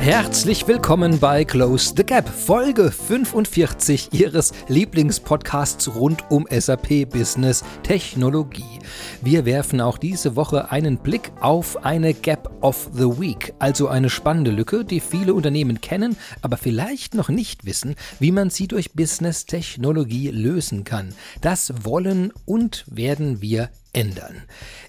Herzlich 0.00 0.66
willkommen 0.66 1.18
bei 1.18 1.44
Close 1.44 1.92
the 1.94 2.04
Gap, 2.04 2.26
Folge 2.26 2.90
45 2.90 4.08
Ihres 4.12 4.54
Lieblingspodcasts 4.68 5.94
rund 5.94 6.24
um 6.30 6.46
SAP 6.50 7.04
Business 7.10 7.62
Technologie. 7.82 8.78
Wir 9.20 9.44
werfen 9.44 9.82
auch 9.82 9.98
diese 9.98 10.36
Woche 10.36 10.70
einen 10.70 10.96
Blick 10.96 11.30
auf 11.40 11.84
eine 11.84 12.14
Gap 12.14 12.50
of 12.62 12.88
the 12.94 13.20
Week, 13.20 13.52
also 13.58 13.88
eine 13.88 14.08
spannende 14.08 14.50
Lücke, 14.50 14.86
die 14.86 15.00
viele 15.00 15.34
Unternehmen 15.34 15.82
kennen, 15.82 16.16
aber 16.40 16.56
vielleicht 16.56 17.14
noch 17.14 17.28
nicht 17.28 17.66
wissen, 17.66 17.94
wie 18.18 18.32
man 18.32 18.48
sie 18.48 18.68
durch 18.68 18.94
Business 18.94 19.44
Technologie 19.44 20.30
lösen 20.30 20.84
kann. 20.84 21.14
Das 21.42 21.84
wollen 21.84 22.32
und 22.46 22.86
werden 22.88 23.42
wir 23.42 23.68
ändern. 23.92 24.42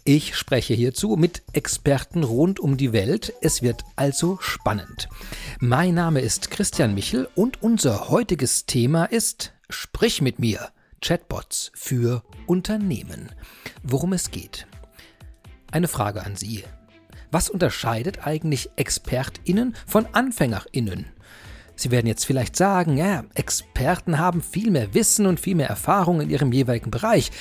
Ich 0.04 0.36
spreche 0.36 0.74
hierzu 0.74 1.16
mit 1.16 1.44
Experten 1.54 2.24
rund 2.24 2.60
um 2.60 2.78
die 2.78 2.94
Welt. 2.94 3.34
Es 3.42 3.62
wird 3.62 3.84
also 3.96 4.38
spannend. 4.42 5.10
Mein 5.60 5.96
Name 5.96 6.22
ist 6.22 6.52
Christian 6.52 6.94
Michel 6.94 7.28
und 7.36 7.62
unser 7.62 8.10
heutiges 8.10 8.66
Thema 8.66 9.06
ist 9.06 9.54
Sprich 9.70 10.22
mit 10.22 10.40
mir. 10.40 10.70
Chatbots 11.02 11.72
für 11.74 12.24
Unternehmen. 12.46 13.32
Worum 13.84 14.14
es 14.14 14.32
geht. 14.32 14.68
Eine 15.72 15.88
Frage 15.88 16.24
an 16.24 16.36
Sie. 16.36 16.64
Was 17.32 17.50
unterscheidet 17.50 18.28
eigentlich 18.28 18.70
ExpertInnen 18.76 19.76
von 19.88 20.06
AnfängerInnen? 20.12 21.06
Sie 21.76 21.92
werden 21.92 22.08
jetzt 22.08 22.26
vielleicht 22.26 22.56
sagen, 22.56 22.98
ja, 22.98 23.24
Experten 23.34 24.20
haben 24.20 24.42
viel 24.42 24.72
mehr 24.72 24.94
Wissen 24.94 25.26
und 25.26 25.40
viel 25.40 25.56
mehr 25.56 25.70
Erfahrung 25.70 26.22
in 26.22 26.30
ihrem 26.30 26.52
jeweiligen 26.52 26.92
Bereich. 26.92 27.32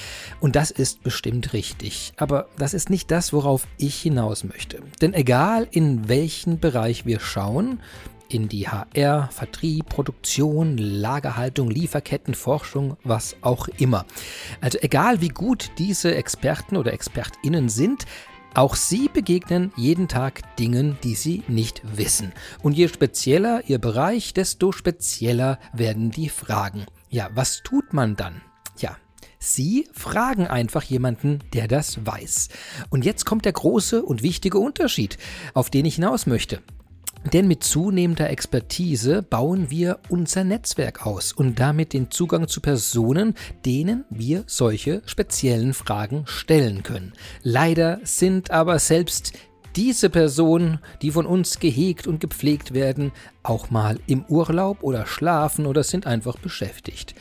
Und 0.41 0.57
das 0.57 0.71
ist 0.71 1.03
bestimmt 1.03 1.53
richtig. 1.53 2.13
Aber 2.17 2.49
das 2.57 2.75
ist 2.75 2.91
nicht 2.91 3.11
das, 3.11 3.33
worauf 3.33 3.67
ich 3.77 4.01
hinaus 4.01 4.45
möchte. 4.45 4.81
Denn 5.01 5.15
egal 5.15 5.69
in 5.71 6.09
welchen 6.09 6.59
Bereich 6.61 7.07
wir 7.07 7.21
schauen, 7.21 7.81
in 8.31 8.49
die 8.49 8.69
HR, 8.69 9.29
Vertrieb, 9.33 9.89
Produktion, 9.89 10.79
Lagerhaltung, 10.79 11.69
Lieferketten, 11.71 12.35
Forschung, 12.35 12.97
was 13.03 13.37
auch 13.43 13.69
immer. 13.79 14.07
Also 14.61 14.79
egal 14.81 15.21
wie 15.21 15.29
gut 15.29 15.71
diese 15.79 16.15
Experten 16.15 16.77
oder 16.77 16.93
Expertinnen 16.93 17.69
sind, 17.69 18.07
auch 18.55 18.75
Sie 18.75 19.09
begegnen 19.09 19.73
jeden 19.77 20.09
Tag 20.09 20.57
Dingen, 20.57 20.99
die 21.05 21.15
Sie 21.15 21.43
nicht 21.49 21.83
wissen. 21.97 22.33
Und 22.63 22.73
je 22.73 22.89
spezieller 22.89 23.63
Ihr 23.69 23.79
Bereich, 23.79 24.35
desto 24.35 24.73
spezieller 24.73 25.59
werden 25.73 26.11
die 26.11 26.29
Fragen. 26.29 26.87
Ja, 27.09 27.31
was 27.35 27.63
tut 27.63 27.93
man 27.93 28.17
dann? 28.17 28.41
Ja, 28.79 28.97
Sie 29.39 29.89
fragen 29.93 30.47
einfach 30.47 30.83
jemanden, 30.83 31.39
der 31.55 31.69
das 31.69 32.05
weiß. 32.05 32.49
Und 32.91 33.05
jetzt 33.05 33.25
kommt 33.25 33.45
der 33.45 33.53
große 33.53 34.03
und 34.03 34.23
wichtige 34.23 34.59
Unterschied, 34.59 35.17
auf 35.55 35.71
den 35.71 35.85
ich 35.85 35.95
hinaus 35.95 36.27
möchte. 36.27 36.61
Denn 37.33 37.47
mit 37.47 37.63
zunehmender 37.63 38.31
Expertise 38.31 39.23
bauen 39.23 39.71
wir 39.71 39.99
unser 40.09 40.43
Netzwerk 40.43 41.07
aus 41.07 41.33
und 41.33 41.61
damit 41.61 41.93
den 41.93 42.11
Zugang 42.11 42.49
zu 42.49 42.61
Personen, 42.61 43.35
denen 43.65 44.05
wir 44.09 44.45
solche 44.47 45.03
speziellen 45.05 45.75
Fragen 45.75 46.23
stellen 46.27 46.83
können. 46.83 47.13
Leider 47.43 48.01
sind 48.05 48.51
aber 48.51 48.79
selbst 48.79 49.33
diese 49.77 50.11
Personen, 50.11 50.81
die 51.03 51.13
von 51.13 51.27
uns 51.27 51.61
gehegt 51.61 52.07
und 52.07 52.21
gepflegt 52.21 52.75
werden, 52.75 53.13
auch 53.43 53.71
mal 53.71 54.01
im 54.07 54.25
Urlaub 54.25 54.83
oder 54.83 55.07
schlafen 55.07 55.67
oder 55.67 55.85
sind 55.85 56.07
einfach 56.07 56.39
beschäftigt. 56.39 57.15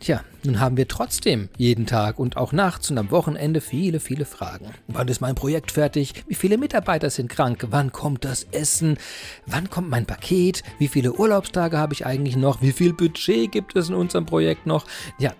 Tja, 0.00 0.24
nun 0.44 0.60
haben 0.60 0.78
wir 0.78 0.88
trotzdem 0.88 1.50
jeden 1.58 1.84
Tag 1.84 2.18
und 2.18 2.38
auch 2.38 2.52
nachts 2.52 2.90
und 2.90 2.96
am 2.96 3.10
Wochenende 3.10 3.60
viele, 3.60 4.00
viele 4.00 4.24
Fragen. 4.24 4.70
Wann 4.88 5.08
ist 5.08 5.20
mein 5.20 5.34
Projekt 5.34 5.72
fertig? 5.72 6.24
Wie 6.26 6.34
viele 6.34 6.56
Mitarbeiter 6.56 7.10
sind 7.10 7.28
krank? 7.28 7.66
Wann 7.68 7.92
kommt 7.92 8.24
das 8.24 8.44
Essen? 8.44 8.96
Wann 9.44 9.68
kommt 9.68 9.90
mein 9.90 10.06
Paket? 10.06 10.62
Wie 10.78 10.88
viele 10.88 11.12
Urlaubstage 11.12 11.76
habe 11.76 11.92
ich 11.92 12.06
eigentlich 12.06 12.36
noch? 12.36 12.62
Wie 12.62 12.72
viel 12.72 12.94
Budget 12.94 13.52
gibt 13.52 13.76
es 13.76 13.90
in 13.90 13.94
unserem 13.94 14.24
Projekt 14.24 14.64
noch? 14.64 14.86
Ja, 15.18 15.34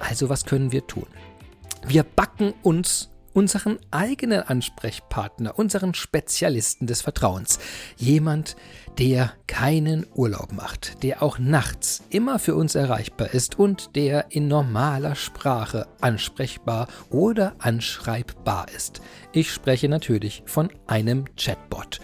also 0.00 0.28
was 0.28 0.46
können 0.46 0.72
wir 0.72 0.84
tun? 0.84 1.06
Wir 1.86 2.02
backen 2.02 2.54
uns 2.62 3.11
unseren 3.32 3.78
eigenen 3.90 4.42
Ansprechpartner, 4.42 5.58
unseren 5.58 5.94
Spezialisten 5.94 6.86
des 6.86 7.02
Vertrauens. 7.02 7.58
Jemand, 7.96 8.56
der 8.98 9.32
keinen 9.46 10.06
Urlaub 10.14 10.52
macht, 10.52 11.02
der 11.02 11.22
auch 11.22 11.38
nachts 11.38 12.02
immer 12.10 12.38
für 12.38 12.54
uns 12.54 12.74
erreichbar 12.74 13.32
ist 13.32 13.58
und 13.58 13.96
der 13.96 14.26
in 14.30 14.48
normaler 14.48 15.14
Sprache 15.14 15.86
ansprechbar 16.00 16.88
oder 17.10 17.54
anschreibbar 17.58 18.66
ist. 18.74 19.00
Ich 19.32 19.50
spreche 19.50 19.88
natürlich 19.88 20.42
von 20.46 20.70
einem 20.86 21.24
Chatbot. 21.36 22.00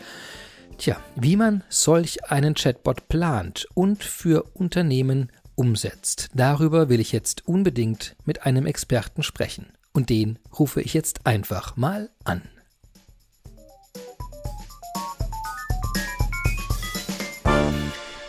Tja, 0.78 0.96
wie 1.16 1.36
man 1.36 1.64
solch 1.68 2.30
einen 2.30 2.54
Chatbot 2.54 3.08
plant 3.08 3.66
und 3.74 4.04
für 4.04 4.44
Unternehmen 4.54 5.32
umsetzt, 5.56 6.28
darüber 6.34 6.88
will 6.88 7.00
ich 7.00 7.10
jetzt 7.10 7.46
unbedingt 7.48 8.14
mit 8.24 8.46
einem 8.46 8.64
Experten 8.64 9.24
sprechen. 9.24 9.66
Und 9.92 10.10
den 10.10 10.38
rufe 10.58 10.80
ich 10.80 10.94
jetzt 10.94 11.26
einfach 11.26 11.76
mal 11.76 12.10
an. 12.24 12.42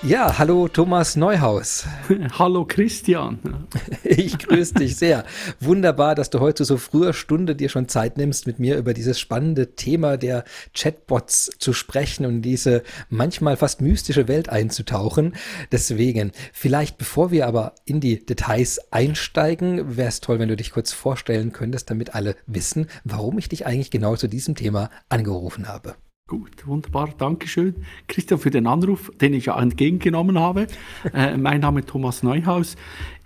Ja, 0.01 0.37
hallo 0.37 0.69
Thomas 0.69 1.17
Neuhaus. 1.17 1.85
hallo 2.39 2.65
Christian. 2.65 3.67
Ich 4.03 4.39
grüße 4.39 4.75
dich 4.75 4.95
sehr. 4.95 5.25
Wunderbar, 5.59 6.15
dass 6.15 6.29
du 6.29 6.39
heute 6.39 6.63
so 6.63 6.77
früher 6.77 7.11
Stunde 7.11 7.53
dir 7.55 7.67
schon 7.67 7.89
Zeit 7.89 8.15
nimmst, 8.17 8.47
mit 8.47 8.59
mir 8.59 8.77
über 8.77 8.93
dieses 8.93 9.19
spannende 9.19 9.75
Thema 9.75 10.15
der 10.15 10.45
Chatbots 10.73 11.51
zu 11.59 11.73
sprechen 11.73 12.25
und 12.25 12.41
diese 12.41 12.83
manchmal 13.09 13.57
fast 13.57 13.81
mystische 13.81 14.29
Welt 14.29 14.47
einzutauchen. 14.49 15.35
Deswegen, 15.71 16.31
vielleicht 16.53 16.97
bevor 16.97 17.31
wir 17.31 17.45
aber 17.45 17.75
in 17.83 17.99
die 17.99 18.25
Details 18.25 18.79
einsteigen, 18.91 19.97
wäre 19.97 20.07
es 20.07 20.21
toll, 20.21 20.39
wenn 20.39 20.49
du 20.49 20.55
dich 20.55 20.71
kurz 20.71 20.93
vorstellen 20.93 21.51
könntest, 21.51 21.89
damit 21.89 22.15
alle 22.15 22.37
wissen, 22.47 22.87
warum 23.03 23.37
ich 23.37 23.49
dich 23.49 23.65
eigentlich 23.65 23.91
genau 23.91 24.15
zu 24.15 24.29
diesem 24.29 24.55
Thema 24.55 24.89
angerufen 25.09 25.67
habe. 25.67 25.95
Gut, 26.29 26.67
wunderbar, 26.67 27.09
Dankeschön. 27.17 27.73
Christian 28.07 28.39
für 28.39 28.51
den 28.51 28.67
Anruf, 28.67 29.11
den 29.19 29.33
ich 29.33 29.47
ja 29.47 29.59
entgegengenommen 29.59 30.37
habe. 30.37 30.67
äh, 31.11 31.35
mein 31.35 31.61
Name 31.61 31.79
ist 31.79 31.89
Thomas 31.89 32.21
Neuhaus. 32.21 32.75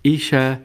Ich 0.04 0.32
äh, 0.32 0.60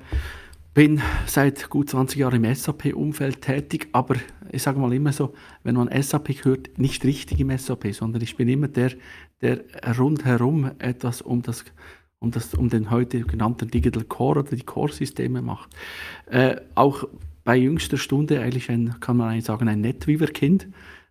bin 0.72 1.02
seit 1.26 1.68
gut 1.68 1.90
20 1.90 2.16
Jahren 2.16 2.44
im 2.44 2.54
SAP-Umfeld 2.54 3.42
tätig, 3.42 3.88
aber 3.90 4.14
ich 4.52 4.62
sage 4.62 4.78
mal 4.78 4.92
immer 4.92 5.12
so, 5.12 5.34
wenn 5.64 5.74
man 5.74 5.90
SAP 6.00 6.44
hört, 6.44 6.78
nicht 6.78 7.04
richtig 7.04 7.40
im 7.40 7.58
SAP, 7.58 7.92
sondern 7.92 8.22
ich 8.22 8.36
bin 8.36 8.48
immer 8.48 8.68
der, 8.68 8.92
der 9.42 9.64
rundherum 9.98 10.70
etwas 10.78 11.20
um 11.20 11.42
das 11.42 11.64
um, 12.20 12.30
das, 12.30 12.54
um 12.54 12.68
den 12.68 12.92
heute 12.92 13.22
genannten 13.22 13.68
Digital 13.68 14.04
Core 14.04 14.40
oder 14.40 14.54
die 14.54 14.62
Core-Systeme 14.62 15.42
macht. 15.42 15.70
Äh, 16.26 16.54
auch 16.76 17.02
bei 17.42 17.56
jüngster 17.56 17.96
Stunde 17.96 18.40
eigentlich 18.40 18.70
ein, 18.70 19.00
kann 19.00 19.16
man 19.16 19.30
eigentlich 19.30 19.46
sagen, 19.46 19.66
ein 19.68 19.80
NetWeaver-Kind 19.80 20.68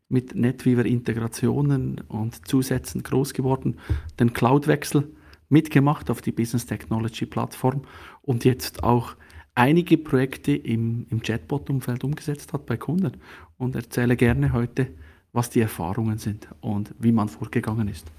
mit 0.10 0.36
NetWeaver-Integrationen 0.36 2.02
und 2.08 2.48
Zusätzen 2.48 3.04
groß 3.04 3.34
geworden, 3.34 3.78
den 4.20 4.34
Cloud-Wechsel 4.34 5.12
mitgemacht 5.50 6.10
auf 6.10 6.22
die 6.22 6.32
Business 6.32 6.66
Technology 6.66 7.26
Plattform 7.26 7.82
und 8.22 8.46
jetzt 8.46 8.84
auch 8.84 9.16
einige 9.56 9.98
Projekte 9.98 10.56
im, 10.56 11.08
im 11.10 11.22
Chatbot-Umfeld 11.22 12.04
umgesetzt 12.04 12.54
hat 12.54 12.66
bei 12.66 12.78
Kunden 12.78 13.14
und 13.58 13.76
erzähle 13.76 14.16
gerne 14.16 14.54
heute, 14.54 14.88
was 15.34 15.50
die 15.50 15.62
Erfahrungen 15.62 16.18
sind 16.18 16.48
und 16.62 16.94
wie 17.00 17.12
man 17.12 17.30
vorgegangen 17.30 17.88
ist. 17.88 18.12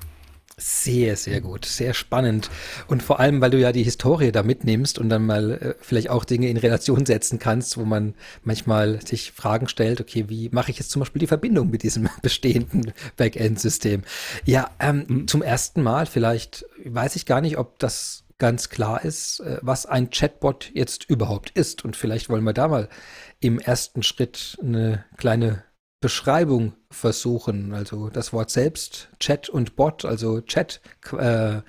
Sehr, 0.60 1.16
sehr 1.16 1.41
gut, 1.41 1.64
sehr 1.66 1.94
spannend. 1.94 2.50
Und 2.88 3.00
vor 3.00 3.20
allem, 3.20 3.41
weil 3.41 3.50
du 3.50 3.60
ja 3.60 3.70
die 3.70 3.84
Historie 3.84 4.32
da 4.32 4.42
mitnimmst 4.42 4.98
und 4.98 5.08
dann 5.08 5.24
mal 5.24 5.52
äh, 5.52 5.74
vielleicht 5.80 6.10
auch 6.10 6.24
Dinge 6.24 6.48
in 6.48 6.56
Relation 6.56 7.06
setzen 7.06 7.38
kannst, 7.38 7.78
wo 7.78 7.84
man 7.84 8.14
manchmal 8.42 9.00
sich 9.06 9.30
Fragen 9.30 9.69
stellt, 9.69 10.00
okay, 10.00 10.24
wie 10.28 10.48
mache 10.50 10.72
ich 10.72 10.78
jetzt 10.78 10.91
zum 10.91 10.98
Beispiel 10.98 11.20
die 11.20 11.28
Verbindung 11.28 11.70
mit 11.70 11.84
diesem 11.84 12.08
bestehenden 12.22 12.92
Backend-System? 13.16 14.02
Ja, 14.44 14.72
ähm, 14.81 15.05
mhm. 15.06 15.28
zum 15.28 15.43
ersten 15.43 15.81
Mal, 15.82 16.06
vielleicht 16.06 16.66
weiß 16.84 17.14
ich 17.14 17.25
gar 17.25 17.40
nicht, 17.40 17.56
ob 17.56 17.78
das 17.78 18.25
ganz 18.38 18.69
klar 18.69 19.05
ist, 19.05 19.38
äh, 19.38 19.58
was 19.62 19.87
ein 19.87 20.10
Chatbot 20.10 20.72
jetzt 20.75 21.08
überhaupt 21.08 21.50
ist. 21.50 21.84
Und 21.84 21.94
vielleicht 21.94 22.31
wollen 22.31 22.44
wir 22.44 22.52
da 22.52 22.66
mal 22.66 22.88
im 23.38 23.60
ersten 23.60 24.02
Schritt 24.02 24.58
eine 24.60 25.05
kleine 25.16 25.62
Beschreibung 26.00 26.74
versuchen. 26.90 27.74
Also 27.74 28.08
das 28.08 28.32
Wort 28.32 28.50
selbst, 28.50 29.08
Chat 29.18 29.48
und 29.48 29.76
Bot, 29.76 30.04
also 30.04 30.40
Chat, 30.40 30.80
äh, 31.16 31.60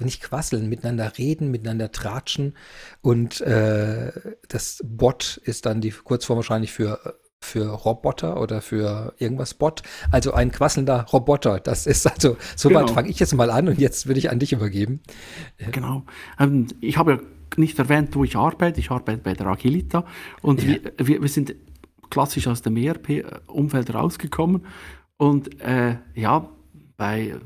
nicht 0.00 0.22
quasseln, 0.22 0.68
miteinander 0.68 1.12
reden, 1.18 1.50
miteinander 1.50 1.92
tratschen. 1.92 2.56
Und 3.00 3.40
äh, 3.42 4.12
das 4.48 4.82
Bot 4.84 5.40
ist 5.44 5.66
dann 5.66 5.80
die 5.80 5.90
Kurzform 5.90 6.36
wahrscheinlich 6.36 6.72
für 6.72 7.18
für 7.44 7.68
Roboter 7.68 8.40
oder 8.40 8.62
für 8.62 9.14
irgendwas 9.18 9.54
Bot. 9.54 9.82
Also 10.10 10.32
ein 10.32 10.52
quasselnder 10.52 11.06
Roboter. 11.12 11.58
Das 11.58 11.86
ist 11.86 12.06
also, 12.06 12.36
soweit 12.56 12.86
genau. 12.86 12.94
fange 12.94 13.08
ich 13.10 13.18
jetzt 13.18 13.34
mal 13.34 13.50
an 13.50 13.68
und 13.68 13.78
jetzt 13.78 14.06
würde 14.06 14.20
ich 14.20 14.30
an 14.30 14.38
dich 14.38 14.52
übergeben. 14.52 15.00
Genau. 15.72 16.04
Ähm, 16.38 16.68
ich 16.80 16.96
habe 16.96 17.12
ja 17.12 17.18
nicht 17.56 17.78
erwähnt, 17.78 18.14
wo 18.14 18.24
ich 18.24 18.36
arbeite. 18.36 18.80
Ich 18.80 18.90
arbeite 18.90 19.20
bei 19.22 19.34
der 19.34 19.46
Agilita 19.46 20.06
und 20.40 20.62
ja. 20.62 20.68
wir, 20.68 20.92
wir, 20.98 21.22
wir 21.22 21.28
sind 21.28 21.54
klassisch 22.12 22.46
aus 22.46 22.60
dem 22.60 22.76
ERP-Umfeld 22.76 23.94
rausgekommen. 23.94 24.66
Und 25.16 25.60
äh, 25.62 25.96
ja, 26.14 26.46
bei 26.98 27.36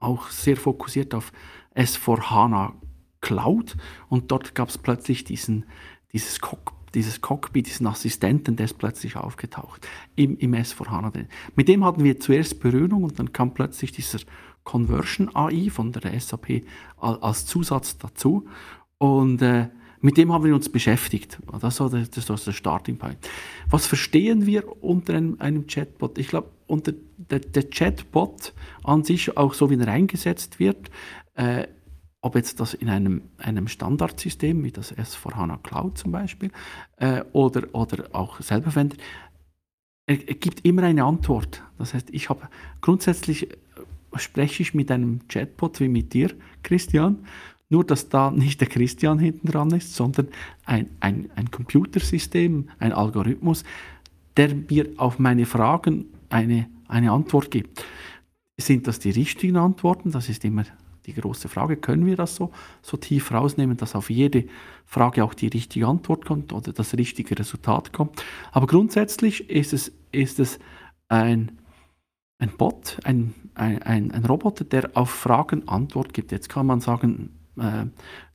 auch 0.00 0.30
sehr 0.30 0.56
fokussiert 0.56 1.14
auf 1.14 1.32
S4HANA 1.74 2.72
Cloud 3.20 3.76
und 4.08 4.30
dort 4.30 4.54
gab 4.54 4.70
es 4.70 4.78
plötzlich 4.78 5.24
diesen, 5.24 5.66
dieses, 6.12 6.40
Cock, 6.40 6.72
dieses 6.94 7.20
Cockpit, 7.20 7.66
diesen 7.66 7.86
Assistenten, 7.86 8.56
der 8.56 8.64
ist 8.64 8.78
plötzlich 8.78 9.16
aufgetaucht 9.16 9.86
im, 10.14 10.38
im 10.38 10.54
S4HANA. 10.54 11.26
Mit 11.54 11.68
dem 11.68 11.84
hatten 11.84 12.02
wir 12.02 12.18
zuerst 12.18 12.60
Berührung 12.60 13.04
und 13.04 13.18
dann 13.18 13.34
kam 13.34 13.52
plötzlich 13.52 13.92
dieser 13.92 14.20
Conversion 14.64 15.34
AI 15.34 15.68
von 15.68 15.92
der 15.92 16.18
SAP 16.18 16.62
als 16.96 17.44
Zusatz 17.44 17.98
dazu 17.98 18.46
und 18.96 19.42
äh, 19.42 19.68
mit 20.06 20.16
dem 20.18 20.32
haben 20.32 20.44
wir 20.44 20.54
uns 20.54 20.68
beschäftigt. 20.68 21.36
Das 21.60 21.80
war 21.80 21.90
der, 21.90 22.06
das 22.06 22.44
der 22.44 22.52
Starting 22.52 22.96
Point. 22.96 23.18
Was 23.68 23.86
verstehen 23.88 24.46
wir 24.46 24.80
unter 24.80 25.14
einem, 25.14 25.34
einem 25.40 25.66
Chatbot? 25.66 26.16
Ich 26.18 26.28
glaube, 26.28 26.48
unter 26.68 26.92
der, 27.16 27.40
der, 27.40 27.64
Chatbot 27.68 28.52
an 28.84 29.02
sich, 29.02 29.36
auch 29.36 29.52
so 29.52 29.68
wie 29.68 29.76
er 29.76 29.88
eingesetzt 29.88 30.60
wird, 30.60 30.92
äh, 31.34 31.66
ob 32.20 32.36
jetzt 32.36 32.60
das 32.60 32.72
in 32.74 32.88
einem, 32.88 33.22
einem 33.38 33.66
Standardsystem 33.66 34.62
wie 34.62 34.70
das 34.70 34.96
S4HANA 34.96 35.58
Cloud 35.64 35.98
zum 35.98 36.12
Beispiel 36.12 36.52
äh, 36.98 37.22
oder, 37.32 37.74
oder 37.74 38.04
auch 38.12 38.40
selber 38.40 38.70
verwendet, 38.70 39.02
er, 40.06 40.28
er, 40.28 40.34
gibt 40.36 40.64
immer 40.64 40.84
eine 40.84 41.02
Antwort. 41.02 41.64
Das 41.78 41.94
heißt, 41.94 42.10
ich 42.10 42.30
habe 42.30 42.48
grundsätzlich 42.80 43.50
äh, 43.50 43.56
spreche 44.18 44.62
ich 44.62 44.72
mit 44.72 44.88
einem 44.92 45.26
Chatbot 45.26 45.80
wie 45.80 45.88
mit 45.88 46.14
dir, 46.14 46.30
Christian, 46.62 47.26
nur 47.68 47.84
dass 47.84 48.08
da 48.08 48.30
nicht 48.30 48.60
der 48.60 48.68
Christian 48.68 49.18
hinten 49.18 49.48
dran 49.48 49.70
ist, 49.70 49.94
sondern 49.94 50.28
ein, 50.64 50.88
ein, 51.00 51.30
ein 51.34 51.50
Computersystem, 51.50 52.68
ein 52.78 52.92
Algorithmus, 52.92 53.64
der 54.36 54.54
mir 54.54 54.88
auf 54.96 55.18
meine 55.18 55.46
Fragen 55.46 56.06
eine, 56.28 56.68
eine 56.88 57.12
Antwort 57.12 57.50
gibt. 57.50 57.84
Sind 58.58 58.86
das 58.86 58.98
die 58.98 59.10
richtigen 59.10 59.56
Antworten? 59.56 60.12
Das 60.12 60.28
ist 60.28 60.44
immer 60.44 60.64
die 61.06 61.14
große 61.14 61.48
Frage. 61.48 61.76
Können 61.76 62.06
wir 62.06 62.16
das 62.16 62.36
so, 62.36 62.50
so 62.82 62.96
tief 62.96 63.32
rausnehmen, 63.32 63.76
dass 63.76 63.94
auf 63.94 64.10
jede 64.10 64.44
Frage 64.84 65.24
auch 65.24 65.34
die 65.34 65.48
richtige 65.48 65.86
Antwort 65.86 66.24
kommt 66.24 66.52
oder 66.52 66.72
das 66.72 66.94
richtige 66.94 67.38
Resultat 67.38 67.92
kommt? 67.92 68.24
Aber 68.52 68.66
grundsätzlich 68.66 69.48
ist 69.50 69.72
es, 69.72 69.92
ist 70.12 70.40
es 70.40 70.58
ein, 71.08 71.52
ein 72.38 72.50
Bot, 72.56 72.98
ein, 73.04 73.34
ein, 73.54 74.10
ein 74.10 74.24
Roboter, 74.24 74.64
der 74.64 74.90
auf 74.94 75.10
Fragen 75.10 75.68
Antwort 75.68 76.12
gibt. 76.12 76.32
Jetzt 76.32 76.48
kann 76.48 76.66
man 76.66 76.80
sagen, 76.80 77.30
äh, 77.58 77.86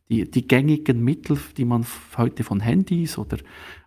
die, 0.10 0.30
die 0.30 0.48
gängigen 0.48 1.04
Mittel, 1.04 1.40
die 1.56 1.66
man 1.66 1.86
heute 2.18 2.44
von 2.44 2.60
Handys 2.60 3.18
oder, 3.18 3.38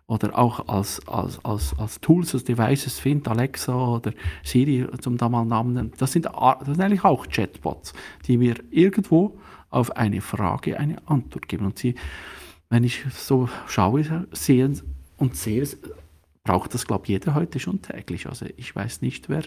oder 0.07 0.37
auch 0.37 0.67
als, 0.67 1.07
als, 1.07 1.43
als, 1.45 1.77
als 1.77 2.01
Tools, 2.01 2.33
als 2.33 2.43
Devices 2.43 2.99
findet, 2.99 3.27
Alexa 3.27 3.75
oder 3.75 4.11
Siri 4.43 4.87
zum 5.01 5.17
damaligen 5.17 5.49
Namen, 5.49 5.91
das 5.97 6.11
sind, 6.13 6.25
das 6.25 6.65
sind 6.65 6.81
eigentlich 6.81 7.03
auch 7.03 7.27
Chatbots, 7.27 7.93
die 8.27 8.37
mir 8.37 8.55
irgendwo 8.71 9.37
auf 9.69 9.95
eine 9.95 10.21
Frage 10.21 10.79
eine 10.79 10.97
Antwort 11.07 11.47
geben. 11.47 11.65
Und 11.65 11.77
sie, 11.77 11.95
wenn 12.69 12.83
ich 12.83 13.05
so 13.11 13.47
schaue, 13.67 14.27
sehen 14.31 14.81
und 15.17 15.35
sehe, 15.35 15.67
braucht 16.45 16.75
das, 16.75 16.85
glaube 16.85 17.03
ich, 17.05 17.09
jeder 17.09 17.35
heute 17.35 17.59
schon 17.59 17.81
täglich. 17.81 18.27
Also 18.27 18.45
ich 18.55 18.73
weiß 18.73 19.01
nicht, 19.01 19.27
wer, 19.29 19.43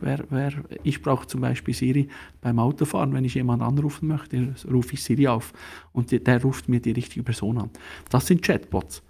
wer, 0.00 0.24
wer 0.28 0.52
ich 0.84 1.02
brauche 1.02 1.26
zum 1.26 1.40
Beispiel 1.40 1.74
Siri 1.74 2.08
beim 2.40 2.58
Autofahren, 2.60 3.12
wenn 3.14 3.24
ich 3.24 3.34
jemanden 3.34 3.64
anrufen 3.64 4.06
möchte, 4.06 4.54
rufe 4.70 4.92
ich 4.92 5.02
Siri 5.02 5.26
auf 5.26 5.52
und 5.92 6.12
der, 6.12 6.20
der 6.20 6.42
ruft 6.42 6.68
mir 6.68 6.80
die 6.80 6.92
richtige 6.92 7.24
Person 7.24 7.58
an. 7.58 7.70
Das 8.10 8.26
sind 8.26 8.42
Chatbots 8.42 9.02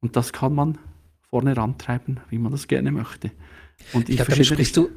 und 0.00 0.16
das 0.16 0.32
kann 0.32 0.54
man 0.54 0.78
vorne 1.30 1.56
rantreiben, 1.56 2.20
wie 2.28 2.38
man 2.38 2.50
das 2.50 2.66
gerne 2.66 2.90
möchte. 2.90 3.30
Und 3.92 4.08
ich, 4.08 4.18
ich 4.18 4.26
glaube, 4.26 4.44
sprichst 4.44 4.76
du 4.76 4.90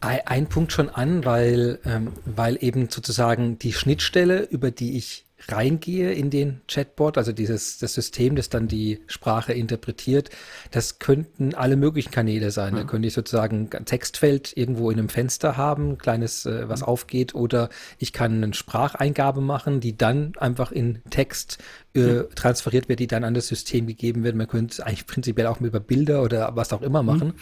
einen 0.00 0.48
Punkt 0.48 0.72
schon 0.72 0.90
an, 0.90 1.24
weil, 1.24 1.78
ähm, 1.86 2.12
weil 2.26 2.58
eben 2.60 2.90
sozusagen 2.90 3.58
die 3.58 3.72
Schnittstelle, 3.72 4.42
über 4.42 4.70
die 4.70 4.98
ich 4.98 5.24
reingehe 5.46 6.12
in 6.12 6.30
den 6.30 6.60
Chatbot, 6.66 7.16
also 7.16 7.32
dieses 7.32 7.78
das 7.78 7.94
System, 7.94 8.34
das 8.34 8.48
dann 8.48 8.66
die 8.66 9.00
Sprache 9.06 9.52
interpretiert, 9.52 10.30
das 10.72 10.98
könnten 10.98 11.54
alle 11.54 11.76
möglichen 11.76 12.10
Kanäle 12.10 12.50
sein. 12.50 12.74
Ja. 12.74 12.82
Da 12.82 12.86
könnte 12.86 13.08
ich 13.08 13.14
sozusagen 13.14 13.70
ein 13.72 13.84
Textfeld 13.84 14.56
irgendwo 14.56 14.90
in 14.90 14.98
einem 14.98 15.08
Fenster 15.08 15.56
haben, 15.56 15.90
ein 15.90 15.98
kleines, 15.98 16.44
äh, 16.44 16.68
was 16.68 16.80
mhm. 16.80 16.86
aufgeht, 16.86 17.34
oder 17.34 17.68
ich 17.98 18.12
kann 18.12 18.42
eine 18.42 18.54
Spracheingabe 18.54 19.40
machen, 19.40 19.80
die 19.80 19.96
dann 19.96 20.32
einfach 20.38 20.72
in 20.72 21.02
Text 21.10 21.58
äh, 21.94 22.24
transferiert 22.34 22.88
wird, 22.88 23.00
die 23.00 23.06
dann 23.06 23.24
an 23.24 23.34
das 23.34 23.46
System 23.46 23.86
gegeben 23.86 24.24
wird. 24.24 24.34
Man 24.34 24.48
könnte 24.48 24.72
es 24.72 24.80
eigentlich 24.80 25.06
prinzipiell 25.06 25.46
auch 25.46 25.60
über 25.60 25.80
Bilder 25.80 26.22
oder 26.22 26.56
was 26.56 26.72
auch 26.72 26.82
immer 26.82 27.02
mhm. 27.02 27.06
machen. 27.06 27.28
Mhm. 27.28 27.34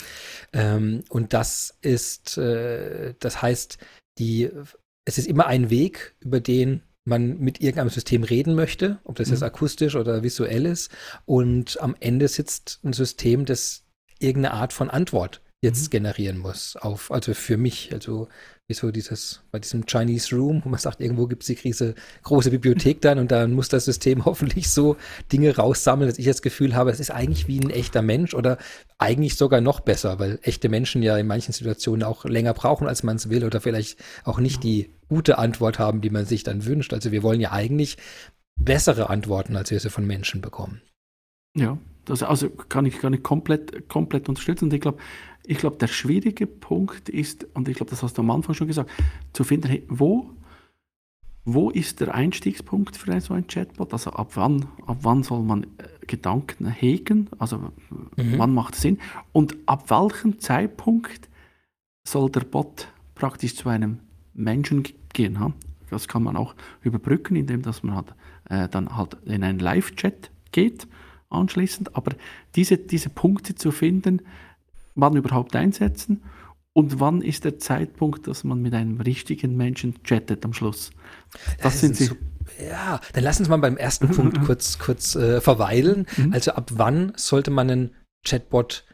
Ähm, 0.52 1.04
und 1.08 1.32
das 1.32 1.76
ist, 1.81 2.37
äh, 2.37 3.14
das 3.20 3.40
heißt, 3.40 3.78
die 4.19 4.50
es 5.06 5.19
ist 5.19 5.28
immer 5.28 5.46
ein 5.46 5.70
Weg, 5.70 6.16
über 6.20 6.40
den 6.40 6.82
man 7.06 7.38
mit 7.38 7.61
irgendeinem 7.61 7.91
System 7.91 8.25
reden 8.25 8.55
möchte, 8.55 8.99
ob 9.05 9.17
das 9.17 9.29
mhm. 9.29 9.35
jetzt 9.35 9.43
akustisch 9.43 9.94
oder 9.97 10.23
visuell 10.23 10.67
ist. 10.67 10.91
Und 11.25 11.81
am 11.81 11.94
Ende 12.00 12.29
sitzt 12.29 12.81
ein 12.85 12.93
System, 12.93 13.44
das 13.44 13.85
irgendeine 14.19 14.55
Art 14.55 14.73
von 14.73 14.91
Antwort 14.91 15.41
jetzt 15.67 15.89
mhm. 15.89 15.91
generieren 15.91 16.39
muss. 16.39 16.77
Auf, 16.77 17.11
also 17.13 17.35
für 17.35 17.57
mich, 17.57 17.93
also 17.93 18.29
wie 18.69 18.75
so 18.75 18.91
dieses, 18.91 19.43
bei 19.53 19.61
diesem 19.61 19.87
Chinese 19.87 20.35
Room, 20.35 20.63
wo 20.65 20.69
man 20.69 20.81
sagt, 20.81 21.01
irgendwo 21.01 21.27
gibt 21.27 21.43
es 21.43 21.47
die 21.47 21.55
Krise, 21.55 21.95
große 22.23 22.51
Bibliothek 22.51 23.01
dann 23.01 23.19
und 23.19 23.31
dann 23.31 23.53
muss 23.53 23.69
das 23.69 23.85
System 23.85 24.25
hoffentlich 24.25 24.71
so 24.71 24.97
Dinge 25.33 25.55
raussammeln, 25.55 26.09
dass 26.09 26.19
ich 26.19 26.27
das 26.27 26.43
Gefühl 26.43 26.75
habe, 26.75 26.91
es 26.91 26.99
ist 26.99 27.11
eigentlich 27.11 27.47
wie 27.47 27.61
ein 27.61 27.71
echter 27.71 28.03
Mensch 28.03 28.35
oder 28.35 28.59
eigentlich 28.99 29.37
sogar 29.37 29.61
noch 29.61 29.81
besser, 29.81 30.19
weil 30.19 30.39
echte 30.43 30.69
Menschen 30.69 31.03
ja 31.03 31.17
in 31.17 31.27
manchen 31.27 31.53
Situationen 31.53 32.03
auch 32.03 32.25
länger 32.25 32.55
brauchen, 32.55 32.89
als 32.89 33.03
man 33.03 33.17
es 33.17 33.29
will 33.29 33.45
oder 33.45 33.61
vielleicht 33.61 33.99
auch 34.25 34.39
nicht 34.39 34.65
die 34.65 34.91
gute 35.09 35.39
Antwort 35.39 35.79
haben, 35.79 36.01
die 36.01 36.11
man 36.11 36.27
sich 36.27 36.43
dann 36.43 36.65
wünscht. 36.65 36.93
Also 36.93 37.13
wir 37.13 37.23
wollen 37.23 37.41
ja 37.41 37.53
eigentlich 37.53 37.99
bessere 38.59 39.11
Antworten, 39.11 39.57
als 39.57 39.71
wir 39.71 39.79
sie 39.79 39.91
von 39.91 40.07
Menschen 40.07 40.41
bekommen. 40.41 40.81
Ja, 41.55 41.79
das 42.06 42.23
also 42.23 42.49
kann 42.49 42.87
ich, 42.87 42.99
kann 42.99 43.12
ich 43.12 43.23
komplett, 43.23 43.88
komplett 43.88 44.29
unterstützen. 44.29 44.67
Und 44.67 44.73
ich 44.73 44.81
glaube, 44.81 44.99
ich 45.44 45.58
glaube, 45.58 45.76
der 45.76 45.88
schwierige 45.88 46.47
Punkt 46.47 47.08
ist, 47.08 47.47
und 47.55 47.69
ich 47.69 47.76
glaube, 47.76 47.91
das 47.91 48.03
hast 48.03 48.17
du 48.17 48.23
am 48.23 48.31
Anfang 48.31 48.55
schon 48.55 48.67
gesagt, 48.67 48.91
zu 49.32 49.44
finden, 49.44 49.69
hey, 49.69 49.85
wo, 49.88 50.31
wo 51.44 51.70
ist 51.70 52.00
der 52.00 52.14
Einstiegspunkt 52.14 52.97
für 52.97 53.20
so 53.20 53.35
ein 53.35 53.47
Chatbot? 53.47 53.93
Also 53.93 54.11
ab 54.11 54.32
wann, 54.35 54.67
ab 54.87 54.99
wann 55.03 55.23
soll 55.23 55.43
man 55.43 55.64
äh, 55.64 55.67
Gedanken 56.06 56.67
hegen? 56.67 57.29
Also 57.38 57.58
mhm. 58.17 58.38
wann 58.38 58.55
macht 58.55 58.75
es 58.75 58.82
Sinn? 58.82 58.99
Und 59.32 59.56
ab 59.67 59.91
welchem 59.91 60.38
Zeitpunkt 60.38 61.29
soll 62.05 62.31
der 62.31 62.41
Bot 62.41 62.88
praktisch 63.14 63.56
zu 63.56 63.69
einem 63.69 63.99
Menschen 64.32 64.85
gehen? 65.12 65.41
Ha? 65.41 65.53
Das 65.91 66.08
kann 66.08 66.22
man 66.22 66.36
auch 66.36 66.55
überbrücken, 66.82 67.36
indem 67.36 67.63
dass 67.63 67.82
man 67.82 67.96
halt, 67.96 68.15
äh, 68.48 68.69
dann 68.69 68.96
halt 68.96 69.17
in 69.25 69.44
einen 69.44 69.58
Live-Chat 69.58 70.31
geht 70.53 70.89
anschließend. 71.31 71.97
Aber 71.97 72.13
diese, 72.55 72.79
diese 72.79 73.11
Punkte 73.11 73.55
zu 73.55 73.71
finden, 73.71 74.23
wann 74.95 75.17
überhaupt 75.17 75.55
einsetzen 75.56 76.23
und 76.73 77.01
wann 77.01 77.23
ist 77.23 77.45
der 77.45 77.59
Zeitpunkt, 77.59 78.27
dass 78.27 78.45
man 78.45 78.61
mit 78.61 78.75
einem 78.75 79.01
richtigen 79.01 79.56
Menschen 79.56 80.03
chattet 80.03 80.45
am 80.45 80.53
Schluss. 80.53 80.91
Das, 81.33 81.56
das 81.63 81.81
sind 81.81 81.97
sie. 81.97 82.11
Ja, 82.69 83.01
dann 83.13 83.25
lassen 83.25 83.45
Sie 83.45 83.51
mal 83.51 83.56
beim 83.56 83.77
ersten 83.77 84.09
Punkt 84.09 84.41
kurz, 84.45 84.79
kurz 84.79 85.17
äh, 85.17 85.41
verweilen. 85.41 86.06
Mhm. 86.17 86.33
Also 86.33 86.53
ab 86.53 86.71
wann 86.75 87.13
sollte 87.17 87.51
man 87.51 87.71
einen 87.71 87.91
Chatbot 88.25 88.85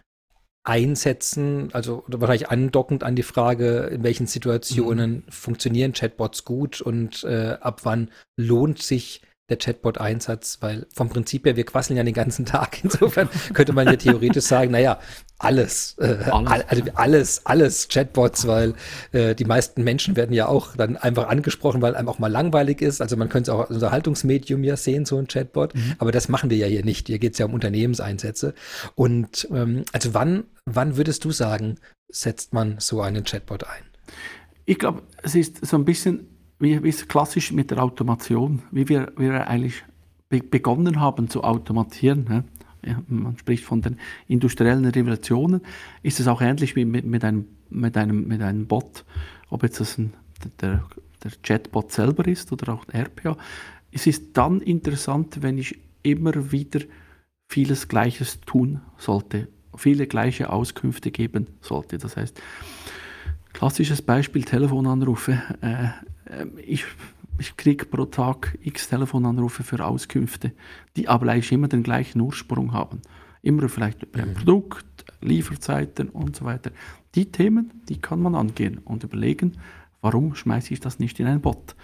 einsetzen, 0.64 1.70
also 1.72 2.04
wahrscheinlich 2.06 2.50
andockend 2.50 3.02
an 3.02 3.16
die 3.16 3.24
Frage, 3.24 3.90
in 3.92 4.04
welchen 4.04 4.26
Situationen 4.26 5.10
mhm. 5.10 5.24
funktionieren 5.28 5.92
Chatbots 5.92 6.44
gut 6.44 6.80
und 6.80 7.24
äh, 7.24 7.56
ab 7.60 7.80
wann 7.82 8.10
lohnt 8.36 8.80
sich 8.80 9.22
der 9.52 9.58
Chatbot-Einsatz, 9.58 10.58
weil 10.60 10.86
vom 10.92 11.08
Prinzip 11.08 11.46
her, 11.46 11.56
wir 11.56 11.64
quasseln 11.64 11.96
ja 11.96 12.02
den 12.02 12.14
ganzen 12.14 12.46
Tag. 12.46 12.82
Insofern 12.82 13.28
könnte 13.52 13.72
man 13.72 13.86
ja 13.86 13.96
theoretisch 13.96 14.44
sagen, 14.44 14.72
naja, 14.72 14.98
alles, 15.38 15.96
äh, 15.98 16.16
alles. 16.30 16.64
also 16.68 16.82
alles, 16.94 17.46
alles 17.46 17.88
Chatbots, 17.88 18.46
weil 18.46 18.74
äh, 19.12 19.34
die 19.34 19.44
meisten 19.44 19.82
Menschen 19.84 20.16
werden 20.16 20.32
ja 20.32 20.46
auch 20.46 20.76
dann 20.76 20.96
einfach 20.96 21.28
angesprochen, 21.28 21.82
weil 21.82 21.94
einem 21.94 22.08
auch 22.08 22.18
mal 22.18 22.30
langweilig 22.30 22.80
ist. 22.80 23.02
Also 23.02 23.16
man 23.16 23.28
könnte 23.28 23.50
es 23.50 23.54
auch 23.54 23.60
als 23.60 23.70
Unterhaltungsmedium 23.70 24.64
ja 24.64 24.76
sehen, 24.76 25.04
so 25.04 25.18
ein 25.18 25.26
Chatbot. 25.26 25.74
Mhm. 25.74 25.94
Aber 25.98 26.12
das 26.12 26.28
machen 26.28 26.50
wir 26.50 26.56
ja 26.56 26.66
hier 26.66 26.84
nicht. 26.84 27.08
Hier 27.08 27.18
geht 27.18 27.32
es 27.32 27.38
ja 27.38 27.46
um 27.46 27.54
Unternehmenseinsätze. 27.54 28.54
Und 28.94 29.48
ähm, 29.52 29.84
also 29.92 30.14
wann, 30.14 30.44
wann 30.64 30.96
würdest 30.96 31.24
du 31.24 31.32
sagen, 31.32 31.76
setzt 32.08 32.52
man 32.52 32.76
so 32.78 33.00
einen 33.00 33.24
Chatbot 33.24 33.64
ein? 33.64 33.82
Ich 34.64 34.78
glaube, 34.78 35.02
es 35.22 35.34
ist 35.34 35.66
so 35.66 35.76
ein 35.76 35.84
bisschen 35.84 36.31
wie, 36.62 36.82
wie 36.82 36.88
es 36.88 37.08
klassisch 37.08 37.52
mit 37.52 37.72
der 37.72 37.82
Automation, 37.82 38.62
wie 38.70 38.88
wir, 38.88 39.12
wir 39.16 39.48
eigentlich 39.48 39.82
be 40.28 40.40
begonnen 40.40 41.00
haben 41.00 41.28
zu 41.28 41.42
automatieren. 41.42 42.24
Ne? 42.24 42.44
Ja, 42.86 43.02
man 43.08 43.36
spricht 43.36 43.64
von 43.64 43.82
den 43.82 43.98
industriellen 44.28 44.84
Revolutionen, 44.86 45.60
ist 46.02 46.20
es 46.20 46.28
auch 46.28 46.40
ähnlich 46.40 46.76
wie 46.76 46.84
mit, 46.84 47.04
mit, 47.04 47.24
einem, 47.24 47.46
mit, 47.68 47.96
einem, 47.96 48.28
mit 48.28 48.40
einem 48.42 48.66
Bot, 48.66 49.04
ob 49.50 49.64
jetzt 49.64 49.80
das 49.80 49.98
ein, 49.98 50.14
der, 50.60 50.84
der 51.22 51.32
Chatbot 51.42 51.90
selber 51.90 52.26
ist 52.28 52.52
oder 52.52 52.72
auch 52.72 52.84
der 52.84 53.06
RPA. 53.06 53.36
Es 53.90 54.06
ist 54.06 54.36
dann 54.36 54.60
interessant, 54.60 55.42
wenn 55.42 55.58
ich 55.58 55.78
immer 56.04 56.52
wieder 56.52 56.80
vieles 57.48 57.88
Gleiches 57.88 58.40
tun 58.40 58.80
sollte, 58.98 59.48
viele 59.76 60.06
gleiche 60.06 60.50
Auskünfte 60.50 61.10
geben 61.10 61.48
sollte. 61.60 61.98
Das 61.98 62.16
heißt, 62.16 62.40
klassisches 63.52 64.02
Beispiel 64.02 64.44
Telefonanrufe. 64.44 65.42
Äh, 65.60 65.88
ähm, 66.30 66.52
ich, 66.64 66.84
ich 67.38 67.56
kriege 67.56 67.84
pro 67.86 68.04
Tag 68.06 68.58
x 68.62 68.88
Telefonanrufe 68.88 69.62
für 69.62 69.84
Auskünfte, 69.84 70.52
die 70.96 71.08
aber 71.08 71.28
eigentlich 71.28 71.52
immer 71.52 71.68
den 71.68 71.82
gleichen 71.82 72.20
Ursprung 72.20 72.72
haben. 72.72 73.00
Immer 73.42 73.68
vielleicht 73.68 74.02
über 74.02 74.20
ein 74.22 74.30
mhm. 74.30 74.34
Produkt, 74.34 75.04
Lieferzeiten 75.20 76.08
und 76.08 76.36
so 76.36 76.44
weiter. 76.44 76.70
Die 77.14 77.30
Themen, 77.30 77.82
die 77.88 78.00
kann 78.00 78.20
man 78.20 78.34
angehen 78.34 78.78
und 78.78 79.04
überlegen, 79.04 79.58
warum 80.00 80.34
schmeiße 80.34 80.72
ich 80.72 80.80
das 80.80 80.98
nicht 80.98 81.20
in 81.20 81.26
einen 81.26 81.40
Bot? 81.40 81.76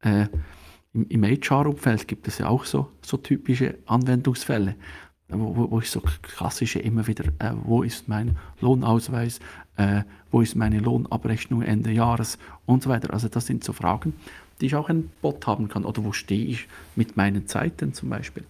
Äh, 0.00 0.26
Im 0.92 1.06
im 1.08 1.24
HR-Umfeld 1.24 2.08
gibt 2.08 2.26
es 2.26 2.38
ja 2.38 2.48
auch 2.48 2.64
so, 2.64 2.90
so 3.00 3.16
typische 3.16 3.78
Anwendungsfälle, 3.86 4.74
wo, 5.32 5.70
wo 5.70 5.78
ich 5.80 5.90
so 5.90 6.00
klassische 6.00 6.78
immer 6.78 7.06
wieder, 7.06 7.24
äh, 7.38 7.52
wo 7.64 7.82
ist 7.82 8.08
mein 8.08 8.36
Lohnausweis, 8.60 9.40
äh, 9.76 10.02
wo 10.30 10.40
ist 10.40 10.56
meine 10.56 10.78
Lohnabrechnung 10.78 11.62
Ende 11.62 11.90
Jahres 11.90 12.38
und 12.66 12.82
so 12.82 12.90
weiter. 12.90 13.12
Also 13.12 13.28
das 13.28 13.46
sind 13.46 13.64
so 13.64 13.72
Fragen, 13.72 14.14
die 14.60 14.66
ich 14.66 14.74
auch 14.74 14.88
ein 14.88 15.10
Bot 15.22 15.46
haben 15.46 15.68
kann. 15.68 15.84
Oder 15.84 16.04
wo 16.04 16.12
stehe 16.12 16.44
ich 16.46 16.68
mit 16.96 17.16
meinen 17.16 17.46
Zeiten 17.46 17.94
zum 17.94 18.10
Beispiel. 18.10 18.44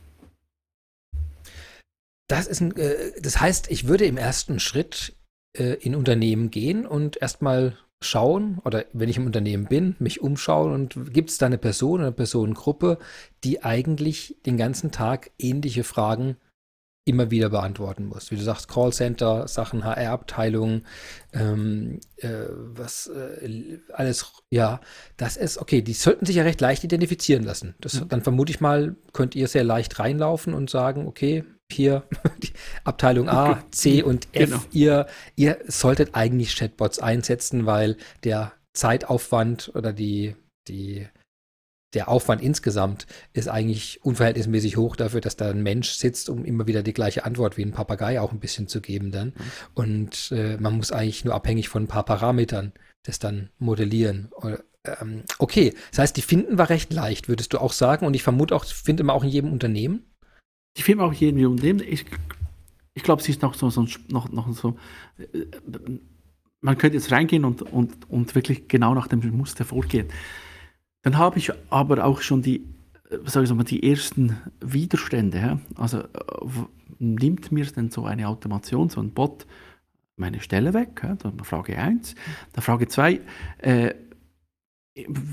Das, 2.29 2.47
ist 2.47 2.61
ein, 2.61 2.77
äh, 2.77 3.21
das 3.21 3.41
heißt, 3.41 3.71
ich 3.71 3.89
würde 3.89 4.07
im 4.07 4.17
ersten 4.17 4.61
Schritt 4.61 5.15
äh, 5.57 5.75
in 5.81 5.95
Unternehmen 5.95 6.51
gehen 6.51 6.87
und 6.87 7.21
erstmal 7.21 7.77
schauen 8.03 8.61
oder 8.65 8.87
wenn 8.93 9.09
ich 9.09 9.19
im 9.19 9.27
Unternehmen 9.27 9.67
bin, 9.67 9.95
mich 9.99 10.23
umschauen 10.23 10.73
und 10.73 11.13
gibt 11.13 11.31
es 11.31 11.39
da 11.39 11.47
eine 11.47 11.59
Person 11.59 11.95
oder 11.97 12.05
eine 12.05 12.13
Personengruppe, 12.13 12.99
die 13.45 13.63
eigentlich 13.63 14.37
den 14.47 14.57
ganzen 14.57 14.91
Tag 14.91 15.31
ähnliche 15.39 15.85
Fragen 15.85 16.37
immer 17.05 17.31
wieder 17.31 17.51
beantworten 17.51 18.07
muss. 18.07 18.31
Wie 18.31 18.37
du 18.37 18.43
sagst, 18.43 18.69
Callcenter, 18.69 19.49
Sachen 19.49 19.85
HR-Abteilung, 19.85 20.83
ähm, 21.33 22.01
äh, 22.19 22.29
was 22.51 23.09
äh, 23.09 23.79
alles, 23.93 24.33
ja, 24.51 24.81
das 25.17 25.37
ist, 25.37 25.59
okay, 25.59 25.83
die 25.83 25.95
sollten 25.95 26.27
sich 26.27 26.37
ja 26.37 26.43
recht 26.43 26.61
leicht 26.61 26.85
identifizieren 26.85 27.43
lassen. 27.43 27.75
Das, 27.81 28.01
mhm. 28.01 28.09
Dann 28.09 28.23
vermute 28.23 28.53
ich 28.53 28.61
mal, 28.61 28.97
könnt 29.13 29.35
ihr 29.35 29.49
sehr 29.49 29.65
leicht 29.65 29.99
reinlaufen 29.99 30.53
und 30.55 30.71
sagen, 30.71 31.07
okay, 31.07 31.45
hier 31.73 32.05
die 32.43 32.53
Abteilung 32.85 33.29
A, 33.29 33.63
C 33.71 34.03
und 34.03 34.29
F, 34.33 34.51
genau. 34.51 34.63
ihr, 34.73 35.07
ihr 35.37 35.59
solltet 35.67 36.15
eigentlich 36.15 36.57
Chatbots 36.57 36.99
einsetzen, 36.99 37.67
weil 37.67 37.97
der 38.25 38.53
Zeitaufwand 38.75 39.73
oder 39.75 39.93
die, 39.93 40.37
die, 40.69 41.09
der 41.95 42.09
Aufwand 42.09 42.43
insgesamt 42.43 43.07
ist 43.33 43.49
eigentlich 43.49 44.05
unverhältnismäßig 44.05 44.77
hoch 44.77 44.97
dafür, 44.97 45.21
dass 45.21 45.37
da 45.37 45.51
ein 45.51 45.63
Mensch 45.63 45.91
sitzt, 45.91 46.29
um 46.29 46.45
immer 46.45 46.67
wieder 46.67 46.83
die 46.83 46.93
gleiche 46.93 47.25
Antwort 47.25 47.57
wie 47.57 47.65
ein 47.65 47.73
Papagei 47.73 48.21
auch 48.21 48.33
ein 48.33 48.41
bisschen 48.41 48.69
zu 48.69 48.81
geben 48.81 49.11
dann. 49.11 49.29
Mhm. 49.29 49.35
Und 49.75 50.33
äh, 50.33 50.57
man 50.59 50.77
muss 50.77 50.93
eigentlich 50.93 51.25
nur 51.25 51.35
abhängig 51.35 51.69
von 51.69 51.85
ein 51.85 51.89
paar 51.89 52.05
Parametern 52.05 52.73
das 53.03 53.19
dann 53.19 53.51
modellieren. 53.59 54.31
Ähm, 54.85 55.25
okay, 55.39 55.75
das 55.91 55.99
heißt, 55.99 56.17
die 56.17 56.23
finden 56.23 56.59
war 56.59 56.69
recht 56.69 56.93
leicht, 56.93 57.29
würdest 57.29 57.53
du 57.53 57.59
auch 57.59 57.73
sagen. 57.73 58.07
Und 58.07 58.15
ich 58.15 58.23
vermute 58.23 58.55
auch, 58.55 58.65
findet 58.65 59.07
man 59.07 59.17
auch 59.17 59.25
in 59.25 59.31
jedem 59.31 59.53
Unternehmen 59.53 60.05
die 60.77 60.83
Firma 60.83 61.05
auch 61.05 61.15
irgendwie 61.19 61.47
umnehmen. 61.47 61.83
Ich, 61.85 62.05
ich 62.95 63.03
glaube, 63.03 63.23
sie 63.23 63.33
ist 63.33 63.43
noch 63.43 63.55
so, 63.55 63.71
so, 63.71 63.87
noch, 64.09 64.31
noch 64.31 64.53
so 64.55 64.77
äh, 65.19 65.47
man 66.61 66.79
könnte 66.79 66.97
jetzt 66.97 67.11
reingehen 67.11 67.45
und, 67.45 67.63
und, 67.63 68.11
und 68.11 68.35
wirklich 68.35 68.69
genau 68.69 68.95
nach 68.95 69.09
dem 69.09 69.21
Muster 69.37 69.65
vorgehen. 69.65 70.09
Dann 71.03 71.19
habe 71.19 71.39
ich 71.39 71.53
aber 71.71 72.05
auch 72.05 72.21
schon 72.21 72.43
die, 72.43 72.67
äh, 73.11 73.19
sag 73.25 73.45
ich 73.45 73.53
mal, 73.53 73.65
die 73.65 73.89
ersten 73.89 74.37
Widerstände. 74.61 75.39
Ja? 75.39 75.61
Also 75.77 76.05
nimmt 76.99 77.51
mir 77.53 77.65
denn 77.65 77.91
so 77.91 78.05
eine 78.05 78.29
Automation, 78.29 78.89
so 78.89 79.01
ein 79.01 79.11
Bot, 79.11 79.47
meine 80.17 80.41
Stelle 80.41 80.75
weg? 80.75 81.01
Ja? 81.03 81.15
Dann 81.15 81.39
Frage 81.41 81.79
1. 81.79 82.15
Dann 82.53 82.63
Frage 82.63 82.89
2, 82.89 83.21
äh, 83.59 83.95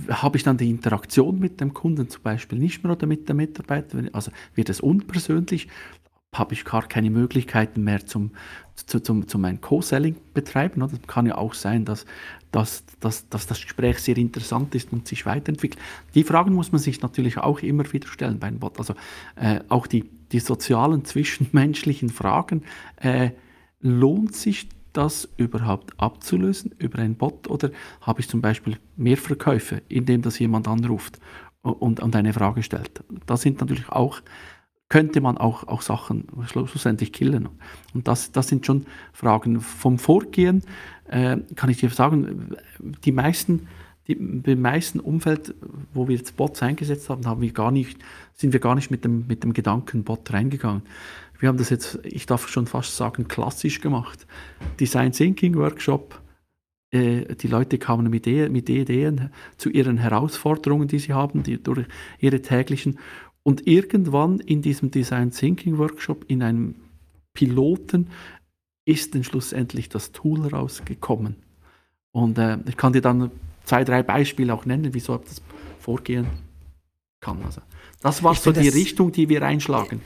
habe 0.10 0.38
ich 0.38 0.44
dann 0.44 0.58
die 0.58 0.70
Interaktion 0.70 1.40
mit 1.40 1.60
dem 1.60 1.74
Kunden 1.74 2.10
zum 2.10 2.22
Beispiel 2.22 2.60
nicht 2.60 2.84
mehr 2.84 2.94
oder 2.94 3.08
mit 3.08 3.28
der 3.28 3.36
Mitarbeiter, 3.36 4.00
also 4.14 4.32
wird 4.54 4.70
es 4.70 4.80
unpersönlich, 4.80 5.68
habe 6.34 6.54
ich 6.54 6.66
gar 6.66 6.88
keine 6.88 7.10
Möglichkeiten 7.10 7.84
mehr 7.84 8.06
zum, 8.06 8.32
zu, 8.76 9.00
zum, 9.00 9.28
zum 9.28 9.46
ein 9.46 9.62
Co-Selling 9.62 10.16
betreiben. 10.34 10.82
Das 10.82 10.92
kann 11.08 11.26
ja 11.26 11.38
auch 11.38 11.54
sein, 11.54 11.86
dass, 11.86 12.06
dass, 12.52 12.84
dass, 13.00 13.28
dass 13.30 13.48
das 13.48 13.62
Gespräch 13.62 14.00
sehr 14.00 14.18
interessant 14.18 14.76
ist 14.76 14.92
und 14.92 15.08
sich 15.08 15.26
weiterentwickelt. 15.26 15.82
Die 16.16 16.24
Fragen 16.24 16.54
muss 16.54 16.72
man 16.72 16.80
sich 16.80 17.02
natürlich 17.02 17.38
auch 17.38 17.60
immer 17.60 17.92
wieder 17.92 18.08
stellen 18.08 18.40
bei 18.40 18.48
einem 18.48 18.60
Bot. 18.60 18.78
Also 18.78 18.94
äh, 19.36 19.62
auch 19.70 19.88
die, 19.88 20.10
die 20.32 20.40
sozialen, 20.40 21.06
zwischenmenschlichen 21.06 22.10
Fragen. 22.10 22.64
Äh, 22.98 23.32
lohnt 23.80 24.36
sich 24.36 24.70
das 24.94 25.30
überhaupt 25.38 25.94
abzulösen 26.00 26.74
über 26.80 27.00
einen 27.00 27.16
Bot 27.16 27.48
oder 27.48 27.70
habe 28.02 28.20
ich 28.20 28.28
zum 28.28 28.42
Beispiel 28.42 28.78
mehr 28.96 29.18
Verkäufe, 29.18 29.84
indem 29.88 30.24
das 30.24 30.40
jemand 30.40 30.68
anruft 30.68 31.20
und, 31.62 32.00
und 32.00 32.16
eine 32.16 32.34
Frage 32.34 32.64
stellt? 32.64 33.04
Das 33.28 33.42
sind 33.44 33.60
natürlich 33.60 33.90
auch, 33.90 34.22
könnte 34.90 35.22
man 35.22 35.38
auch, 35.38 35.68
auch 35.68 35.82
Sachen 35.82 36.28
schlussendlich 36.46 37.12
killen. 37.12 37.50
Und 37.94 38.08
das, 38.08 38.32
das 38.32 38.48
sind 38.48 38.66
schon 38.66 38.86
Fragen. 39.12 39.60
Vom 39.60 40.00
Vorgehen 40.00 40.64
äh, 41.10 41.38
kann 41.56 41.70
ich 41.70 41.78
dir 41.78 41.90
sagen, 41.90 42.56
die 43.04 43.12
meisten 43.12 43.68
die, 44.08 44.14
im 44.14 44.62
meisten 44.62 45.00
Umfeld, 45.00 45.54
wo 45.94 46.08
wir 46.08 46.16
jetzt 46.16 46.38
Bots 46.38 46.64
eingesetzt 46.64 47.10
haben, 47.10 47.26
haben 47.26 47.42
wir 47.42 47.52
gar 47.52 47.72
nicht, 47.72 48.00
sind 48.34 48.54
wir 48.54 48.60
gar 48.60 48.76
nicht 48.76 48.90
mit 48.90 49.04
dem, 49.04 49.28
mit 49.28 49.44
dem 49.44 49.54
Gedanken 49.54 50.04
Bot 50.04 50.32
reingegangen. 50.32 50.84
Wir 51.40 51.50
haben 51.50 51.58
das 51.58 51.70
jetzt, 51.70 52.00
ich 52.04 52.26
darf 52.26 52.48
schon 52.48 52.68
fast 52.68 52.96
sagen, 52.96 53.28
klassisch 53.28 53.82
gemacht. 53.82 54.26
Design 54.80 55.12
Thinking 55.12 55.56
Workshop. 55.56 56.22
Äh, 56.90 57.36
die 57.36 57.48
Leute 57.48 57.78
kamen 57.78 58.10
mit, 58.10 58.26
e 58.28 58.48
mit 58.50 58.70
Ideen 58.70 59.32
zu 59.58 59.70
ihren 59.70 59.98
Herausforderungen, 59.98 60.88
die 60.88 61.00
sie 61.00 61.14
haben, 61.14 61.44
die, 61.44 61.62
durch 61.62 61.86
ihre 62.20 62.42
täglichen. 62.42 62.98
Und 63.48 63.66
irgendwann 63.66 64.42
in 64.42 64.62
diesem 64.62 64.92
Design 64.92 65.32
Thinking 65.32 65.78
Workshop, 65.78 66.26
in 66.28 66.44
einem 66.44 66.76
Piloten, 67.34 68.10
ist 68.84 69.16
dann 69.16 69.24
schlussendlich 69.24 69.88
das 69.88 70.12
Tool 70.12 70.46
rausgekommen. 70.48 71.38
Und 72.12 72.38
äh, 72.40 72.58
ich 72.68 72.76
kann 72.76 72.92
dir 72.92 73.00
dann 73.00 73.32
zwei, 73.64 73.86
drei 73.86 74.04
Beispiele 74.04 74.54
auch 74.54 74.66
nennen, 74.66 74.94
wieso 74.94 75.16
das 75.16 75.42
vorgehen 75.80 76.28
kann. 77.22 77.42
Also, 77.42 77.62
das 78.02 78.22
war 78.22 78.34
ich 78.34 78.42
so 78.42 78.52
die 78.52 78.68
Richtung, 78.68 79.14
die 79.14 79.30
wir 79.30 79.42
einschlagen. 79.44 80.02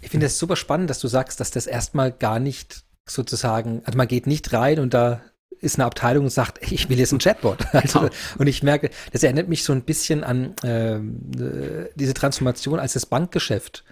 Ich 0.00 0.08
finde 0.08 0.24
es 0.24 0.38
super 0.38 0.56
spannend, 0.56 0.88
dass 0.88 1.00
du 1.00 1.08
sagst, 1.08 1.38
dass 1.38 1.50
das 1.50 1.66
erstmal 1.66 2.10
gar 2.10 2.38
nicht 2.38 2.86
sozusagen, 3.06 3.82
also 3.84 3.98
man 3.98 4.08
geht 4.08 4.26
nicht 4.26 4.54
rein 4.54 4.78
und 4.78 4.94
da 4.94 5.20
ist 5.60 5.78
eine 5.78 5.86
Abteilung 5.86 6.24
und 6.24 6.30
sagt, 6.30 6.58
ich 6.72 6.88
will 6.88 6.98
jetzt 6.98 7.12
ein 7.12 7.18
Chatbot. 7.18 7.58
Also, 7.72 8.00
genau. 8.00 8.12
Und 8.38 8.46
ich 8.46 8.62
merke, 8.62 8.90
das 9.12 9.22
erinnert 9.22 9.48
mich 9.48 9.64
so 9.64 9.72
ein 9.72 9.82
bisschen 9.82 10.24
an 10.24 10.54
ähm, 10.64 11.20
äh, 11.38 11.88
diese 11.94 12.14
Transformation, 12.14 12.78
als 12.78 12.94
das 12.94 13.06
Bankgeschäft 13.06 13.84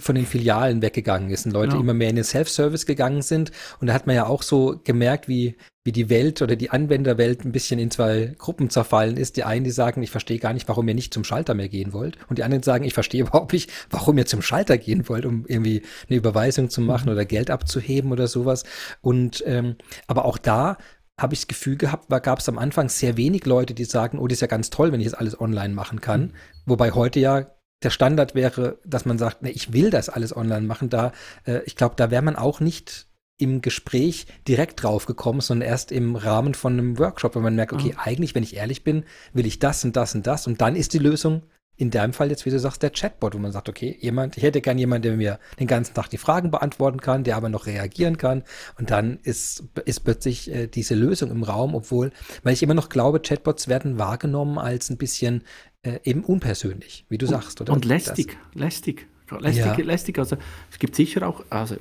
von 0.00 0.14
den 0.16 0.26
Filialen 0.26 0.82
weggegangen 0.82 1.30
ist 1.30 1.46
und 1.46 1.52
Leute 1.52 1.76
ja. 1.76 1.80
immer 1.80 1.94
mehr 1.94 2.10
in 2.10 2.16
den 2.16 2.24
Self-Service 2.24 2.84
gegangen 2.84 3.22
sind. 3.22 3.52
Und 3.80 3.86
da 3.86 3.94
hat 3.94 4.06
man 4.06 4.16
ja 4.16 4.26
auch 4.26 4.42
so 4.42 4.80
gemerkt, 4.82 5.28
wie, 5.28 5.56
wie 5.84 5.92
die 5.92 6.10
Welt 6.10 6.42
oder 6.42 6.56
die 6.56 6.70
Anwenderwelt 6.70 7.44
ein 7.44 7.52
bisschen 7.52 7.78
in 7.78 7.90
zwei 7.90 8.34
Gruppen 8.38 8.70
zerfallen 8.70 9.16
ist. 9.16 9.36
Die 9.36 9.44
einen, 9.44 9.64
die 9.64 9.70
sagen, 9.70 10.02
ich 10.02 10.10
verstehe 10.10 10.40
gar 10.40 10.52
nicht, 10.52 10.68
warum 10.68 10.88
ihr 10.88 10.94
nicht 10.94 11.14
zum 11.14 11.22
Schalter 11.22 11.54
mehr 11.54 11.68
gehen 11.68 11.92
wollt. 11.92 12.18
Und 12.28 12.38
die 12.38 12.42
anderen 12.42 12.64
sagen, 12.64 12.84
ich 12.84 12.94
verstehe 12.94 13.20
überhaupt 13.20 13.52
nicht, 13.52 13.70
warum 13.90 14.18
ihr 14.18 14.26
zum 14.26 14.42
Schalter 14.42 14.78
gehen 14.78 15.08
wollt, 15.08 15.24
um 15.24 15.44
irgendwie 15.46 15.82
eine 16.08 16.18
Überweisung 16.18 16.70
zu 16.70 16.80
machen 16.80 17.06
mhm. 17.06 17.12
oder 17.12 17.24
Geld 17.24 17.50
abzuheben 17.50 18.10
oder 18.10 18.26
sowas. 18.26 18.64
Und 19.00 19.44
ähm, 19.46 19.76
aber 20.08 20.24
auch 20.24 20.38
da 20.38 20.76
habe 21.18 21.34
ich 21.34 21.40
das 21.40 21.48
Gefühl 21.48 21.76
gehabt, 21.76 22.08
gab 22.22 22.38
es 22.38 22.48
am 22.48 22.58
Anfang 22.58 22.88
sehr 22.88 23.16
wenig 23.16 23.44
Leute, 23.44 23.74
die 23.74 23.84
sagen, 23.84 24.18
oh, 24.18 24.26
das 24.26 24.36
ist 24.36 24.40
ja 24.42 24.46
ganz 24.46 24.70
toll, 24.70 24.92
wenn 24.92 25.00
ich 25.00 25.06
das 25.06 25.14
alles 25.14 25.38
online 25.38 25.74
machen 25.74 26.00
kann. 26.00 26.20
Mhm. 26.20 26.32
Wobei 26.66 26.92
heute 26.92 27.20
ja 27.20 27.46
der 27.82 27.90
Standard 27.90 28.34
wäre, 28.34 28.78
dass 28.84 29.04
man 29.04 29.18
sagt, 29.18 29.42
ne, 29.42 29.50
ich 29.50 29.72
will 29.72 29.90
das 29.90 30.08
alles 30.08 30.36
online 30.36 30.66
machen, 30.66 30.88
da, 30.88 31.12
äh, 31.44 31.60
ich 31.64 31.76
glaube, 31.76 31.94
da 31.96 32.10
wäre 32.10 32.22
man 32.22 32.36
auch 32.36 32.60
nicht 32.60 33.06
im 33.40 33.62
Gespräch 33.62 34.26
direkt 34.48 34.82
drauf 34.82 35.06
gekommen, 35.06 35.40
sondern 35.40 35.68
erst 35.68 35.92
im 35.92 36.16
Rahmen 36.16 36.54
von 36.54 36.72
einem 36.72 36.98
Workshop, 36.98 37.36
wenn 37.36 37.42
man 37.42 37.54
merkt, 37.54 37.72
okay, 37.72 37.92
mhm. 37.92 37.98
eigentlich, 37.98 38.34
wenn 38.34 38.42
ich 38.42 38.56
ehrlich 38.56 38.82
bin, 38.82 39.04
will 39.32 39.46
ich 39.46 39.60
das 39.60 39.84
und 39.84 39.96
das 39.96 40.14
und 40.14 40.26
das 40.26 40.46
und 40.46 40.60
dann 40.60 40.74
ist 40.74 40.92
die 40.92 40.98
Lösung 40.98 41.42
in 41.78 41.90
deinem 41.90 42.12
Fall 42.12 42.28
jetzt, 42.28 42.44
wie 42.44 42.50
du 42.50 42.58
sagst, 42.58 42.82
der 42.82 42.90
Chatbot, 42.90 43.34
wo 43.34 43.38
man 43.38 43.52
sagt, 43.52 43.68
okay, 43.68 43.96
jemand, 44.00 44.36
ich 44.36 44.42
hätte 44.42 44.60
gern 44.60 44.78
jemanden, 44.78 45.02
der 45.02 45.16
mir 45.16 45.38
den 45.60 45.68
ganzen 45.68 45.94
Tag 45.94 46.10
die 46.10 46.18
Fragen 46.18 46.50
beantworten 46.50 47.00
kann, 47.00 47.22
der 47.22 47.36
aber 47.36 47.48
noch 47.48 47.66
reagieren 47.66 48.18
kann. 48.18 48.42
Und 48.78 48.90
dann 48.90 49.20
ist, 49.22 49.62
ist 49.84 50.00
plötzlich 50.00 50.52
äh, 50.52 50.66
diese 50.66 50.96
Lösung 50.96 51.30
im 51.30 51.44
Raum, 51.44 51.76
obwohl, 51.76 52.10
weil 52.42 52.52
ich 52.52 52.64
immer 52.64 52.74
noch 52.74 52.88
glaube, 52.88 53.20
Chatbots 53.20 53.68
werden 53.68 53.96
wahrgenommen 53.96 54.58
als 54.58 54.90
ein 54.90 54.96
bisschen 54.96 55.44
äh, 55.82 56.00
eben 56.02 56.24
unpersönlich, 56.24 57.06
wie 57.08 57.16
du 57.16 57.26
und, 57.26 57.32
sagst, 57.32 57.60
oder? 57.60 57.72
Und 57.72 57.84
lästig, 57.84 58.36
das, 58.52 58.60
lästig, 58.60 59.06
lästig, 59.38 59.78
ja. 59.78 59.84
lästig. 59.84 60.18
Also 60.18 60.36
es 60.72 60.80
gibt 60.80 60.96
sicher 60.96 61.28
auch, 61.28 61.44
also 61.48 61.76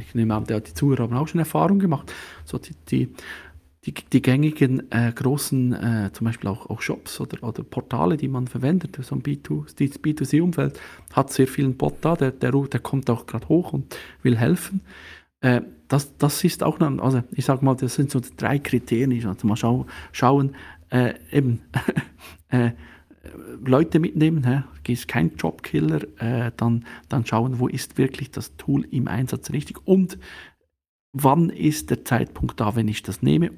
ich 0.00 0.14
nehme 0.14 0.34
an, 0.34 0.46
die 0.46 0.74
Zuhörer 0.74 1.02
haben 1.02 1.16
auch 1.16 1.28
schon 1.28 1.40
Erfahrung 1.40 1.78
gemacht, 1.78 2.10
so 2.46 2.56
die, 2.56 2.74
die, 2.88 3.14
die, 3.84 3.94
die 3.94 4.22
gängigen 4.22 4.90
äh, 4.92 5.12
großen, 5.12 5.72
äh, 5.72 6.10
zum 6.12 6.26
Beispiel 6.26 6.48
auch, 6.48 6.70
auch 6.70 6.80
Shops 6.80 7.20
oder, 7.20 7.42
oder 7.42 7.64
Portale, 7.64 8.16
die 8.16 8.28
man 8.28 8.46
verwendet, 8.46 8.96
so 9.02 9.16
ein 9.16 9.22
B2C-Umfeld, 9.22 10.78
hat 11.12 11.32
sehr 11.32 11.48
vielen 11.48 11.76
Bot 11.76 11.96
da, 12.00 12.14
der, 12.14 12.30
der, 12.30 12.52
der 12.52 12.80
kommt 12.80 13.10
auch 13.10 13.26
gerade 13.26 13.48
hoch 13.48 13.72
und 13.72 13.96
will 14.22 14.36
helfen. 14.36 14.82
Äh, 15.40 15.62
das, 15.88 16.16
das 16.16 16.44
ist 16.44 16.62
auch, 16.62 16.78
noch, 16.78 16.96
also 17.02 17.22
ich 17.32 17.44
sage 17.44 17.64
mal, 17.64 17.74
das 17.74 17.96
sind 17.96 18.10
so 18.10 18.20
drei 18.36 18.60
Kriterien. 18.60 19.26
Also 19.26 19.46
mal 19.46 19.56
schau, 19.56 19.86
schauen, 20.12 20.54
äh, 20.90 21.14
eben 21.32 21.62
äh, 22.48 22.70
Leute 23.64 23.98
mitnehmen, 23.98 24.64
ist 24.86 25.08
kein 25.08 25.34
Jobkiller, 25.36 26.02
äh, 26.20 26.52
dann, 26.56 26.84
dann 27.08 27.26
schauen, 27.26 27.58
wo 27.58 27.68
ist 27.68 27.98
wirklich 27.98 28.30
das 28.30 28.56
Tool 28.56 28.86
im 28.90 29.08
Einsatz 29.08 29.50
richtig 29.50 29.86
und 29.86 30.18
wann 31.12 31.50
ist 31.50 31.90
der 31.90 32.04
Zeitpunkt 32.04 32.60
da, 32.60 32.74
wenn 32.74 32.88
ich 32.88 33.02
das 33.02 33.22
nehme, 33.22 33.50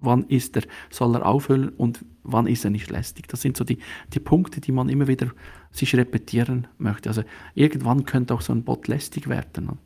wann 0.00 0.24
ist 0.24 0.56
er, 0.56 0.62
soll 0.90 1.14
er 1.16 1.26
aufhören 1.26 1.70
und 1.70 2.04
wann 2.22 2.46
ist 2.46 2.64
er 2.64 2.70
nicht 2.70 2.90
lästig. 2.90 3.28
Das 3.28 3.42
sind 3.42 3.56
so 3.56 3.64
die, 3.64 3.78
die 4.12 4.20
Punkte, 4.20 4.60
die 4.60 4.72
man 4.72 4.88
immer 4.88 5.06
wieder 5.06 5.28
sich 5.70 5.94
repetieren 5.94 6.66
möchte. 6.78 7.08
Also 7.08 7.22
irgendwann 7.54 8.04
könnte 8.04 8.34
auch 8.34 8.40
so 8.40 8.52
ein 8.52 8.64
Bot 8.64 8.88
lästig 8.88 9.28
werden. 9.28 9.78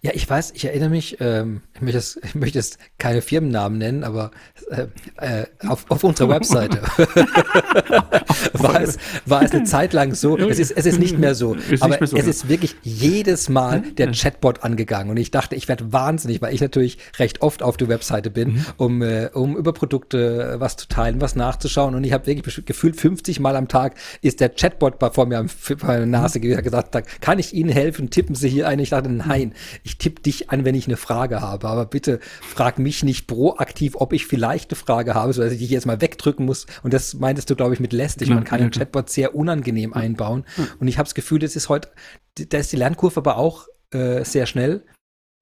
Ja, 0.00 0.12
ich 0.14 0.30
weiß, 0.30 0.52
ich 0.54 0.64
erinnere 0.64 0.90
mich, 0.90 1.16
ähm, 1.18 1.62
ich, 1.74 1.80
möchte 1.80 1.98
jetzt, 1.98 2.20
ich 2.22 2.36
möchte 2.36 2.56
jetzt 2.56 2.78
keine 2.98 3.20
Firmennamen 3.20 3.78
nennen, 3.78 4.04
aber 4.04 4.30
äh, 4.70 4.86
äh, 5.16 5.46
auf, 5.66 5.86
auf 5.88 6.04
unserer 6.04 6.28
Webseite 6.28 6.82
war, 8.52 8.80
es, 8.80 8.96
war 9.26 9.42
es 9.42 9.50
eine 9.50 9.64
Zeit 9.64 9.92
lang 9.92 10.14
so, 10.14 10.38
es 10.38 10.60
ist, 10.60 10.70
es 10.70 10.86
ist 10.86 11.00
nicht 11.00 11.18
mehr 11.18 11.34
so, 11.34 11.54
ist 11.70 11.82
aber 11.82 11.98
mehr 11.98 12.06
so, 12.06 12.16
es 12.16 12.26
ja. 12.26 12.30
ist 12.30 12.48
wirklich 12.48 12.76
jedes 12.82 13.48
Mal 13.48 13.80
der 13.80 14.12
Chatbot 14.12 14.62
angegangen 14.62 15.10
und 15.10 15.16
ich 15.16 15.32
dachte, 15.32 15.56
ich 15.56 15.66
werde 15.66 15.92
wahnsinnig, 15.92 16.40
weil 16.42 16.54
ich 16.54 16.60
natürlich 16.60 16.98
recht 17.18 17.42
oft 17.42 17.64
auf 17.64 17.76
der 17.76 17.88
Webseite 17.88 18.30
bin, 18.30 18.52
mhm. 18.52 18.66
um, 18.76 19.02
äh, 19.02 19.30
um 19.32 19.56
über 19.56 19.72
Produkte 19.72 20.56
was 20.60 20.76
zu 20.76 20.86
teilen, 20.86 21.20
was 21.20 21.34
nachzuschauen 21.34 21.96
und 21.96 22.04
ich 22.04 22.12
habe 22.12 22.24
wirklich 22.26 22.64
gefühlt 22.64 22.94
50 22.94 23.40
Mal 23.40 23.56
am 23.56 23.66
Tag 23.66 23.96
ist 24.22 24.38
der 24.38 24.50
Chatbot 24.50 24.94
vor 25.12 25.26
mir 25.26 25.44
vor 25.48 25.76
meiner 25.82 26.06
Nase 26.06 26.38
mhm. 26.38 26.62
gesagt, 26.62 26.94
da 26.94 27.00
kann 27.00 27.40
ich 27.40 27.52
Ihnen 27.52 27.70
helfen, 27.70 28.10
tippen 28.10 28.36
Sie 28.36 28.48
hier 28.48 28.68
ein. 28.68 28.78
Ich 28.78 28.90
dachte, 28.90 29.08
nein, 29.08 29.54
ich 29.88 29.98
tippe 29.98 30.22
dich 30.22 30.50
an, 30.50 30.64
wenn 30.64 30.74
ich 30.74 30.86
eine 30.86 30.96
Frage 30.96 31.40
habe. 31.40 31.68
Aber 31.68 31.86
bitte 31.86 32.20
frag 32.42 32.78
mich 32.78 33.02
nicht 33.02 33.26
proaktiv, 33.26 33.96
ob 33.96 34.12
ich 34.12 34.26
vielleicht 34.26 34.70
eine 34.70 34.76
Frage 34.76 35.14
habe, 35.14 35.32
sodass 35.32 35.52
ich 35.52 35.58
dich 35.58 35.70
jetzt 35.70 35.86
mal 35.86 36.00
wegdrücken 36.00 36.44
muss. 36.44 36.66
Und 36.82 36.92
das 36.92 37.14
meintest 37.14 37.50
du, 37.50 37.56
glaube 37.56 37.74
ich, 37.74 37.80
mit 37.80 37.92
lästig. 37.92 38.28
Man 38.28 38.44
kann 38.44 38.60
einen 38.60 38.70
Chatbot 38.70 39.10
sehr 39.10 39.34
unangenehm 39.34 39.94
einbauen. 39.94 40.44
Und 40.78 40.88
ich 40.88 40.98
habe 40.98 41.06
das 41.06 41.14
Gefühl, 41.14 41.38
das 41.38 41.56
ist 41.56 41.68
heute, 41.68 41.88
da 42.36 42.58
ist 42.58 42.70
die 42.72 42.76
Lernkurve 42.76 43.18
aber 43.18 43.38
auch 43.38 43.66
äh, 43.90 44.24
sehr 44.24 44.46
schnell 44.46 44.84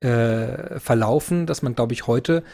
äh, 0.00 0.78
verlaufen, 0.78 1.46
dass 1.46 1.62
man, 1.62 1.74
glaube 1.74 1.92
ich, 1.92 2.06
heute 2.06 2.44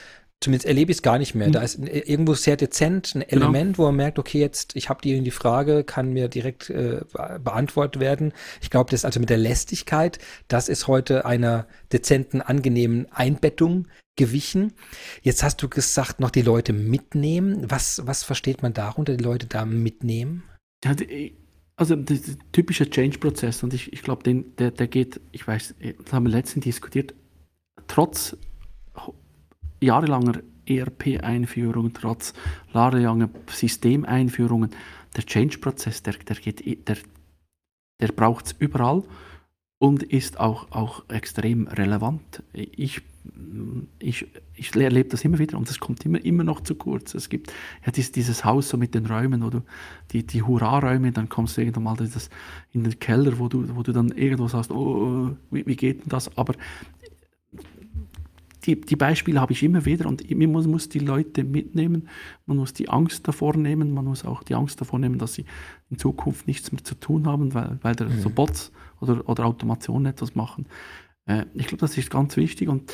zumindest 0.42 0.66
erlebe 0.66 0.90
ich 0.90 0.98
es 0.98 1.02
gar 1.02 1.18
nicht 1.18 1.34
mehr. 1.34 1.50
Da 1.50 1.60
hm. 1.60 1.64
ist 1.64 1.78
irgendwo 1.78 2.34
sehr 2.34 2.56
dezent 2.56 3.14
ein 3.14 3.20
genau. 3.20 3.46
Element, 3.46 3.76
genau. 3.76 3.78
wo 3.78 3.82
man 3.88 3.96
merkt, 3.96 4.18
okay, 4.18 4.40
jetzt, 4.40 4.76
ich 4.76 4.88
habe 4.88 5.00
die 5.02 5.20
die 5.20 5.30
Frage, 5.30 5.84
kann 5.84 6.12
mir 6.12 6.28
direkt 6.28 6.70
äh, 6.70 7.00
beantwortet 7.42 8.00
werden. 8.00 8.32
Ich 8.60 8.70
glaube, 8.70 8.90
das 8.90 9.04
also 9.04 9.20
mit 9.20 9.30
der 9.30 9.38
Lästigkeit, 9.38 10.18
das 10.48 10.68
ist 10.68 10.88
heute 10.88 11.24
einer 11.24 11.66
dezenten, 11.92 12.40
angenehmen 12.40 13.06
Einbettung 13.12 13.86
gewichen. 14.16 14.72
Jetzt 15.22 15.42
hast 15.42 15.62
du 15.62 15.68
gesagt, 15.68 16.20
noch 16.20 16.30
die 16.30 16.42
Leute 16.42 16.72
mitnehmen. 16.72 17.70
Was, 17.70 18.06
was 18.06 18.24
versteht 18.24 18.62
man 18.62 18.74
darunter, 18.74 19.16
die 19.16 19.24
Leute 19.24 19.46
da 19.46 19.64
mitnehmen? 19.64 20.42
Die, 20.84 21.36
also 21.76 21.96
der 21.96 22.18
typische 22.52 22.88
Change-Prozess 22.88 23.62
und 23.62 23.72
ich, 23.72 23.92
ich 23.92 24.02
glaube, 24.02 24.22
der, 24.58 24.70
der 24.70 24.86
geht, 24.86 25.20
ich 25.32 25.46
weiß, 25.46 25.74
das 26.04 26.12
haben 26.12 26.26
wir 26.26 26.30
letztens 26.30 26.64
diskutiert, 26.64 27.14
trotz 27.86 28.36
jahrelanger 29.82 30.40
ERP-Einführung, 30.66 31.92
trotz 31.92 32.34
jahrelanger 32.72 33.28
Systemeinführungen, 33.48 34.70
der 35.16 35.26
Change-Prozess, 35.26 36.02
der, 36.02 36.14
der, 36.14 36.36
der, 36.36 36.96
der 38.00 38.08
braucht 38.08 38.46
es 38.46 38.52
überall 38.58 39.02
und 39.78 40.02
ist 40.02 40.38
auch, 40.38 40.70
auch 40.70 41.08
extrem 41.08 41.66
relevant. 41.66 42.42
Ich, 42.52 43.02
ich, 43.98 44.26
ich 44.54 44.74
erlebe 44.76 45.08
das 45.08 45.24
immer 45.24 45.38
wieder 45.38 45.58
und 45.58 45.68
es 45.68 45.80
kommt 45.80 46.04
immer, 46.06 46.24
immer 46.24 46.44
noch 46.44 46.60
zu 46.60 46.74
kurz. 46.76 47.14
Es 47.14 47.28
gibt 47.28 47.52
ja 47.84 47.92
dieses, 47.92 48.12
dieses 48.12 48.44
Haus 48.44 48.68
so 48.68 48.76
mit 48.76 48.94
den 48.94 49.06
Räumen, 49.06 49.40
du 49.40 49.62
die, 50.12 50.26
die 50.26 50.42
Hurra-Räume, 50.42 51.12
dann 51.12 51.28
kommst 51.28 51.56
du 51.56 51.62
irgendwann 51.62 51.82
mal 51.82 51.96
das, 51.96 52.30
in 52.72 52.84
den 52.84 52.98
Keller, 52.98 53.38
wo 53.38 53.48
du, 53.48 53.74
wo 53.74 53.82
du 53.82 53.92
dann 53.92 54.12
irgendwo 54.12 54.48
sagst, 54.48 54.70
oh, 54.70 55.36
wie, 55.50 55.66
wie 55.66 55.76
geht 55.76 56.02
denn 56.02 56.08
das? 56.08 56.36
Aber 56.38 56.54
die, 58.64 58.80
die 58.80 58.96
Beispiele 58.96 59.40
habe 59.40 59.52
ich 59.52 59.62
immer 59.62 59.84
wieder 59.84 60.06
und 60.06 60.28
man 60.30 60.52
muss, 60.52 60.66
muss 60.66 60.88
die 60.88 61.00
Leute 61.00 61.44
mitnehmen, 61.44 62.08
man 62.46 62.56
muss 62.56 62.72
die 62.72 62.88
Angst 62.88 63.26
davor 63.26 63.56
nehmen, 63.56 63.92
man 63.92 64.04
muss 64.04 64.24
auch 64.24 64.42
die 64.42 64.54
Angst 64.54 64.80
davor 64.80 64.98
nehmen, 64.98 65.18
dass 65.18 65.34
sie 65.34 65.44
in 65.90 65.98
Zukunft 65.98 66.46
nichts 66.46 66.70
mehr 66.72 66.82
zu 66.84 66.94
tun 66.94 67.26
haben, 67.26 67.54
weil, 67.54 67.78
weil 67.82 67.94
da 67.94 68.04
mhm. 68.04 68.20
so 68.20 68.30
Bots 68.30 68.72
oder, 69.00 69.28
oder 69.28 69.46
Automationen 69.46 70.06
etwas 70.06 70.34
machen. 70.34 70.66
Äh, 71.26 71.44
ich 71.54 71.66
glaube, 71.66 71.80
das 71.80 71.98
ist 71.98 72.10
ganz 72.10 72.36
wichtig 72.36 72.68
und 72.68 72.92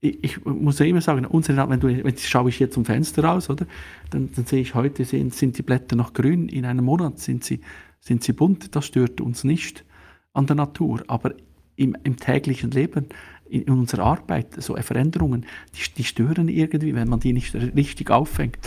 ich, 0.00 0.22
ich 0.22 0.44
muss 0.44 0.78
ja 0.78 0.86
immer 0.86 1.00
sagen, 1.00 1.24
unsere, 1.24 1.68
wenn, 1.68 1.80
du, 1.80 1.88
wenn 1.88 2.16
schaue 2.18 2.50
ich 2.50 2.56
hier 2.56 2.70
zum 2.70 2.84
Fenster 2.84 3.24
raus, 3.24 3.48
oder, 3.48 3.66
dann, 4.10 4.30
dann 4.34 4.44
sehe 4.46 4.60
ich 4.60 4.74
heute, 4.74 5.04
sehen, 5.04 5.30
sind 5.30 5.56
die 5.58 5.62
Blätter 5.62 5.96
noch 5.96 6.12
grün, 6.12 6.48
in 6.48 6.64
einem 6.64 6.84
Monat 6.84 7.20
sind 7.20 7.44
sie, 7.44 7.60
sind 8.00 8.22
sie 8.22 8.32
bunt, 8.32 8.74
das 8.76 8.84
stört 8.84 9.20
uns 9.20 9.44
nicht 9.44 9.84
an 10.32 10.46
der 10.46 10.56
Natur, 10.56 11.04
aber 11.06 11.34
im, 11.76 11.96
im 12.04 12.16
täglichen 12.16 12.70
Leben 12.70 13.06
in 13.54 13.72
unserer 13.72 14.04
Arbeit, 14.04 14.62
so 14.62 14.74
Veränderungen, 14.76 15.46
die, 15.74 15.94
die 15.94 16.04
stören 16.04 16.48
irgendwie, 16.48 16.94
wenn 16.94 17.08
man 17.08 17.20
die 17.20 17.32
nicht 17.32 17.54
richtig 17.54 18.10
auffängt. 18.10 18.58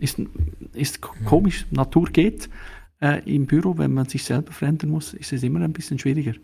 Ist, 0.00 0.20
ist 0.72 1.00
komisch, 1.00 1.66
Natur 1.70 2.06
geht. 2.10 2.50
Äh, 3.00 3.22
Im 3.32 3.46
Büro, 3.46 3.78
wenn 3.78 3.94
man 3.94 4.06
sich 4.06 4.24
selber 4.24 4.52
verändern 4.52 4.90
muss, 4.90 5.14
ist 5.14 5.32
es 5.32 5.42
immer 5.42 5.60
ein 5.60 5.72
bisschen 5.72 5.98
schwieriger. 5.98 6.34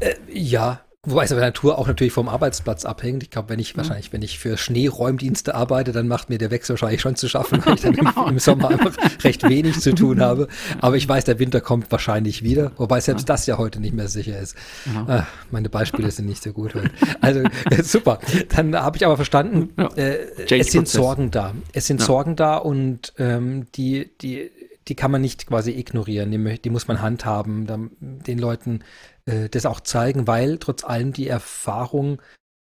Äh, 0.00 0.14
ja, 0.32 0.84
Wobei 1.06 1.24
es 1.24 1.32
aber 1.32 1.40
Natur 1.40 1.78
auch 1.78 1.86
natürlich 1.86 2.12
vom 2.12 2.28
Arbeitsplatz 2.28 2.84
abhängt. 2.84 3.22
Ich 3.22 3.30
glaube, 3.30 3.50
wenn 3.50 3.58
ich 3.58 3.70
ja. 3.70 3.76
wahrscheinlich, 3.78 4.12
wenn 4.12 4.22
ich 4.22 4.38
für 4.38 4.56
Schneeräumdienste 4.56 5.54
arbeite, 5.54 5.92
dann 5.92 6.08
macht 6.08 6.30
mir 6.30 6.38
der 6.38 6.50
Wechsel 6.50 6.74
wahrscheinlich 6.74 7.00
schon 7.00 7.16
zu 7.16 7.28
schaffen, 7.28 7.64
weil 7.64 7.74
ich 7.74 7.82
dann 7.82 7.92
genau. 7.94 8.24
im, 8.24 8.34
im, 8.34 8.38
Sommer 8.38 8.70
einfach 8.70 8.96
recht 9.22 9.48
wenig 9.48 9.80
zu 9.80 9.94
tun 9.94 10.20
habe. 10.20 10.48
Aber 10.80 10.96
ich 10.96 11.08
weiß, 11.08 11.24
der 11.24 11.38
Winter 11.38 11.60
kommt 11.60 11.90
wahrscheinlich 11.90 12.42
wieder, 12.42 12.72
wobei 12.76 13.00
selbst 13.00 13.28
ja. 13.28 13.34
das 13.34 13.46
ja 13.46 13.58
heute 13.58 13.80
nicht 13.80 13.94
mehr 13.94 14.08
sicher 14.08 14.38
ist. 14.38 14.56
Ja. 14.86 15.06
Ah, 15.06 15.26
meine 15.50 15.68
Beispiele 15.68 16.10
sind 16.10 16.26
nicht 16.26 16.42
so 16.42 16.52
gut 16.52 16.74
heute. 16.74 16.90
Also 17.20 17.40
äh, 17.70 17.82
super. 17.82 18.18
Dann 18.54 18.74
habe 18.74 18.96
ich 18.96 19.04
aber 19.04 19.16
verstanden, 19.16 19.70
äh, 19.96 20.16
es 20.50 20.72
sind 20.72 20.88
Sorgen 20.88 21.30
da. 21.30 21.52
Es 21.72 21.86
sind 21.86 22.00
Sorgen 22.00 22.36
da 22.36 22.56
und 22.56 23.12
ähm, 23.18 23.66
die, 23.74 24.10
die 24.20 24.50
die 24.88 24.94
kann 24.94 25.10
man 25.10 25.20
nicht 25.20 25.46
quasi 25.46 25.70
ignorieren, 25.70 26.30
die, 26.30 26.58
die 26.60 26.70
muss 26.70 26.88
man 26.88 27.00
handhaben, 27.00 27.90
den 28.00 28.38
Leuten 28.38 28.80
äh, 29.26 29.48
das 29.48 29.66
auch 29.66 29.80
zeigen, 29.80 30.26
weil 30.26 30.58
trotz 30.58 30.84
allem 30.84 31.12
die 31.12 31.28
Erfahrung, 31.28 32.20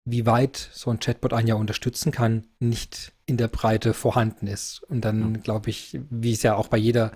wie 0.04 0.26
weit 0.26 0.70
so 0.72 0.90
ein 0.90 1.00
Chatbot 1.00 1.32
einen 1.32 1.48
ja 1.48 1.54
unterstützen 1.56 2.12
kann, 2.12 2.46
nicht 2.60 3.12
in 3.26 3.36
der 3.36 3.48
Breite 3.48 3.92
vorhanden 3.92 4.46
ist. 4.46 4.82
Und 4.84 5.04
dann 5.04 5.42
glaube 5.42 5.70
ich, 5.70 5.98
wie 6.10 6.32
es 6.32 6.42
ja 6.42 6.54
auch 6.54 6.68
bei 6.68 6.78
jeder 6.78 7.12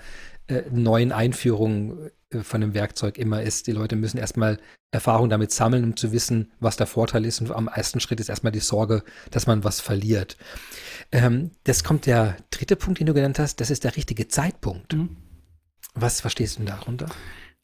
äh, 0.48 0.62
neuen 0.70 1.12
Einführung 1.12 2.10
äh, 2.30 2.40
von 2.40 2.62
einem 2.62 2.74
Werkzeug 2.74 3.16
immer 3.16 3.42
ist, 3.42 3.68
die 3.68 3.72
Leute 3.72 3.94
müssen 3.94 4.18
erstmal 4.18 4.58
Erfahrung 4.92 5.30
damit 5.30 5.52
sammeln, 5.52 5.84
um 5.84 5.96
zu 5.96 6.10
wissen, 6.10 6.50
was 6.58 6.76
der 6.76 6.88
Vorteil 6.88 7.24
ist. 7.24 7.40
Und 7.40 7.52
am 7.52 7.68
ersten 7.68 8.00
Schritt 8.00 8.18
ist 8.18 8.28
erstmal 8.28 8.52
die 8.52 8.58
Sorge, 8.58 9.04
dass 9.30 9.46
man 9.46 9.62
was 9.62 9.80
verliert. 9.80 10.36
Ähm, 11.12 11.52
das 11.62 11.84
kommt 11.84 12.06
der 12.06 12.36
dritte 12.50 12.74
Punkt, 12.74 12.98
den 12.98 13.06
du 13.06 13.14
genannt 13.14 13.38
hast, 13.38 13.60
das 13.60 13.70
ist 13.70 13.84
der 13.84 13.96
richtige 13.96 14.26
Zeitpunkt. 14.26 14.94
Mhm. 14.94 15.16
Was 15.94 16.20
verstehst 16.20 16.56
du 16.56 16.64
denn 16.64 16.74
darunter? 16.74 17.06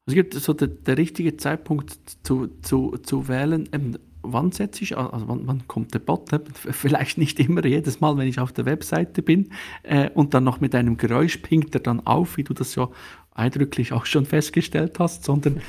Es 0.07 0.15
gibt 0.15 0.35
so 0.35 0.53
der, 0.53 0.69
der 0.69 0.99
richtige 0.99 1.37
Zeitpunkt 1.37 1.99
zu, 2.23 2.49
zu, 2.63 2.97
zu 3.03 3.27
wählen, 3.27 3.69
eben, 3.75 3.99
wann 4.23 4.53
setze 4.53 4.85
ich, 4.85 4.97
also 4.97 5.27
wann, 5.27 5.49
wann 5.49 5.67
kommt 5.67 5.95
der 5.95 5.99
Bot, 5.99 6.31
vielleicht 6.55 7.19
nicht 7.19 7.41
immer 7.41 7.65
jedes 7.65 8.01
Mal, 8.01 8.17
wenn 8.17 8.29
ich 8.29 8.39
auf 8.39 8.53
der 8.53 8.67
Webseite 8.67 9.21
bin 9.23 9.51
äh, 9.83 10.09
und 10.11 10.33
dann 10.33 10.45
noch 10.45 10.61
mit 10.61 10.77
einem 10.77 10.97
Geräusch 10.97 11.39
pinkt 11.39 11.75
er 11.75 11.81
dann 11.81 12.07
auf, 12.07 12.37
wie 12.37 12.45
du 12.45 12.55
das 12.55 12.77
ja 12.77 12.89
eindrücklich 13.35 13.93
auch 13.93 14.07
schon 14.07 14.27
festgestellt 14.27 15.01
hast, 15.01 15.25
sondern 15.25 15.61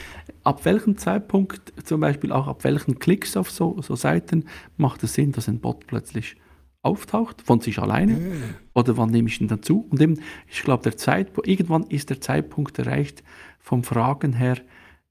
ab 0.43 0.65
welchem 0.65 0.97
Zeitpunkt, 0.97 1.73
zum 1.83 1.99
Beispiel 1.99 2.31
auch 2.31 2.47
ab 2.47 2.63
welchen 2.63 2.99
Klicks 2.99 3.35
auf 3.37 3.49
so, 3.49 3.81
so 3.81 3.95
Seiten, 3.95 4.45
macht 4.77 5.03
es 5.03 5.15
Sinn, 5.15 5.31
dass 5.31 5.49
ein 5.49 5.59
Bot 5.59 5.87
plötzlich 5.87 6.35
auftaucht, 6.83 7.41
von 7.41 7.59
sich 7.59 7.79
alleine, 7.79 8.13
mm. 8.13 8.43
oder 8.75 8.97
wann 8.97 9.09
nehme 9.09 9.27
ich 9.27 9.41
ihn 9.41 9.47
dazu? 9.47 9.87
Und 9.89 9.99
eben, 9.99 10.21
ich 10.47 10.61
glaube, 10.61 10.83
der 10.83 10.95
Zeitpunkt, 10.95 11.47
irgendwann 11.49 11.83
ist 11.83 12.09
der 12.09 12.21
Zeitpunkt 12.21 12.79
erreicht, 12.79 13.23
vom 13.67 13.83
Fragen 13.83 14.31
her, 14.31 14.57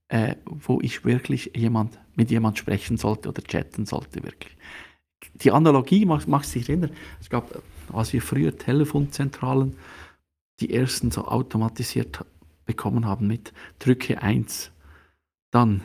äh, 0.07 0.35
wo 0.45 0.81
ich 0.81 1.05
wirklich 1.05 1.51
jemand, 1.55 1.99
mit 2.15 2.31
jemand 2.31 2.57
sprechen 2.57 2.97
sollte 2.97 3.29
oder 3.29 3.43
chatten 3.43 3.85
sollte, 3.85 4.23
wirklich. 4.23 4.57
Die 5.35 5.51
Analogie 5.51 6.05
macht, 6.05 6.27
macht 6.27 6.47
sich 6.47 6.67
erinnern, 6.67 6.89
es 7.21 7.29
gab, 7.29 7.61
als 7.93 8.13
wir 8.13 8.21
früher 8.21 8.57
Telefonzentralen 8.57 9.75
die 10.59 10.73
ersten 10.73 11.11
so 11.11 11.25
automatisiert 11.25 12.25
bekommen 12.65 13.05
haben 13.05 13.27
mit 13.27 13.53
drücke 13.77 14.23
1, 14.23 14.71
dann 15.51 15.83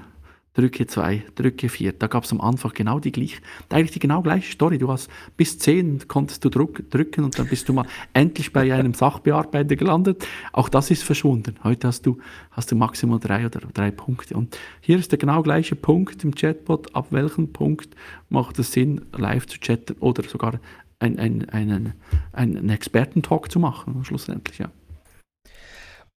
drücke 0.54 0.86
2, 0.86 1.24
drücke 1.34 1.68
4. 1.68 1.92
Da 1.92 2.06
gab 2.06 2.24
es 2.24 2.32
am 2.32 2.40
Anfang 2.40 2.72
genau 2.74 2.98
die 2.98 3.12
gleiche, 3.12 3.40
eigentlich 3.70 3.92
die 3.92 3.98
genau 3.98 4.22
gleiche 4.22 4.52
Story. 4.52 4.78
Du 4.78 4.90
hast 4.90 5.10
bis 5.36 5.58
10 5.58 6.08
konntest 6.08 6.44
du 6.44 6.50
druck, 6.50 6.88
drücken 6.90 7.24
und 7.24 7.38
dann 7.38 7.46
bist 7.46 7.68
du 7.68 7.72
mal 7.72 7.86
endlich 8.12 8.52
bei 8.52 8.72
einem 8.72 8.94
Sachbearbeiter 8.94 9.76
gelandet. 9.76 10.26
Auch 10.52 10.68
das 10.68 10.90
ist 10.90 11.02
verschwunden. 11.02 11.56
Heute 11.64 11.88
hast 11.88 12.06
du, 12.06 12.18
hast 12.50 12.70
du 12.70 12.76
maximal 12.76 13.18
drei 13.18 13.46
oder 13.46 13.60
drei 13.72 13.90
Punkte. 13.90 14.36
Und 14.36 14.58
hier 14.80 14.98
ist 14.98 15.12
der 15.12 15.18
genau 15.18 15.42
gleiche 15.42 15.76
Punkt 15.76 16.22
im 16.24 16.34
Chatbot. 16.34 16.94
Ab 16.94 17.08
welchem 17.10 17.52
Punkt 17.52 17.94
macht 18.28 18.58
es 18.58 18.72
Sinn, 18.72 19.06
live 19.12 19.46
zu 19.46 19.58
chatten 19.58 19.96
oder 20.00 20.22
sogar 20.24 20.60
ein, 20.98 21.18
ein, 21.18 21.48
einen, 21.48 21.94
einen 22.32 22.68
Expertentalk 22.70 23.50
zu 23.50 23.58
machen, 23.58 24.04
schlussendlich, 24.04 24.58
ja. 24.58 24.70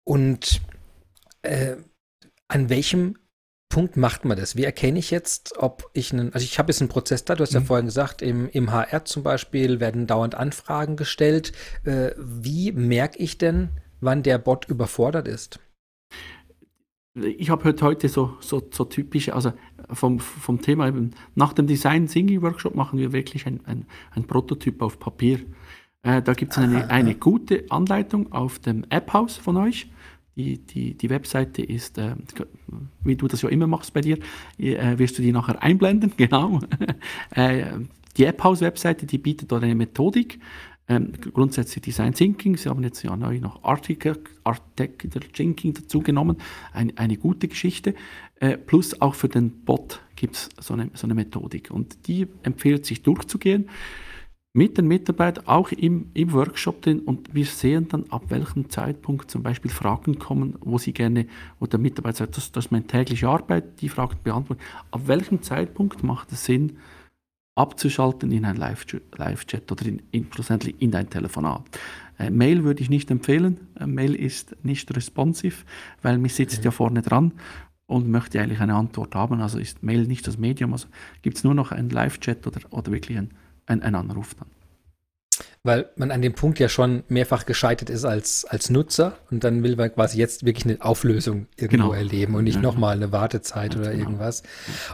Und 0.04 0.62
äh, 1.42 1.78
an 2.48 2.70
welchem 2.70 3.16
Punkt 3.70 3.98
macht 3.98 4.26
man 4.26 4.38
das? 4.38 4.56
Wie 4.56 4.64
erkenne 4.64 5.00
ich 5.00 5.12
jetzt, 5.12 5.58
ob 5.58 5.90
ich 5.94 6.14
einen, 6.14 6.34
also 6.34 6.44
ich 6.44 6.60
habe 6.60 6.72
jetzt 6.72 6.82
einen 6.82 6.90
Prozess 6.90 7.26
da, 7.26 7.36
du 7.36 7.42
hast 7.42 7.54
mhm. 7.54 7.60
ja 7.60 7.66
vorhin 7.66 7.86
gesagt, 7.86 8.22
im, 8.22 8.48
im 8.50 8.72
HR 8.72 9.06
zum 9.06 9.24
Beispiel 9.24 9.80
werden 9.80 10.08
dauernd 10.08 10.36
Anfragen 10.36 10.96
gestellt. 10.96 11.52
Äh, 11.84 12.12
wie 12.18 12.72
merke 12.72 13.20
ich 13.20 13.38
denn, 13.38 13.70
wann 14.02 14.24
der 14.24 14.38
Bot 14.38 14.66
überfordert 14.70 15.28
ist? 15.28 15.60
Ich 17.16 17.50
habe 17.50 17.74
heute 17.82 18.10
so, 18.10 18.36
so, 18.42 18.62
so 18.72 18.84
typische, 18.86 19.34
also 19.34 19.54
vom, 19.90 20.20
vom 20.20 20.62
Thema 20.62 20.88
eben, 20.88 21.12
nach 21.34 21.54
dem 21.54 21.66
Design 21.66 22.08
Thinking 22.08 22.42
Workshop 22.42 22.76
machen 22.76 23.00
wir 23.00 23.14
wirklich 23.14 23.46
ein, 23.46 23.62
ein, 23.66 23.86
ein 24.12 24.28
Prototyp 24.28 24.82
auf 24.82 25.00
Papier. 25.00 25.40
Äh, 26.04 26.22
da 26.22 26.34
gibt 26.34 26.52
es 26.52 26.58
eine, 26.58 26.90
eine 26.90 27.16
gute 27.16 27.66
Anleitung 27.70 28.32
auf 28.32 28.60
dem 28.60 28.86
App-Haus 28.90 29.38
von 29.38 29.58
euch. 29.58 29.90
Die, 30.36 30.58
die, 30.58 30.96
die 30.96 31.10
Webseite 31.10 31.62
ist, 31.62 31.98
äh, 31.98 32.16
wie 33.04 33.16
du 33.16 33.28
das 33.28 33.42
ja 33.42 33.50
immer 33.50 33.68
machst 33.68 33.94
bei 33.94 34.02
dir, 34.02 34.18
äh, 34.58 34.98
wirst 34.98 35.18
du 35.18 35.22
die 35.22 35.32
nachher 35.32 35.62
einblenden, 35.64 36.12
genau. 36.18 36.60
äh, 37.32 37.66
die 38.18 38.26
App-House-Webseite, 38.26 39.06
die 39.06 39.18
bietet 39.18 39.52
dort 39.52 39.64
eine 39.64 39.76
Methodik, 39.76 40.40
ähm, 40.88 41.14
grundsätzlich 41.34 41.84
Design 41.84 42.14
Thinking, 42.14 42.58
sie 42.58 42.70
haben 42.70 42.84
jetzt 42.84 43.02
ja 43.02 43.16
neu 43.16 43.40
noch 43.40 43.64
Architecture 43.64 45.32
Thinking 45.34 45.74
dazu 45.74 46.02
genommen, 46.02 46.38
ein, 46.74 46.96
eine 46.98 47.18
gute 47.18 47.48
Geschichte. 47.48 47.96
Äh, 48.40 48.58
plus 48.58 49.02
auch 49.02 49.16
für 49.16 49.30
den 49.30 49.50
Bot 49.64 50.02
gibt 50.16 50.36
es 50.36 50.72
eine, 50.72 50.92
so 50.94 51.08
eine 51.08 51.16
Methodik. 51.16 51.72
Und 51.72 52.08
die 52.08 52.28
empfiehlt 52.44 52.86
sich 52.86 53.02
durchzugehen 53.02 53.70
mit 54.56 54.78
den 54.78 54.88
Mitarbeitern 54.88 55.48
auch 55.48 55.74
im, 55.74 56.12
im 56.14 56.32
Workshop 56.32 56.82
drin 56.82 57.02
und 57.02 57.36
wir 57.36 57.46
sehen 57.46 57.90
dann, 57.90 58.06
ab 58.10 58.24
welchem 58.30 58.70
Zeitpunkt 58.70 59.30
zum 59.30 59.44
Beispiel 59.44 59.70
Fragen 59.70 60.18
kommen, 60.18 60.56
wo 60.62 60.78
sie 60.78 60.94
gerne, 60.94 61.28
wo 61.60 61.66
der 61.66 61.78
Mitarbeiter 61.78 62.20
sagt, 62.20 62.38
das, 62.38 62.54
das 62.54 62.68
ist 62.68 62.72
meine 62.72 62.88
tägliche 62.88 63.28
Arbeit, 63.28 63.82
die 63.82 63.90
Fragen 63.90 64.16
beantworten. 64.24 64.62
Ab 64.92 65.02
welchem 65.08 65.42
Zeitpunkt 65.42 66.04
macht 66.04 66.32
es 66.32 66.46
Sinn, 66.46 66.78
abzuschalten 67.56 68.32
in 68.32 68.46
ein 68.46 68.56
Live-Chat 68.56 69.72
oder 69.74 69.86
in, 69.86 70.02
in, 70.12 70.28
in 70.80 70.96
ein 70.96 71.10
Telefonat? 71.10 71.64
Äh, 72.18 72.30
Mail 72.30 72.64
würde 72.64 72.82
ich 72.82 72.90
nicht 72.90 73.12
empfehlen. 73.12 73.60
Äh, 73.78 73.88
Mail 73.88 74.16
ist 74.16 74.56
nicht 74.64 74.96
responsive, 74.96 75.66
weil 76.02 76.18
man 76.18 76.30
sitzt 76.30 76.60
mhm. 76.60 76.64
ja 76.64 76.72
vorne 76.72 77.02
dran 77.02 77.34
und 77.88 78.10
möchte 78.10 78.40
eigentlich 78.40 78.62
eine 78.62 78.76
Antwort 78.76 79.16
haben. 79.16 79.42
Also 79.42 79.60
ist 79.60 79.84
Mail 79.84 80.08
nicht 80.08 80.26
das 80.28 80.38
Medium. 80.38 80.72
Also 80.72 80.88
gibt 81.24 81.36
es 81.36 81.44
nur 81.44 81.56
noch 81.56 81.74
ein 81.74 81.90
Live-Chat 81.90 82.48
oder, 82.48 82.62
oder 82.72 82.94
wirklich 82.94 83.18
ein 83.18 83.32
ein, 83.66 83.82
ein 83.82 83.96
Anruf 83.96 84.36
dann. 84.36 84.50
Weil 85.64 85.90
man 85.96 86.12
an 86.12 86.22
dem 86.22 86.34
Punkt 86.34 86.60
ja 86.60 86.70
schon 86.70 87.04
mehrfach 87.10 87.46
gescheitert 87.46 87.90
ist 87.90 88.06
als, 88.06 88.46
als 88.46 88.70
Nutzer 88.70 89.18
und 89.32 89.44
dann 89.44 89.64
will 89.64 89.76
man 89.76 89.94
quasi 89.94 90.18
jetzt 90.18 90.46
wirklich 90.46 90.66
eine 90.66 90.82
Auflösung 90.82 91.48
irgendwo 91.58 91.90
genau. 91.90 91.94
erleben 91.94 92.36
und 92.36 92.44
nicht 92.44 92.56
ja. 92.56 92.62
nochmal 92.62 92.96
eine 92.96 93.12
Wartezeit 93.12 93.74
ja, 93.74 93.80
oder 93.80 93.92
genau. 93.92 94.04
irgendwas. 94.04 94.44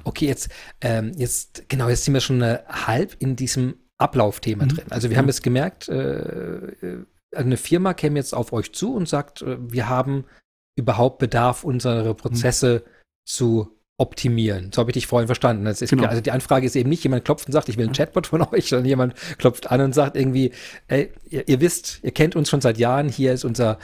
Okay, 0.04 0.28
jetzt, 0.28 0.50
ähm, 0.80 1.12
jetzt, 1.18 1.70
genau, 1.70 1.90
jetzt 1.90 2.06
sind 2.06 2.14
wir 2.14 2.22
schon 2.22 2.42
halb 2.42 3.16
in 3.20 3.36
diesem 3.36 3.76
Ablaufthema 3.98 4.64
mhm. 4.64 4.70
drin. 4.70 4.86
Also 4.90 5.10
wir 5.10 5.16
ja. 5.16 5.22
haben 5.22 5.30
es 5.30 5.42
gemerkt, 5.42 5.90
äh, 5.90 6.20
äh, 6.22 7.06
eine 7.36 7.58
Firma 7.58 7.94
käme 7.94 8.20
jetzt 8.20 8.34
auf 8.34 8.52
euch 8.52 8.74
zu 8.74 8.96
und 8.96 9.08
sagt, 9.08 9.42
äh, 9.42 9.58
wir 9.60 9.90
haben 9.90 10.26
überhaupt 10.76 11.20
Bedarf, 11.20 11.64
unsere 11.64 12.16
Prozesse 12.16 12.84
mhm. 12.86 12.90
zu 13.26 13.81
optimieren. 14.02 14.72
So 14.74 14.80
habe 14.80 14.90
ich 14.90 14.94
dich 14.94 15.06
vorhin 15.06 15.28
verstanden. 15.28 15.68
Ist, 15.68 15.88
genau. 15.88 16.08
Also 16.08 16.22
die 16.22 16.32
Anfrage 16.32 16.66
ist 16.66 16.76
eben 16.76 16.90
nicht, 16.90 17.04
jemand 17.04 17.24
klopft 17.24 17.46
und 17.46 17.54
sagt, 17.54 17.70
ich 17.70 17.78
will 17.78 17.86
einen 17.86 17.94
Chatbot 17.94 18.26
von 18.26 18.42
euch, 18.52 18.68
sondern 18.68 18.88
jemand 18.88 19.14
klopft 19.38 19.70
an 19.70 19.80
und 19.80 19.94
sagt 19.94 20.18
irgendwie, 20.18 20.52
ey, 20.88 21.12
ihr, 21.30 21.48
ihr 21.48 21.62
wisst, 21.62 22.00
ihr 22.02 22.12
kennt 22.12 22.36
uns 22.36 22.50
schon 22.50 22.62
seit 22.62 22.80
Jahren, 22.80 23.10
hier 23.10 23.32
ist 23.32 23.46
unser, 23.46 23.78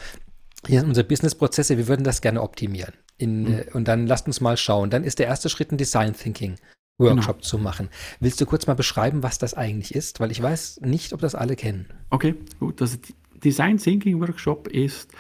hier 0.65 0.79
sind 0.79 0.89
unsere 0.89 1.07
Businessprozesse, 1.07 1.77
wir 1.77 1.87
würden 1.87 2.03
das 2.03 2.21
gerne 2.21 2.41
optimieren. 2.41 2.93
In, 3.19 3.43
mhm. 3.43 3.63
Und 3.73 3.87
dann 3.87 4.07
lasst 4.07 4.25
uns 4.25 4.41
mal 4.41 4.57
schauen. 4.57 4.89
Dann 4.89 5.03
ist 5.03 5.19
der 5.19 5.27
erste 5.27 5.49
Schritt 5.49 5.71
ein 5.71 5.77
Design 5.77 6.13
Thinking. 6.13 6.55
Workshop 6.99 7.37
genau. 7.37 7.47
zu 7.47 7.57
machen. 7.59 7.89
Willst 8.19 8.41
du 8.41 8.47
kurz 8.47 8.65
mal 8.65 8.73
beschreiben, 8.73 9.21
was 9.21 9.37
das 9.37 9.53
eigentlich 9.53 9.93
ist? 9.93 10.19
Weil 10.19 10.31
ich 10.31 10.41
weiß 10.41 10.81
nicht, 10.81 11.13
ob 11.13 11.21
das 11.21 11.35
alle 11.35 11.55
kennen. 11.55 11.85
Okay, 12.09 12.33
gut. 12.59 12.81
Also 12.81 12.97
Design 13.35 13.77
Thinking 13.77 14.19
Workshop 14.19 14.67
ist, 14.67 15.11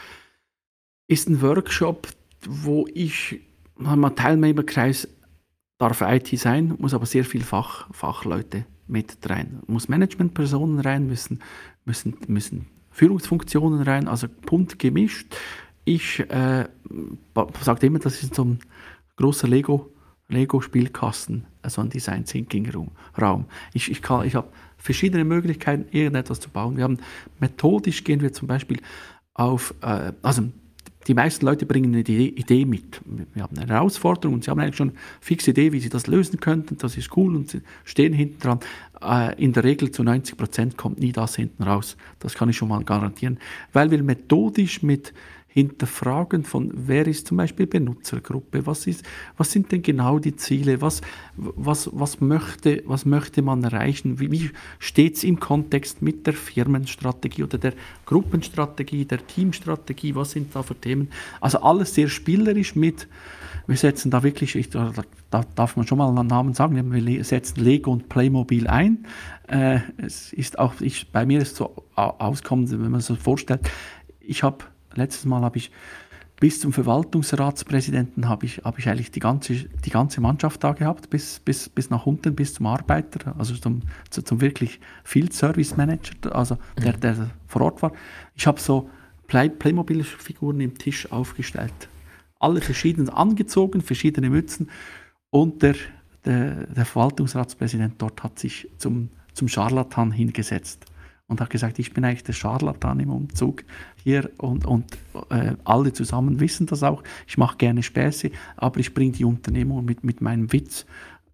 ist 1.07 1.29
ein 1.29 1.39
Workshop, 1.43 2.07
wo 2.47 2.87
ich 2.91 3.41
ein 3.79 4.15
Teilnehmerkreis 4.15 5.07
darf 5.77 6.01
IT 6.01 6.37
sein, 6.39 6.75
muss 6.79 6.93
aber 6.93 7.05
sehr 7.05 7.23
viel 7.23 7.43
Fach, 7.43 7.87
Fachleute 7.93 8.65
mit 8.87 9.17
rein. 9.29 9.59
Muss 9.67 9.89
Managementpersonen 9.89 10.79
rein, 10.79 11.07
müssen, 11.07 11.39
müssen, 11.85 12.17
müssen 12.27 12.67
Führungsfunktionen 12.91 13.83
rein, 13.83 14.07
also 14.07 14.27
bunt 14.45 14.79
gemischt. 14.79 15.35
Ich 15.85 16.19
äh, 16.19 16.67
sage 17.61 17.85
immer, 17.85 17.99
das 17.99 18.23
ist 18.23 18.35
so 18.35 18.43
ein 18.43 18.59
großer 19.17 19.47
Lego, 19.47 19.91
Lego-Spielkasten, 20.29 21.45
also 21.61 21.81
ein 21.81 21.89
Design 21.89 22.25
Thinking 22.25 22.89
Raum. 23.19 23.45
Ich, 23.73 23.89
ich, 23.91 23.99
ich 23.99 24.35
habe 24.35 24.47
verschiedene 24.77 25.23
Möglichkeiten, 25.23 25.85
irgendetwas 25.91 26.39
zu 26.39 26.49
bauen. 26.49 26.77
Wir 26.77 26.83
haben 26.83 26.97
methodisch 27.39 28.03
gehen 28.03 28.21
wir 28.21 28.33
zum 28.33 28.47
Beispiel 28.47 28.81
auf, 29.33 29.73
äh, 29.81 30.11
also 30.21 30.43
die 31.07 31.13
meisten 31.13 31.45
Leute 31.45 31.65
bringen 31.65 31.93
eine 31.93 32.01
Idee 32.01 32.65
mit. 32.65 33.01
Wir 33.33 33.43
haben 33.43 33.57
eine 33.57 33.71
Herausforderung 33.71 34.35
und 34.35 34.43
sie 34.43 34.51
haben 34.51 34.59
eigentlich 34.59 34.75
schon 34.75 34.89
eine 34.89 34.97
fixe 35.21 35.51
Idee, 35.51 35.71
wie 35.71 35.79
sie 35.79 35.89
das 35.89 36.07
lösen 36.07 36.39
könnten. 36.39 36.77
Das 36.77 36.97
ist 36.97 37.15
cool 37.15 37.35
und 37.35 37.49
sie 37.49 37.61
stehen 37.85 38.13
hinten 38.13 38.39
dran. 38.39 38.59
Äh, 39.01 39.41
in 39.41 39.53
der 39.53 39.63
Regel 39.63 39.91
zu 39.91 40.03
90 40.03 40.37
Prozent 40.37 40.77
kommt 40.77 40.99
nie 40.99 41.11
das 41.11 41.35
hinten 41.35 41.63
raus. 41.63 41.95
Das 42.19 42.33
kann 42.33 42.49
ich 42.49 42.57
schon 42.57 42.67
mal 42.69 42.83
garantieren, 42.83 43.39
weil 43.71 43.89
wir 43.91 44.03
methodisch 44.03 44.83
mit 44.83 45.13
Hinterfragen 45.57 46.43
von, 46.43 46.71
wer 46.71 47.07
ist 47.07 47.25
zum 47.25 47.37
Beispiel 47.37 47.65
Benutzergruppe, 47.65 48.67
was, 48.67 48.85
ist, 48.85 49.03
was 49.37 49.51
sind 49.51 49.71
denn 49.71 49.81
genau 49.81 50.19
die 50.19 50.35
Ziele, 50.35 50.81
was, 50.81 51.01
was, 51.35 51.89
was, 51.93 52.21
möchte, 52.21 52.83
was 52.85 53.07
möchte 53.07 53.41
man 53.41 53.63
erreichen, 53.63 54.19
wie, 54.19 54.31
wie 54.31 54.51
steht 54.77 55.15
es 55.15 55.23
im 55.23 55.39
Kontext 55.39 56.03
mit 56.03 56.27
der 56.27 56.33
Firmenstrategie 56.33 57.43
oder 57.43 57.57
der 57.57 57.73
Gruppenstrategie, 58.05 59.05
der 59.05 59.25
Teamstrategie, 59.25 60.13
was 60.13 60.29
sind 60.29 60.55
da 60.55 60.61
für 60.61 60.79
Themen. 60.79 61.09
Also 61.41 61.57
alles 61.61 61.95
sehr 61.95 62.07
spielerisch 62.07 62.75
mit, 62.75 63.07
wir 63.65 63.77
setzen 63.77 64.11
da 64.11 64.21
wirklich, 64.21 64.55
ich, 64.55 64.69
da, 64.69 64.93
da, 65.31 65.43
darf 65.55 65.75
man 65.75 65.87
schon 65.87 65.97
mal 65.97 66.07
einen 66.07 66.27
Namen 66.27 66.53
sagen, 66.53 66.91
wir 66.91 67.23
setzen 67.23 67.63
Lego 67.63 67.91
und 67.91 68.09
Playmobil 68.09 68.67
ein. 68.67 69.07
Äh, 69.47 69.79
es 69.97 70.33
ist 70.33 70.59
auch, 70.59 70.81
ich, 70.81 71.11
bei 71.11 71.25
mir 71.25 71.41
ist 71.41 71.53
es 71.53 71.57
so 71.57 71.83
auskommen, 71.95 72.69
wenn 72.69 72.91
man 72.91 73.01
sich 73.01 73.07
so 73.07 73.15
vorstellt, 73.15 73.61
ich 74.19 74.43
habe 74.43 74.65
letztes 74.97 75.25
Mal 75.25 75.41
habe 75.41 75.57
ich 75.57 75.71
bis 76.39 76.59
zum 76.59 76.71
Verwaltungsratspräsidenten 76.71 78.29
habe 78.29 78.45
ich, 78.45 78.59
habe 78.63 78.79
ich 78.79 78.87
eigentlich 78.87 79.09
die 79.09 79.19
ganze, 79.19 79.53
die 79.53 79.89
ganze 79.89 80.21
Mannschaft 80.21 80.63
da 80.63 80.73
gehabt, 80.73 81.09
bis, 81.09 81.39
bis, 81.39 81.67
bis 81.67 81.89
nach 81.89 82.05
unten, 82.05 82.35
bis 82.35 82.53
zum 82.53 82.67
Arbeiter, 82.67 83.35
also 83.37 83.55
zum, 83.55 83.81
zum 84.09 84.39
wirklich 84.39 84.79
Field 85.03 85.33
Service 85.33 85.75
Manager, 85.77 86.35
also 86.35 86.57
der, 86.77 86.93
mhm. 86.95 86.99
der 86.99 87.29
vor 87.47 87.61
Ort 87.63 87.81
war. 87.81 87.91
Ich 88.35 88.45
habe 88.45 88.59
so 88.59 88.89
Play, 89.25 89.49
Playmobil-Figuren 89.49 90.59
im 90.61 90.77
Tisch 90.77 91.11
aufgestellt. 91.11 91.89
Alle 92.39 92.61
verschieden 92.61 93.09
angezogen, 93.09 93.81
verschiedene 93.81 94.29
Mützen. 94.29 94.69
Und 95.31 95.63
der, 95.63 95.75
der, 96.23 96.67
der 96.67 96.85
Verwaltungsratspräsident 96.85 97.95
dort 97.97 98.23
hat 98.23 98.37
sich 98.37 98.69
zum, 98.77 99.09
zum 99.33 99.47
Scharlatan 99.47 100.11
hingesetzt 100.11 100.85
und 101.27 101.41
hat 101.41 101.49
gesagt, 101.49 101.77
ich 101.79 101.93
bin 101.93 102.05
eigentlich 102.05 102.23
der 102.23 102.33
Scharlatan 102.33 102.99
im 102.99 103.09
Umzug 103.09 103.63
hier 104.03 104.29
und, 104.37 104.65
und 104.65 104.85
äh, 105.29 105.55
alle 105.65 105.91
zusammen 105.93 106.39
wissen 106.39 106.67
das 106.67 106.83
auch. 106.83 107.03
Ich 107.27 107.37
mache 107.37 107.57
gerne 107.57 107.83
Späße, 107.83 108.31
aber 108.55 108.79
ich 108.79 108.93
bringe 108.93 109.11
die 109.11 109.25
Unternehmung 109.25 109.83
mit, 109.83 110.03
mit 110.03 110.21
meinem 110.21 110.51
Witz, 110.53 110.85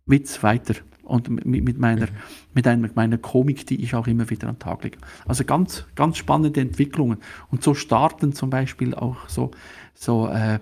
Witz 0.06 0.42
weiter 0.42 0.76
und 1.04 1.30
mit, 1.30 1.46
mit, 1.46 1.78
meiner, 1.78 2.08
mhm. 2.08 2.16
mit, 2.54 2.68
einer, 2.68 2.90
meiner 2.96 3.18
Komik, 3.20 3.68
die 3.68 3.84
ich 3.84 3.94
auch 3.94 4.08
immer 4.08 4.30
wieder 4.30 4.48
an 4.48 4.56
den 4.56 4.60
Tag 4.60 4.84
lege. 4.84 4.98
Also 5.26 5.44
ganz, 5.44 5.86
ganz 5.96 6.18
spannende 6.18 6.62
Entwicklungen. 6.62 7.20
Und 7.52 7.62
so 7.62 7.76
starten 7.76 8.34
zum 8.34 8.50
Beispiel 8.50 8.96
auch 8.96 9.30
so, 9.30 9.52
so 9.94 10.28
äh, 10.28 10.60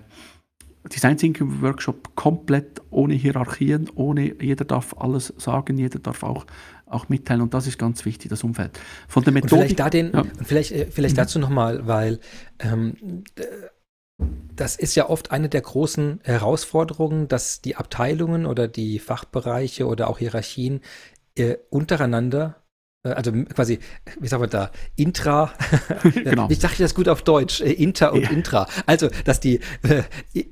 Design 0.92 1.16
Thinking 1.16 1.62
Workshop 1.62 2.14
komplett 2.16 2.82
ohne 2.90 3.14
Hierarchien, 3.14 3.88
ohne 3.94 4.42
jeder 4.42 4.64
darf 4.64 4.94
alles 4.98 5.32
sagen, 5.38 5.78
jeder 5.78 6.00
darf 6.00 6.22
auch 6.22 6.44
auch 6.92 7.08
mitteilen 7.08 7.40
und 7.40 7.54
das 7.54 7.66
ist 7.66 7.78
ganz 7.78 8.04
wichtig, 8.04 8.28
das 8.28 8.44
Umfeld. 8.44 8.78
Von 9.08 9.24
der 9.24 9.32
Methodik. 9.32 9.52
Und 9.52 9.58
vielleicht, 9.58 9.78
da 9.80 9.90
den, 9.90 10.12
ja. 10.12 10.24
vielleicht, 10.42 10.72
äh, 10.72 10.86
vielleicht 10.90 11.16
mhm. 11.16 11.20
dazu 11.20 11.38
nochmal, 11.38 11.86
weil 11.86 12.20
ähm, 12.58 13.24
das 14.54 14.76
ist 14.76 14.94
ja 14.94 15.08
oft 15.08 15.30
eine 15.30 15.48
der 15.48 15.62
großen 15.62 16.20
Herausforderungen, 16.22 17.28
dass 17.28 17.60
die 17.60 17.76
Abteilungen 17.76 18.46
oder 18.46 18.68
die 18.68 18.98
Fachbereiche 18.98 19.86
oder 19.86 20.08
auch 20.08 20.18
Hierarchien 20.18 20.80
äh, 21.34 21.56
untereinander 21.70 22.61
also 23.04 23.32
quasi, 23.32 23.80
wie 24.20 24.28
sagen 24.28 24.44
wir 24.44 24.48
da, 24.48 24.70
Intra, 24.94 25.52
genau. 26.14 26.48
ich 26.50 26.60
dachte 26.60 26.82
das 26.82 26.94
gut 26.94 27.08
auf 27.08 27.22
Deutsch, 27.22 27.60
äh, 27.60 27.72
Inter 27.72 28.12
und 28.12 28.22
ja. 28.22 28.30
Intra. 28.30 28.68
Also, 28.86 29.08
dass 29.24 29.40
die 29.40 29.60
äh, 29.82 30.02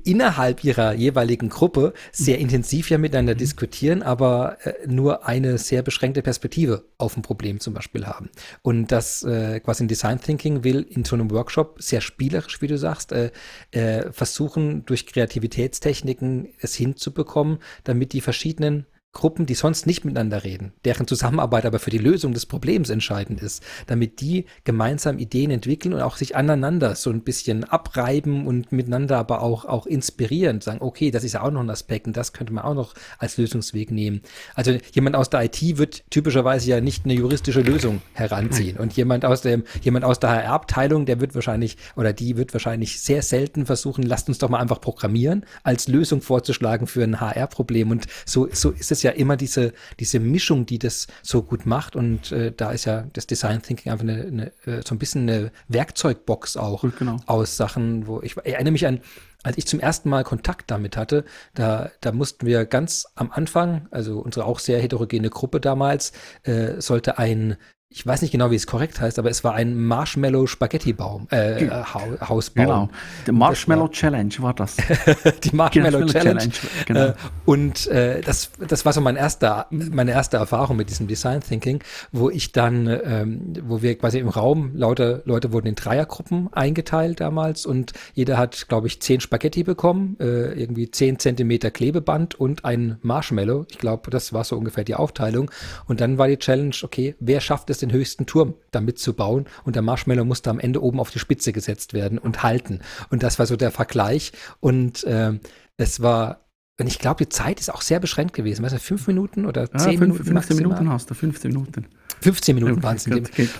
innerhalb 0.03 0.63
ihrer 0.63 0.93
jeweiligen 0.93 1.47
Gruppe 1.47 1.93
sehr 2.11 2.35
mhm. 2.35 2.43
intensiv 2.43 2.89
ja 2.89 2.97
miteinander 2.97 3.35
mhm. 3.35 3.37
diskutieren, 3.37 4.03
aber 4.03 4.57
äh, 4.63 4.73
nur 4.85 5.25
eine 5.25 5.57
sehr 5.57 5.81
beschränkte 5.81 6.21
Perspektive 6.21 6.83
auf 6.97 7.15
ein 7.15 7.21
Problem 7.21 7.61
zum 7.61 7.73
Beispiel 7.73 8.05
haben. 8.05 8.29
Und 8.61 8.91
das 8.91 9.23
äh, 9.23 9.61
quasi 9.61 9.85
ein 9.85 9.87
Design 9.87 10.19
Thinking 10.19 10.65
will 10.65 10.85
in 10.89 11.05
so 11.05 11.15
einem 11.15 11.31
Workshop 11.31 11.81
sehr 11.81 12.01
spielerisch, 12.01 12.61
wie 12.61 12.67
du 12.67 12.77
sagst, 12.77 13.13
äh, 13.13 13.31
äh, 13.71 14.11
versuchen 14.11 14.85
durch 14.85 15.05
Kreativitätstechniken 15.05 16.49
es 16.59 16.75
hinzubekommen, 16.75 17.59
damit 17.85 18.11
die 18.11 18.21
verschiedenen 18.21 18.87
Gruppen, 19.13 19.45
die 19.45 19.55
sonst 19.55 19.87
nicht 19.87 20.05
miteinander 20.05 20.45
reden, 20.45 20.71
deren 20.85 21.05
Zusammenarbeit 21.05 21.65
aber 21.65 21.79
für 21.79 21.89
die 21.89 21.97
Lösung 21.97 22.33
des 22.33 22.45
Problems 22.45 22.89
entscheidend 22.89 23.41
ist, 23.41 23.61
damit 23.87 24.21
die 24.21 24.45
gemeinsam 24.63 25.19
Ideen 25.19 25.51
entwickeln 25.51 25.93
und 25.93 26.01
auch 26.01 26.15
sich 26.15 26.37
aneinander 26.37 26.95
so 26.95 27.09
ein 27.09 27.21
bisschen 27.21 27.65
abreiben 27.65 28.47
und 28.47 28.71
miteinander 28.71 29.17
aber 29.17 29.41
auch, 29.41 29.65
auch 29.65 29.85
inspirieren, 29.85 30.61
sagen, 30.61 30.79
okay, 30.81 31.11
das 31.11 31.25
ist 31.25 31.33
ja 31.33 31.41
auch 31.41 31.51
noch 31.51 31.59
ein 31.59 31.69
Aspekt 31.69 32.07
und 32.07 32.15
das 32.15 32.31
könnte 32.31 32.53
man 32.53 32.63
auch 32.63 32.73
noch 32.73 32.93
als 33.19 33.35
Lösungsweg 33.35 33.91
nehmen. 33.91 34.21
Also 34.55 34.77
jemand 34.93 35.17
aus 35.17 35.29
der 35.29 35.43
IT 35.43 35.61
wird 35.77 36.09
typischerweise 36.09 36.69
ja 36.69 36.79
nicht 36.79 37.03
eine 37.03 37.13
juristische 37.13 37.61
Lösung 37.61 38.01
heranziehen. 38.13 38.77
Und 38.77 38.93
jemand 38.93 39.25
aus 39.25 39.41
dem, 39.41 39.65
jemand 39.81 40.05
aus 40.05 40.19
der 40.19 40.29
HR-Abteilung, 40.29 41.05
der 41.05 41.19
wird 41.19 41.35
wahrscheinlich 41.35 41.77
oder 41.97 42.13
die 42.13 42.37
wird 42.37 42.53
wahrscheinlich 42.53 43.01
sehr 43.01 43.21
selten 43.23 43.65
versuchen, 43.65 44.03
lasst 44.03 44.29
uns 44.29 44.37
doch 44.37 44.49
mal 44.49 44.59
einfach 44.59 44.79
programmieren, 44.79 45.45
als 45.63 45.89
Lösung 45.89 46.21
vorzuschlagen 46.21 46.87
für 46.87 47.03
ein 47.03 47.19
HR-Problem 47.19 47.91
und 47.91 48.07
so, 48.25 48.47
so 48.51 48.71
ist 48.71 48.91
es 48.91 49.00
ja 49.03 49.11
immer 49.11 49.37
diese, 49.37 49.73
diese 49.99 50.19
Mischung, 50.19 50.65
die 50.65 50.79
das 50.79 51.07
so 51.21 51.43
gut 51.43 51.65
macht. 51.65 51.95
Und 51.95 52.31
äh, 52.31 52.51
da 52.55 52.71
ist 52.71 52.85
ja 52.85 53.05
das 53.13 53.27
Design 53.27 53.61
Thinking 53.61 53.91
einfach 53.91 54.03
eine, 54.03 54.21
eine, 54.23 54.47
äh, 54.65 54.81
so 54.85 54.95
ein 54.95 54.99
bisschen 54.99 55.29
eine 55.29 55.51
Werkzeugbox 55.67 56.57
auch 56.57 56.83
genau. 56.97 57.17
aus 57.25 57.57
Sachen, 57.57 58.07
wo 58.07 58.21
ich, 58.21 58.37
ich 58.37 58.53
erinnere 58.53 58.71
mich 58.71 58.87
an, 58.87 59.01
als 59.43 59.57
ich 59.57 59.65
zum 59.65 59.79
ersten 59.79 60.09
Mal 60.09 60.23
Kontakt 60.23 60.69
damit 60.69 60.97
hatte, 60.97 61.25
da, 61.53 61.89
da 62.01 62.11
mussten 62.11 62.45
wir 62.45 62.65
ganz 62.65 63.07
am 63.15 63.31
Anfang, 63.31 63.87
also 63.91 64.19
unsere 64.19 64.45
auch 64.45 64.59
sehr 64.59 64.79
heterogene 64.79 65.29
Gruppe 65.29 65.59
damals, 65.59 66.11
äh, 66.43 66.79
sollte 66.79 67.17
ein 67.17 67.57
ich 67.93 68.07
weiß 68.07 68.21
nicht 68.21 68.31
genau, 68.31 68.51
wie 68.51 68.55
es 68.55 68.67
korrekt 68.67 69.01
heißt, 69.01 69.19
aber 69.19 69.29
es 69.29 69.43
war 69.43 69.53
ein 69.53 69.75
Marshmallow 69.75 70.47
Spaghetti 70.47 70.93
Baum, 70.93 71.27
äh, 71.29 71.67
Hausbaum. 71.69 72.65
Genau. 72.65 72.89
Die 73.27 73.33
Marshmallow 73.33 73.83
war, 73.83 73.91
Challenge 73.91 74.33
war 74.39 74.53
das. 74.53 74.77
die 75.43 75.53
Marshmallow, 75.53 76.05
Challenge. 76.05 76.39
Challenge. 76.39 76.53
Genau. 76.85 77.05
Äh, 77.07 77.13
und 77.43 77.87
äh, 77.87 78.21
das, 78.21 78.51
das 78.65 78.85
war 78.85 78.93
so 78.93 79.01
mein 79.01 79.17
erster, 79.17 79.67
meine 79.71 80.11
erste 80.11 80.37
Erfahrung 80.37 80.77
mit 80.77 80.89
diesem 80.89 81.07
Design 81.07 81.41
Thinking, 81.41 81.83
wo 82.13 82.29
ich 82.29 82.53
dann, 82.53 82.87
ähm, 82.87 83.53
wo 83.63 83.81
wir 83.81 83.97
quasi 83.97 84.19
im 84.19 84.29
Raum, 84.29 84.71
lauter 84.73 85.21
Leute 85.25 85.51
wurden 85.51 85.67
in 85.67 85.75
Dreiergruppen 85.75 86.47
eingeteilt 86.53 87.19
damals 87.19 87.65
und 87.65 87.91
jeder 88.13 88.37
hat, 88.37 88.69
glaube 88.69 88.87
ich, 88.87 89.01
zehn 89.01 89.19
Spaghetti 89.19 89.63
bekommen, 89.63 90.15
äh, 90.21 90.53
irgendwie 90.53 90.89
zehn 90.91 91.19
Zentimeter 91.19 91.71
Klebeband 91.71 92.35
und 92.35 92.63
ein 92.63 92.99
Marshmallow. 93.01 93.65
Ich 93.69 93.79
glaube, 93.79 94.11
das 94.11 94.31
war 94.31 94.45
so 94.45 94.55
ungefähr 94.57 94.85
die 94.85 94.95
Aufteilung. 94.95 95.51
Und 95.87 95.99
dann 95.99 96.17
war 96.17 96.29
die 96.29 96.37
Challenge, 96.37 96.75
okay, 96.83 97.15
wer 97.19 97.41
schafft 97.41 97.69
es 97.69 97.80
den 97.81 97.91
höchsten 97.91 98.25
Turm 98.25 98.55
damit 98.71 98.99
zu 98.99 99.13
bauen 99.13 99.45
und 99.63 99.75
der 99.75 99.83
Marshmallow 99.83 100.25
musste 100.25 100.49
am 100.49 100.59
Ende 100.59 100.81
oben 100.81 100.99
auf 100.99 101.11
die 101.11 101.19
Spitze 101.19 101.53
gesetzt 101.53 101.93
werden 101.93 102.17
und 102.17 102.43
halten. 102.43 102.81
Und 103.09 103.23
das 103.23 103.39
war 103.39 103.45
so 103.45 103.55
der 103.55 103.71
Vergleich. 103.71 104.31
Und 104.59 105.03
äh, 105.03 105.39
es 105.77 106.01
war 106.01 106.41
und 106.79 106.87
ich 106.87 106.97
glaube, 106.97 107.23
die 107.23 107.29
Zeit 107.29 107.59
ist 107.59 107.71
auch 107.71 107.81
sehr 107.81 107.99
beschränkt 107.99 108.33
gewesen. 108.33 108.63
Weißt 108.63 108.73
du, 108.73 108.79
fünf 108.79 109.05
Minuten 109.05 109.45
oder 109.45 109.69
zehn 109.69 109.79
ja, 109.79 109.85
fünf, 109.85 109.99
Minuten? 109.99 110.23
15 110.23 110.33
maximal? 110.33 110.63
Minuten 110.63 110.89
hast 110.89 111.09
du, 111.11 111.13
15 111.13 111.51
Minuten. 111.51 111.85
15 112.21 112.55
Minuten 112.55 112.81
waren 112.81 112.95
es. 112.95 113.07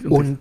Und, 0.05 0.39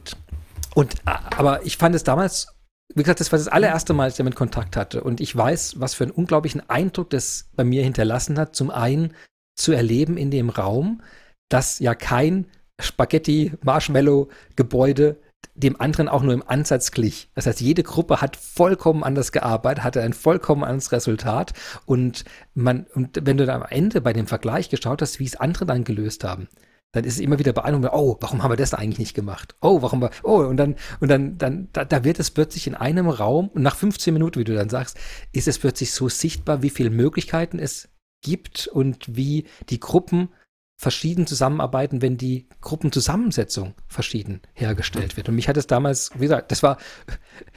und, 0.75 0.95
aber 1.05 1.67
ich 1.67 1.77
fand 1.77 1.95
es 1.95 2.05
damals, 2.05 2.47
wie 2.95 3.03
gesagt, 3.03 3.21
das 3.21 3.31
war 3.33 3.39
das 3.39 3.49
allererste 3.49 3.93
Mal, 3.93 4.05
als 4.05 4.15
ich 4.15 4.19
damit 4.19 4.35
Kontakt 4.35 4.77
hatte. 4.77 5.03
Und 5.03 5.21
ich 5.21 5.37
weiß, 5.37 5.79
was 5.79 5.93
für 5.93 6.05
einen 6.05 6.13
unglaublichen 6.13 6.69
Eindruck 6.71 7.11
das 7.11 7.51
bei 7.55 7.65
mir 7.65 7.83
hinterlassen 7.83 8.39
hat. 8.39 8.57
Zum 8.57 8.71
einen 8.71 9.13
zu 9.57 9.73
erleben 9.73 10.17
in 10.17 10.31
dem 10.31 10.49
Raum, 10.49 11.03
dass 11.51 11.81
ja 11.81 11.95
kein 11.95 12.47
Spaghetti-Marshmallow-Gebäude 12.81 15.19
dem 15.55 15.81
anderen 15.81 16.09
auch 16.09 16.23
nur 16.23 16.35
im 16.35 16.47
Ansatz 16.47 16.91
glich. 16.91 17.31
Das 17.35 17.47
heißt, 17.47 17.61
jede 17.61 17.83
Gruppe 17.83 18.21
hat 18.21 18.37
vollkommen 18.37 19.03
anders 19.03 19.33
gearbeitet, 19.33 19.85
hatte 19.85 20.03
ein 20.03 20.13
vollkommen 20.13 20.65
anderes 20.65 20.93
Resultat. 20.93 21.53
Und 21.87 22.25
man, 22.55 22.87
und 22.95 23.27
wenn 23.27 23.37
du 23.37 23.47
dann 23.47 23.63
am 23.63 23.69
Ende 23.69 24.01
bei 24.01 24.13
dem 24.13 24.27
Vergleich 24.27 24.69
geschaut 24.69 25.03
hast, 25.03 25.19
wie 25.19 25.25
es 25.25 25.37
andere 25.37 25.67
dann 25.67 25.85
gelöst 25.85 26.25
haben, 26.25 26.49
dann 26.93 27.05
ist 27.05 27.15
es 27.15 27.21
immer 27.21 27.39
wieder 27.39 27.53
beeindruckend, 27.53 27.93
oh, 27.93 28.17
warum 28.21 28.43
haben 28.43 28.51
wir 28.51 28.57
das 28.57 28.75
eigentlich 28.75 28.99
nicht 28.99 29.15
gemacht? 29.15 29.55
Oh, 29.61 29.81
warum 29.81 30.03
wir, 30.03 30.11
oh, 30.25 30.41
und 30.41 30.57
dann, 30.57 30.75
und 30.99 31.09
dann, 31.09 31.39
dann, 31.39 31.69
da, 31.73 31.85
da 31.85 32.03
wird 32.03 32.19
es 32.19 32.33
plötzlich 32.33 32.67
in 32.67 32.75
einem 32.75 33.09
Raum, 33.09 33.49
und 33.49 33.63
nach 33.63 33.77
15 33.77 34.13
Minuten, 34.13 34.41
wie 34.41 34.45
du 34.45 34.55
dann 34.55 34.69
sagst, 34.69 34.99
ist 35.33 35.47
es 35.47 35.59
plötzlich 35.59 35.93
so 35.93 36.09
sichtbar, 36.09 36.63
wie 36.63 36.71
viele 36.71 36.91
Möglichkeiten 36.91 37.61
es 37.61 37.89
gibt 38.23 38.67
und 38.67 39.17
wie 39.17 39.47
die 39.69 39.79
Gruppen 39.79 40.31
verschieden 40.81 41.27
zusammenarbeiten, 41.27 42.01
wenn 42.01 42.17
die 42.17 42.47
Gruppenzusammensetzung 42.63 43.75
verschieden 43.87 44.41
hergestellt 44.55 45.15
wird. 45.19 45.29
Und 45.29 45.35
mich 45.35 45.47
hat 45.47 45.59
es 45.59 45.67
damals, 45.67 46.11
wie 46.15 46.21
gesagt, 46.21 46.51
das 46.51 46.63
war 46.63 46.79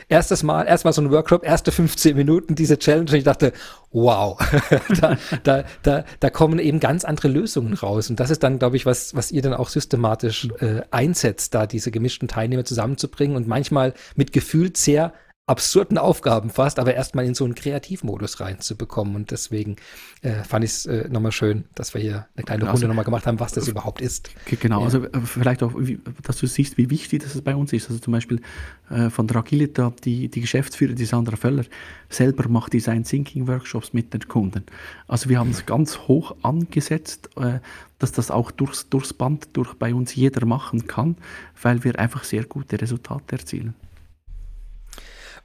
erstes 0.09 0.43
Mal, 0.43 0.67
erstmal 0.67 0.91
so 0.91 1.01
ein 1.01 1.09
Workshop, 1.09 1.45
erste 1.45 1.71
15 1.71 2.17
Minuten 2.17 2.55
diese 2.55 2.77
Challenge 2.77 3.09
und 3.09 3.13
ich 3.13 3.23
dachte, 3.23 3.53
wow, 3.93 4.37
da, 4.99 5.17
da, 5.41 5.63
da, 5.83 6.03
da 6.19 6.29
kommen 6.31 6.59
eben 6.59 6.81
ganz 6.81 7.05
andere 7.05 7.29
Lösungen 7.29 7.75
raus. 7.75 8.09
Und 8.09 8.19
das 8.19 8.29
ist 8.29 8.43
dann, 8.43 8.59
glaube 8.59 8.75
ich, 8.75 8.85
was, 8.85 9.15
was 9.15 9.31
ihr 9.31 9.41
dann 9.41 9.53
auch 9.53 9.69
systematisch 9.69 10.49
äh, 10.59 10.81
einsetzt, 10.91 11.55
da 11.55 11.65
diese 11.65 11.91
gemischten 11.91 12.27
Teilnehmer 12.27 12.65
zusammenzubringen 12.65 13.37
und 13.37 13.47
manchmal 13.47 13.93
mit 14.17 14.33
gefühlt 14.33 14.75
sehr 14.75 15.13
absurden 15.45 15.97
Aufgaben 15.97 16.49
fast, 16.49 16.79
aber 16.79 16.93
erstmal 16.93 17.25
in 17.25 17.35
so 17.35 17.43
einen 17.43 17.53
Kreativmodus 17.53 18.39
reinzubekommen. 18.39 19.15
Und 19.15 19.31
deswegen 19.31 19.75
äh, 20.21 20.35
fand 20.43 20.63
ich 20.63 20.71
es 20.71 20.85
äh, 20.85 21.09
nochmal 21.09 21.33
schön, 21.33 21.65
dass 21.75 21.93
wir 21.93 21.99
hier 21.99 22.27
eine 22.35 22.45
kleine 22.45 22.61
Runde 22.61 22.71
also, 22.71 22.87
nochmal 22.87 23.03
gemacht 23.03 23.27
haben, 23.27 23.41
was 23.41 23.51
das 23.51 23.67
überhaupt 23.67 23.99
ist. 23.99 24.29
Genau, 24.45 24.79
ja. 24.79 24.85
also 24.85 25.03
äh, 25.03 25.21
vielleicht 25.25 25.61
auch, 25.61 25.73
wie, 25.75 25.99
dass 26.23 26.37
du 26.37 26.47
siehst, 26.47 26.77
wie 26.77 26.89
wichtig 26.89 27.23
das 27.23 27.41
bei 27.41 27.55
uns 27.57 27.73
ist. 27.73 27.89
Also 27.89 27.99
zum 27.99 28.13
Beispiel 28.13 28.41
äh, 28.89 29.09
von 29.09 29.27
der 29.27 29.35
Agilita, 29.35 29.93
die, 30.05 30.29
die 30.29 30.39
Geschäftsführerin, 30.39 30.95
die 30.95 31.05
Sandra 31.05 31.35
Völler, 31.35 31.65
selber 32.07 32.47
macht 32.47 32.71
Design 32.71 33.03
Thinking 33.03 33.45
Workshops 33.47 33.91
mit 33.91 34.13
den 34.13 34.25
Kunden. 34.29 34.63
Also 35.09 35.29
wir 35.29 35.39
haben 35.39 35.49
es 35.49 35.65
ganz 35.65 35.99
hoch 36.07 36.37
angesetzt, 36.41 37.29
äh, 37.35 37.59
dass 37.99 38.13
das 38.13 38.31
auch 38.31 38.49
durchs, 38.51 38.87
durchs 38.87 39.13
Band 39.13 39.49
durch 39.53 39.73
bei 39.73 39.93
uns 39.93 40.15
jeder 40.15 40.45
machen 40.45 40.87
kann, 40.87 41.17
weil 41.61 41.83
wir 41.83 41.99
einfach 41.99 42.23
sehr 42.23 42.45
gute 42.45 42.79
Resultate 42.81 43.35
erzielen. 43.35 43.75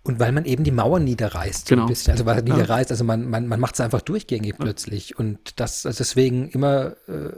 Und 0.05 0.21
weil 0.21 0.33
man 0.33 0.47
eben 0.47 0.65
die 0.65 0.71
Mauern 0.71 1.05
niederreißt, 1.05 1.69
so 1.69 1.75
genau. 1.75 1.83
ein 1.85 1.89
bisschen. 1.89 2.13
Also 2.13 2.25
weil 2.25 2.43
niederreißt, 2.43 2.91
also 2.91 3.05
man, 3.05 3.29
man, 3.29 3.47
man 3.47 3.61
macht 3.61 3.75
es 3.75 3.81
einfach 3.81 4.01
durchgängig 4.01 4.53
ja. 4.53 4.59
plötzlich. 4.59 5.19
Und 5.19 5.61
das 5.61 5.85
also 5.85 5.99
deswegen 5.99 6.49
immer 6.49 6.97
äh, 7.09 7.31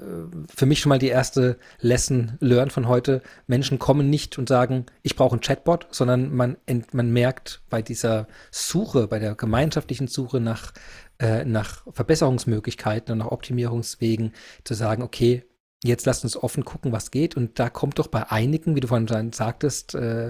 für 0.55 0.67
mich 0.67 0.81
schon 0.81 0.91
mal 0.91 0.99
die 0.99 1.09
erste 1.09 1.59
Lesson 1.81 2.37
learn 2.39 2.71
von 2.71 2.87
heute. 2.87 3.23
Menschen 3.49 3.79
kommen 3.79 4.09
nicht 4.09 4.39
und 4.39 4.49
sagen, 4.49 4.87
ich 5.03 5.17
brauche 5.17 5.33
einen 5.33 5.41
Chatbot, 5.41 5.89
sondern 5.91 6.35
man, 6.35 6.59
man 6.93 7.11
merkt 7.11 7.63
bei 7.71 7.83
dieser 7.83 8.29
Suche, 8.53 9.09
bei 9.09 9.19
der 9.19 9.35
gemeinschaftlichen 9.35 10.07
Suche 10.07 10.39
nach, 10.39 10.73
äh, 11.19 11.45
nach 11.45 11.85
Verbesserungsmöglichkeiten 11.91 13.13
und 13.13 13.19
nach 13.19 13.33
Optimierungswegen 13.33 14.33
zu 14.63 14.75
sagen, 14.75 15.03
okay, 15.03 15.45
jetzt 15.83 16.07
lasst 16.07 16.25
uns 16.25 16.37
offen 16.37 16.65
gucken, 16.65 16.93
was 16.93 17.11
geht. 17.11 17.37
Und 17.37 17.59
da 17.59 17.69
kommt 17.69 17.99
doch 17.99 18.07
bei 18.07 18.31
einigen, 18.31 18.77
wie 18.77 18.81
du 18.81 18.87
vorhin 18.87 19.33
sagtest, 19.33 19.95
äh, 19.95 20.29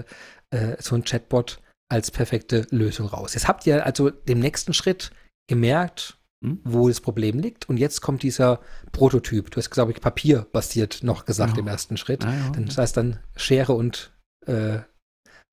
äh, 0.49 0.77
so 0.79 0.95
ein 0.95 1.03
Chatbot 1.03 1.60
als 1.91 2.09
perfekte 2.09 2.65
Lösung 2.71 3.07
raus. 3.07 3.33
Jetzt 3.33 3.49
habt 3.49 3.67
ihr 3.67 3.85
also 3.85 4.09
den 4.09 4.39
nächsten 4.39 4.73
Schritt 4.73 5.11
gemerkt, 5.47 6.17
hm? 6.41 6.61
wo 6.63 6.87
das 6.87 7.01
Problem 7.01 7.39
liegt. 7.39 7.67
Und 7.67 7.77
jetzt 7.77 8.01
kommt 8.01 8.23
dieser 8.23 8.61
Prototyp. 8.93 9.51
Du 9.51 9.57
hast, 9.57 9.69
glaube 9.71 9.91
ich, 9.91 9.99
papierbasiert 9.99 11.03
noch 11.03 11.25
gesagt 11.25 11.57
ja. 11.57 11.59
im 11.59 11.67
ersten 11.67 11.97
Schritt. 11.97 12.23
Ja, 12.23 12.31
ja, 12.31 12.51
das 12.51 12.77
heißt 12.77 12.95
dann 12.95 13.19
Schere 13.35 13.73
und, 13.73 14.13
äh, 14.45 14.79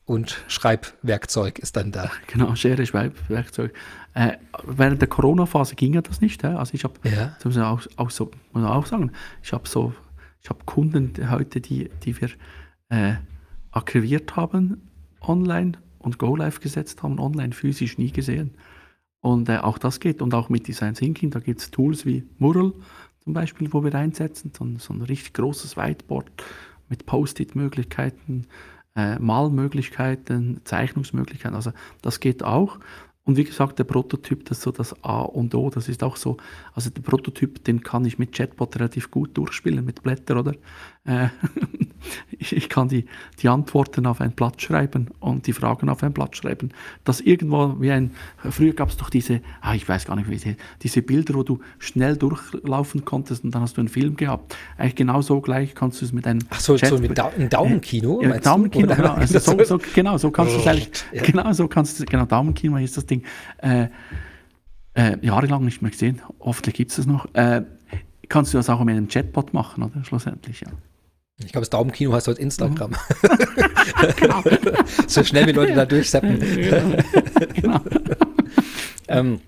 und 0.05 0.45
Schreibwerkzeug 0.47 1.59
ist 1.59 1.77
dann 1.77 1.91
da. 1.91 2.09
Genau, 2.29 2.55
Schere, 2.55 2.87
Schreibwerkzeug. 2.87 3.75
Äh, 4.15 4.37
während 4.65 5.03
der 5.03 5.09
Corona-Phase 5.09 5.75
ging 5.75 5.95
ja 5.95 6.03
das 6.03 6.21
nicht. 6.21 6.45
Also 6.45 6.73
ich 6.75 6.85
habe, 6.85 6.95
ja. 7.03 7.35
das 7.35 7.47
muss 7.47 7.57
man 7.57 7.65
auch, 7.65 7.83
auch, 7.97 8.11
so, 8.11 8.27
muss 8.53 8.63
man 8.63 8.67
auch 8.67 8.87
sagen, 8.87 9.11
ich 9.43 9.53
habe 9.53 9.69
so, 9.69 9.93
ich 10.41 10.51
habe 10.51 10.61
Kunden 10.67 11.33
heute, 11.33 11.61
die, 11.61 11.91
die 12.05 12.21
wir 12.21 12.31
äh, 12.91 13.17
akquiriert 13.73 14.37
haben 14.37 14.89
online 15.21 15.79
und 15.99 16.19
Go 16.19 16.37
Live 16.37 16.61
gesetzt 16.61 17.03
haben, 17.03 17.19
online 17.19 17.53
physisch 17.53 17.99
nie 17.99 18.11
gesehen. 18.11 18.55
Und 19.21 19.49
äh, 19.49 19.59
auch 19.59 19.79
das 19.79 20.01
geht. 20.01 20.23
Und 20.23 20.35
auch 20.35 20.49
mit 20.49 20.69
Design 20.69 20.95
Thinking, 20.95 21.31
da 21.31 21.41
gibt 21.41 21.61
es 21.61 21.71
Tools 21.71 22.07
wie 22.07 22.25
Mural 22.39 22.73
zum 23.29 23.35
Beispiel, 23.35 23.73
wo 23.73 23.85
wir 23.85 23.95
einsetzen, 23.95 24.53
so, 24.57 24.67
so 24.79 24.95
ein 24.95 25.03
richtig 25.03 25.35
großes 25.35 25.77
Whiteboard 25.77 26.31
mit 26.89 27.05
Post-it-Möglichkeiten, 27.05 28.47
äh, 28.97 29.19
Malmöglichkeiten, 29.19 30.61
Zeichnungsmöglichkeiten. 30.65 31.55
Also 31.55 31.73
das 32.01 32.21
geht 32.21 32.43
auch. 32.43 32.79
Und 33.25 33.37
wie 33.37 33.45
gesagt, 33.45 33.79
der 33.79 33.85
Prototyp, 33.85 34.47
das 34.47 34.57
ist 34.57 34.65
so 34.65 34.71
das 34.71 35.05
A 35.05 35.21
und 35.21 35.55
O, 35.55 35.69
das 35.69 35.91
ist 35.91 36.03
auch 36.03 36.17
so, 36.17 36.39
also 36.73 36.89
der 36.89 37.03
Prototyp, 37.03 37.63
den 37.65 37.83
kann 37.83 38.07
ich 38.07 38.19
mit 38.19 38.33
Chatbot 38.33 38.77
relativ 38.77 39.11
gut 39.11 39.37
durchspielen, 39.37 39.85
mit 39.85 40.03
Blätter 40.03 40.41
oder 40.41 40.55
Äh, 41.09 41.29
ich 42.39 42.69
kann 42.69 42.89
die, 42.89 43.07
die 43.41 43.49
Antworten 43.49 44.07
auf 44.07 44.21
ein 44.21 44.33
Blatt 44.33 44.61
schreiben 44.61 45.09
und 45.21 45.47
die 45.47 45.53
Fragen 45.53 45.89
auf 45.89 46.03
ein 46.03 46.13
Blatt 46.13 46.37
schreiben. 46.37 46.71
Das 47.05 47.21
irgendwo 47.21 47.81
wie 47.81 47.91
ein, 47.91 48.13
früher 48.51 48.75
gab 48.75 48.91
es 48.91 48.97
doch 48.99 49.11
diese, 49.11 49.41
ah, 49.61 49.75
ich 49.75 49.89
weiß 49.89 50.05
gar 50.05 50.17
nicht, 50.17 50.29
wie 50.29 50.57
diese 50.83 51.03
Bilder, 51.03 51.35
wo 51.35 51.43
du 51.43 51.61
schnell 51.79 52.17
durchlaufen 52.17 53.05
konntest 53.05 53.43
und 53.45 53.55
dann 53.55 53.63
hast 53.63 53.77
du 53.77 53.81
einen 53.81 53.89
Film 53.89 54.17
gehabt. 54.17 54.55
Eigentlich 54.77 54.97
genau 54.97 55.23
so 55.23 55.41
gleich 55.41 55.75
kannst 55.75 56.01
du 56.01 56.05
es 56.05 56.13
mit 56.13 56.27
einem 56.27 56.41
Ach 56.51 56.61
so, 56.61 56.77
Chat, 56.77 56.91
so 56.91 56.99
mit 56.99 57.17
da 57.17 57.33
ein 57.37 57.49
Daumenkino? 57.49 58.21
Äh, 58.21 58.29
ja, 58.29 58.39
Daumenkino, 58.39 58.95
genau. 58.95 59.15
Also 59.19 59.39
so, 59.39 59.65
so, 59.65 59.81
genau, 59.95 60.19
so 60.19 60.31
kannst 60.31 60.55
du 60.55 60.61
es 60.61 60.67
eigentlich, 60.67 60.91
ja. 61.13 61.23
genau 61.23 61.53
so 61.53 61.67
kannst 61.69 61.99
du, 61.99 62.05
genau, 62.05 62.27
Daumenkino 62.27 62.77
ist 62.77 62.97
das 62.97 63.07
Ding. 63.07 63.23
Äh, 63.59 63.89
äh, 64.95 65.17
jahrelang 65.23 65.65
nicht 65.65 65.81
mehr 65.81 65.91
gesehen, 65.91 66.21
hoffentlich 66.41 66.75
gibt 66.75 66.91
es 66.91 66.97
das 66.99 67.07
noch. 67.07 67.33
Äh, 67.35 67.63
kannst 68.29 68.53
du 68.53 68.59
das 68.59 68.69
auch 68.69 68.83
mit 68.85 68.97
einem 68.97 69.09
Chatbot 69.09 69.55
machen, 69.55 69.83
oder? 69.83 70.05
Schlussendlich, 70.05 70.61
ja. 70.61 70.69
Ich 71.45 71.53
glaube, 71.53 71.63
das 71.63 71.71
Daumenkino 71.71 72.13
heißt 72.13 72.27
heute 72.27 72.41
Instagram. 72.41 72.93
genau. 74.17 74.43
so 75.07 75.23
schnell 75.23 75.47
wie 75.47 75.53
Leute 75.53 75.75
da 75.75 75.87
durchseppen. 75.87 76.41
genau. 77.55 77.81
ähm, 79.09 79.41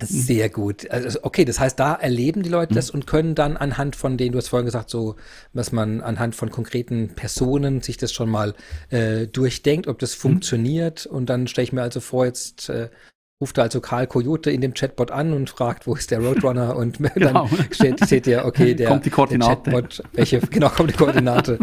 sehr 0.00 0.48
gut. 0.48 0.90
Also, 0.90 1.20
okay, 1.22 1.44
das 1.44 1.58
heißt, 1.58 1.78
da 1.78 1.94
erleben 1.94 2.42
die 2.42 2.50
Leute 2.50 2.72
mhm. 2.72 2.76
das 2.76 2.90
und 2.90 3.06
können 3.06 3.34
dann 3.34 3.56
anhand 3.56 3.96
von 3.96 4.16
denen, 4.16 4.32
du 4.32 4.38
hast 4.38 4.48
vorhin 4.48 4.66
gesagt, 4.66 4.90
so, 4.90 5.16
dass 5.52 5.72
man 5.72 6.00
anhand 6.00 6.34
von 6.34 6.50
konkreten 6.50 7.10
Personen 7.14 7.80
sich 7.80 7.96
das 7.96 8.12
schon 8.12 8.30
mal 8.30 8.54
äh, 8.90 9.26
durchdenkt, 9.26 9.88
ob 9.88 9.98
das 9.98 10.16
mhm. 10.16 10.20
funktioniert. 10.20 11.06
Und 11.06 11.26
dann 11.30 11.48
stelle 11.48 11.64
ich 11.64 11.72
mir 11.72 11.82
also 11.82 12.00
vor, 12.00 12.26
jetzt 12.26 12.68
äh, 12.68 12.90
ruft 13.40 13.58
also 13.58 13.80
Karl 13.80 14.06
Coyote 14.06 14.50
in 14.50 14.60
dem 14.60 14.74
Chatbot 14.74 15.10
an 15.10 15.32
und 15.32 15.50
fragt, 15.50 15.86
wo 15.86 15.94
ist 15.94 16.10
der 16.10 16.20
Roadrunner 16.20 16.76
und 16.76 16.98
genau. 17.14 17.48
dann 17.48 17.72
steht, 17.72 18.04
steht 18.04 18.26
ja, 18.26 18.44
okay, 18.44 18.74
der, 18.74 18.88
kommt 18.88 19.04
die 19.04 19.10
Koordinate. 19.10 19.70
Chatbot, 19.70 20.02
welche, 20.12 20.40
genau, 20.40 20.68
kommt 20.68 20.90
die 20.90 20.96
Koordinate 20.96 21.58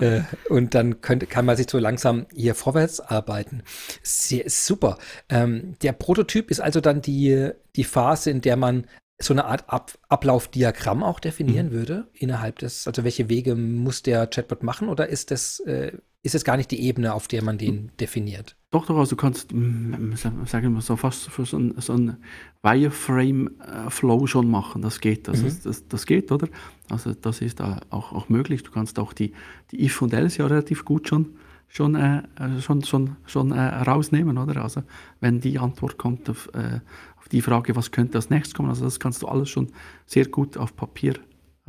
äh, 0.00 0.20
und 0.48 0.74
dann 0.74 1.00
könnte, 1.00 1.26
kann 1.26 1.44
man 1.44 1.56
sich 1.56 1.70
so 1.70 1.78
langsam 1.78 2.26
hier 2.34 2.54
vorwärts 2.54 3.00
arbeiten. 3.00 3.62
Sehr, 4.02 4.44
super. 4.48 4.98
Ähm, 5.28 5.74
der 5.82 5.92
Prototyp 5.92 6.50
ist 6.50 6.60
also 6.60 6.80
dann 6.80 7.02
die, 7.02 7.50
die 7.76 7.84
Phase, 7.84 8.30
in 8.30 8.40
der 8.40 8.56
man 8.56 8.86
so 9.20 9.32
eine 9.32 9.44
Art 9.44 9.64
Ab 9.68 9.92
Ablaufdiagramm 10.08 11.02
auch 11.02 11.20
definieren 11.20 11.68
mhm. 11.68 11.72
würde 11.72 12.08
innerhalb 12.12 12.58
des, 12.58 12.86
also 12.86 13.04
welche 13.04 13.28
Wege 13.28 13.54
muss 13.54 14.02
der 14.02 14.26
Chatbot 14.26 14.62
machen 14.62 14.88
oder 14.88 15.08
ist 15.08 15.30
das, 15.30 15.60
äh, 15.60 15.92
ist 16.24 16.36
es 16.36 16.44
gar 16.44 16.56
nicht 16.56 16.70
die 16.70 16.80
Ebene, 16.82 17.14
auf 17.14 17.26
der 17.26 17.42
man 17.42 17.58
den 17.58 17.90
definiert? 17.98 18.56
Doch, 18.70 18.86
doch, 18.86 18.96
also 18.96 19.10
du 19.10 19.16
kannst, 19.16 19.52
mm, 19.52 20.14
sagen 20.14 20.72
wir 20.72 20.80
so, 20.80 20.96
fast 20.96 21.28
für 21.28 21.44
so 21.44 21.58
ein, 21.58 21.74
so 21.78 21.94
ein 21.94 22.16
Wireframe-Flow 22.62 24.26
schon 24.28 24.48
machen. 24.48 24.82
Das 24.82 25.00
geht, 25.00 25.26
das, 25.26 25.40
mhm. 25.40 25.48
ist, 25.48 25.66
das, 25.66 25.88
das, 25.88 26.06
geht, 26.06 26.30
oder? 26.30 26.48
Also 26.88 27.12
das 27.12 27.40
ist 27.40 27.60
auch, 27.60 28.12
auch 28.12 28.28
möglich. 28.28 28.62
Du 28.62 28.70
kannst 28.70 29.00
auch 29.00 29.12
die, 29.12 29.32
die 29.72 29.84
If 29.84 30.00
und 30.00 30.14
Else 30.14 30.38
ja 30.38 30.46
relativ 30.46 30.84
gut 30.84 31.08
schon, 31.08 31.34
schon, 31.66 31.96
äh, 31.96 32.22
schon, 32.60 32.84
schon, 32.84 33.16
schon 33.26 33.50
äh, 33.50 33.60
rausnehmen, 33.60 34.38
oder? 34.38 34.62
Also 34.62 34.84
wenn 35.18 35.40
die 35.40 35.58
Antwort 35.58 35.98
kommt 35.98 36.30
auf, 36.30 36.48
äh, 36.54 36.80
auf 37.16 37.28
die 37.28 37.42
Frage, 37.42 37.74
was 37.74 37.90
könnte 37.90 38.18
als 38.18 38.30
nächstes 38.30 38.54
kommen, 38.54 38.68
also 38.68 38.84
das 38.84 39.00
kannst 39.00 39.22
du 39.22 39.26
alles 39.26 39.50
schon 39.50 39.72
sehr 40.06 40.26
gut 40.26 40.56
auf 40.56 40.76
Papier 40.76 41.14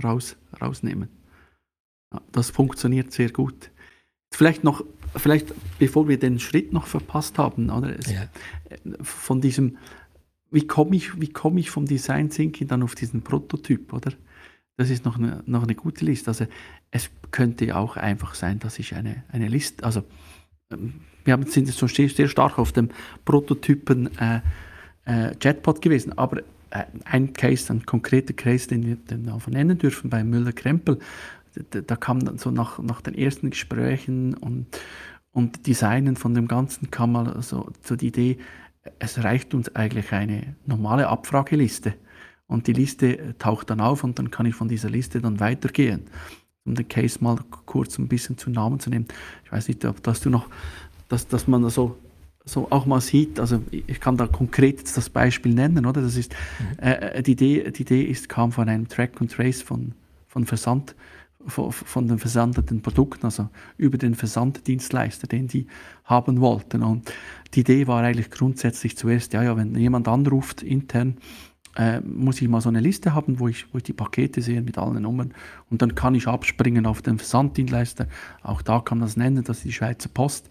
raus, 0.04 0.38
rausnehmen. 0.62 1.10
Das 2.32 2.52
funktioniert 2.52 3.12
sehr 3.12 3.32
gut. 3.32 3.72
Vielleicht 4.34 4.64
noch 4.64 4.84
vielleicht 5.16 5.54
bevor 5.80 6.08
wir 6.08 6.18
den 6.18 6.40
Schritt 6.40 6.74
noch 6.74 6.88
verpasst 6.88 7.38
haben, 7.38 7.70
oder? 7.70 7.98
Es, 7.98 8.12
ja. 8.12 8.28
von 9.02 9.42
diesem, 9.42 9.78
wie 10.52 10.68
komme 10.68 10.96
ich, 10.96 11.20
wie 11.20 11.30
komme 11.30 11.60
ich 11.60 11.70
vom 11.70 11.86
Design 11.86 12.30
Thinking 12.30 12.68
dann 12.68 12.84
auf 12.84 12.96
diesen 12.96 13.22
Prototyp, 13.22 13.94
oder? 13.94 14.12
Das 14.78 14.90
ist 14.90 15.06
noch 15.06 15.18
eine, 15.18 15.44
noch 15.46 15.64
eine 15.64 15.76
gute 15.76 16.04
Liste. 16.04 16.30
Also 16.30 16.48
es 16.90 17.10
könnte 17.32 17.76
auch 17.76 17.96
einfach 17.96 18.34
sein, 18.34 18.60
dass 18.60 18.80
ich 18.80 18.96
eine, 18.96 19.24
eine 19.32 19.48
Liste, 19.48 19.84
also 19.84 20.04
ähm, 20.72 21.02
wir 21.26 21.34
haben, 21.34 21.46
sind 21.46 21.68
jetzt 21.68 21.80
schon 21.80 21.90
sehr, 21.90 22.10
sehr 22.10 22.28
stark 22.28 22.58
auf 22.60 22.72
dem 22.72 22.90
Prototypen 23.24 24.10
äh, 24.18 24.42
äh, 25.06 25.36
Chatbot 25.36 25.82
gewesen, 25.82 26.18
aber 26.18 26.40
äh, 26.72 26.86
ein 27.06 27.34
Case, 27.34 27.72
ein 27.72 27.86
konkreter 27.86 28.34
Case, 28.34 28.68
den 28.68 28.86
wir 28.86 28.96
den 28.96 29.30
auch 29.30 29.46
nennen 29.48 29.78
dürfen 29.78 30.10
bei 30.10 30.24
Müller-Krempel, 30.24 31.00
da, 31.72 31.82
da, 31.82 31.96
kam 31.96 32.24
dann 32.26 32.38
so 32.38 32.52
nach, 32.52 32.80
nach 32.80 33.02
den 33.02 33.16
ersten 33.16 33.50
Gesprächen 33.50 34.34
und, 34.34 34.68
und 35.32 35.68
Designen 35.68 36.16
von 36.16 36.34
dem 36.34 36.48
Ganzen 36.48 36.92
kam 36.92 37.14
mal 37.14 37.42
so, 37.42 37.72
so 37.82 37.96
die 37.96 38.08
Idee, 38.08 38.38
es 39.00 39.24
reicht 39.24 39.54
uns 39.54 39.74
eigentlich 39.76 40.12
eine 40.12 40.56
normale 40.66 41.08
Abfrageliste. 41.08 41.94
Und 42.48 42.68
die 42.68 42.74
Liste 42.74 43.36
taucht 43.40 43.70
dann 43.70 43.80
auf 43.80 44.04
und 44.04 44.20
dann 44.20 44.30
kann 44.30 44.46
ich 44.46 44.56
von 44.56 44.68
dieser 44.68 44.90
Liste 44.90 45.22
dann 45.22 45.40
weitergehen. 45.40 46.02
Um 46.66 46.76
den 46.76 46.88
Case 46.88 47.20
mal 47.22 47.40
kurz 47.66 47.98
ein 47.98 48.08
bisschen 48.08 48.38
zu 48.38 48.50
Namen 48.50 48.80
zu 48.80 48.90
nehmen. 48.90 49.08
Ich 49.46 49.52
weiß 49.52 49.68
nicht, 49.68 49.84
ob 49.86 50.04
das 50.04 50.22
du 50.22 50.30
noch, 50.30 50.48
dass, 51.08 51.28
dass 51.28 51.48
man 51.48 51.68
so, 51.70 51.98
so 52.46 52.68
auch 52.70 52.86
mal 52.86 53.02
sieht, 53.02 53.40
also 53.40 53.62
ich 53.72 54.00
kann 54.00 54.18
da 54.18 54.28
konkret 54.28 54.84
das 54.96 55.10
Beispiel 55.10 55.54
nennen, 55.54 55.86
oder? 55.86 56.02
Das 56.02 56.16
ist, 56.16 56.34
mhm. 56.60 56.80
äh, 56.80 57.24
die, 57.24 57.32
Idee, 57.32 57.72
die 57.72 57.82
Idee 57.82 58.04
ist, 58.04 58.30
kam 58.30 58.52
von 58.52 58.68
einem 58.70 58.88
Track 58.88 59.20
and 59.20 59.32
Trace 59.32 59.62
von, 59.62 59.94
von 60.28 60.46
Versand 60.46 60.96
von, 61.48 61.72
von 61.72 62.08
den 62.08 62.20
versandeten 62.20 62.82
Produkten, 62.82 63.26
also 63.26 63.50
über 63.78 63.98
den 63.98 64.16
Versanddienstleister, 64.16 65.28
den 65.28 65.48
die 65.48 65.68
haben 66.06 66.40
wollten. 66.42 66.84
Und 66.84 67.12
die 67.54 67.62
Idee 67.62 67.88
war 67.88 68.04
eigentlich 68.04 68.32
grundsätzlich 68.32 68.98
zuerst, 68.98 69.34
ja, 69.34 69.44
ja, 69.44 69.58
wenn 69.58 69.76
jemand 69.76 70.08
anruft 70.08 70.64
intern, 70.64 71.18
äh, 71.76 72.02
muss 72.02 72.42
ich 72.42 72.48
mal 72.48 72.62
so 72.62 72.70
eine 72.70 72.80
Liste 72.80 73.16
haben, 73.16 73.40
wo 73.40 73.48
ich, 73.48 73.72
wo 73.74 73.78
ich 73.78 73.84
die 73.84 73.94
Pakete 73.94 74.42
sehe 74.42 74.62
mit 74.62 74.78
allen 74.78 75.02
Nummern 75.02 75.34
und 75.70 75.82
dann 75.82 75.96
kann 75.96 76.14
ich 76.16 76.28
abspringen 76.28 76.86
auf 76.86 77.02
den 77.02 77.18
Versanddienstleister. 77.18 78.08
Auch 78.44 78.62
da 78.62 78.80
kann 78.80 79.00
man 79.00 79.08
das 79.08 79.18
nennen, 79.18 79.44
dass 79.44 79.62
die 79.62 79.72
Schweizer 79.72 80.10
Post, 80.10 80.50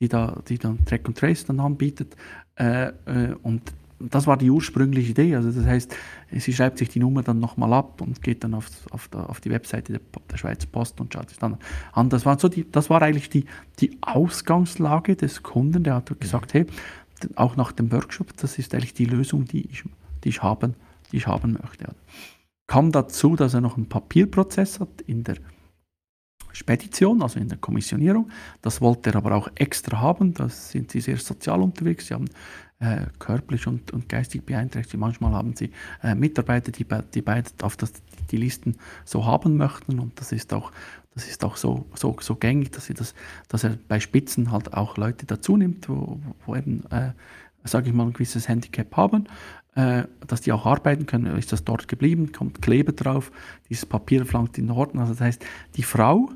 die 0.00 0.08
da, 0.08 0.42
die 0.48 0.58
dann 0.58 0.84
Track 0.84 1.06
and 1.06 1.18
Trace 1.18 1.44
dann 1.46 1.60
anbietet. 1.60 2.16
Äh, 2.56 2.88
äh, 3.06 3.34
und 3.42 3.72
das 3.98 4.26
war 4.26 4.36
die 4.36 4.50
ursprüngliche 4.50 5.12
Idee. 5.12 5.36
Also 5.36 5.50
das 5.50 5.66
heißt, 5.66 5.96
sie 6.32 6.52
schreibt 6.52 6.78
sich 6.78 6.88
die 6.88 6.98
Nummer 6.98 7.22
dann 7.22 7.40
nochmal 7.40 7.72
ab 7.72 8.00
und 8.00 8.22
geht 8.22 8.44
dann 8.44 8.54
auf, 8.54 8.68
auf, 8.90 9.08
der, 9.08 9.28
auf 9.30 9.40
die 9.40 9.50
Webseite 9.50 9.92
der, 9.92 10.00
der, 10.30 10.36
Schweizer 10.36 10.66
Post 10.70 11.00
und 11.00 11.12
schaut 11.12 11.28
sich 11.28 11.38
dann 11.38 11.58
an. 11.92 12.08
Das 12.08 12.26
war, 12.26 12.38
so 12.38 12.48
die, 12.48 12.70
das 12.70 12.90
war 12.90 13.02
eigentlich 13.02 13.30
die, 13.30 13.44
die 13.80 13.96
Ausgangslage 14.00 15.16
des 15.16 15.42
Kunden. 15.42 15.84
Der 15.84 15.94
hat 15.94 16.20
gesagt, 16.20 16.54
hey, 16.54 16.66
auch 17.36 17.56
nach 17.56 17.72
dem 17.72 17.92
Workshop, 17.92 18.36
das 18.36 18.58
ist 18.58 18.74
eigentlich 18.74 18.94
die 18.94 19.06
Lösung, 19.06 19.44
die 19.44 19.66
ich, 19.70 19.84
die 20.24 20.30
ich, 20.30 20.42
haben, 20.42 20.74
die 21.12 21.18
ich 21.18 21.26
haben 21.26 21.58
möchte. 21.60 21.94
Kam 22.66 22.92
dazu, 22.92 23.36
dass 23.36 23.54
er 23.54 23.60
noch 23.60 23.76
einen 23.76 23.88
Papierprozess 23.88 24.80
hat 24.80 25.00
in 25.06 25.22
der 25.24 25.36
Spedition, 26.52 27.20
also 27.22 27.40
in 27.40 27.48
der 27.48 27.58
Kommissionierung. 27.58 28.30
Das 28.62 28.80
wollte 28.80 29.10
er 29.10 29.16
aber 29.16 29.34
auch 29.34 29.48
extra 29.56 30.00
haben. 30.00 30.34
Da 30.34 30.48
sind 30.48 30.90
sie 30.90 31.00
sehr 31.00 31.16
sozial 31.16 31.60
unterwegs. 31.60 32.06
Sie 32.06 32.14
haben 32.14 32.30
äh, 32.80 33.06
körperlich 33.18 33.66
und, 33.66 33.92
und 33.92 34.08
geistig 34.08 34.44
beeinträchtigt. 34.44 34.98
Manchmal 34.98 35.32
haben 35.32 35.54
sie 35.54 35.70
äh, 36.02 36.14
Mitarbeiter, 36.14 36.72
die, 36.72 36.86
die 37.14 37.22
beide 37.22 37.50
auf 37.62 37.76
das, 37.76 37.92
die 38.30 38.36
Listen 38.36 38.76
so 39.04 39.24
haben 39.24 39.56
möchten 39.56 39.98
und 39.98 40.20
das 40.20 40.32
ist 40.32 40.52
auch, 40.52 40.72
das 41.14 41.28
ist 41.28 41.44
auch 41.44 41.56
so, 41.56 41.86
so, 41.94 42.16
so 42.20 42.34
gängig, 42.34 42.72
dass, 42.72 42.86
sie 42.86 42.94
das, 42.94 43.14
dass 43.48 43.64
er 43.64 43.78
bei 43.88 44.00
Spitzen 44.00 44.50
halt 44.50 44.74
auch 44.74 44.96
Leute 44.96 45.26
dazu 45.26 45.56
nimmt, 45.56 45.88
wo, 45.88 46.20
wo 46.46 46.56
eben, 46.56 46.84
äh, 46.90 47.12
sage 47.64 47.88
ich 47.88 47.94
mal, 47.94 48.06
ein 48.06 48.12
gewisses 48.12 48.48
Handicap 48.48 48.96
haben, 48.96 49.28
äh, 49.76 50.04
dass 50.26 50.40
die 50.40 50.52
auch 50.52 50.66
arbeiten 50.66 51.06
können. 51.06 51.36
Ist 51.36 51.52
das 51.52 51.64
dort 51.64 51.88
geblieben, 51.88 52.32
kommt 52.32 52.60
Kleber 52.60 52.92
drauf, 52.92 53.30
dieses 53.68 53.86
Papier 53.86 54.26
flankt 54.26 54.58
in 54.58 54.70
Ordnung. 54.70 55.02
Also 55.02 55.14
das 55.14 55.20
heißt, 55.20 55.46
die 55.76 55.82
Frau, 55.82 56.30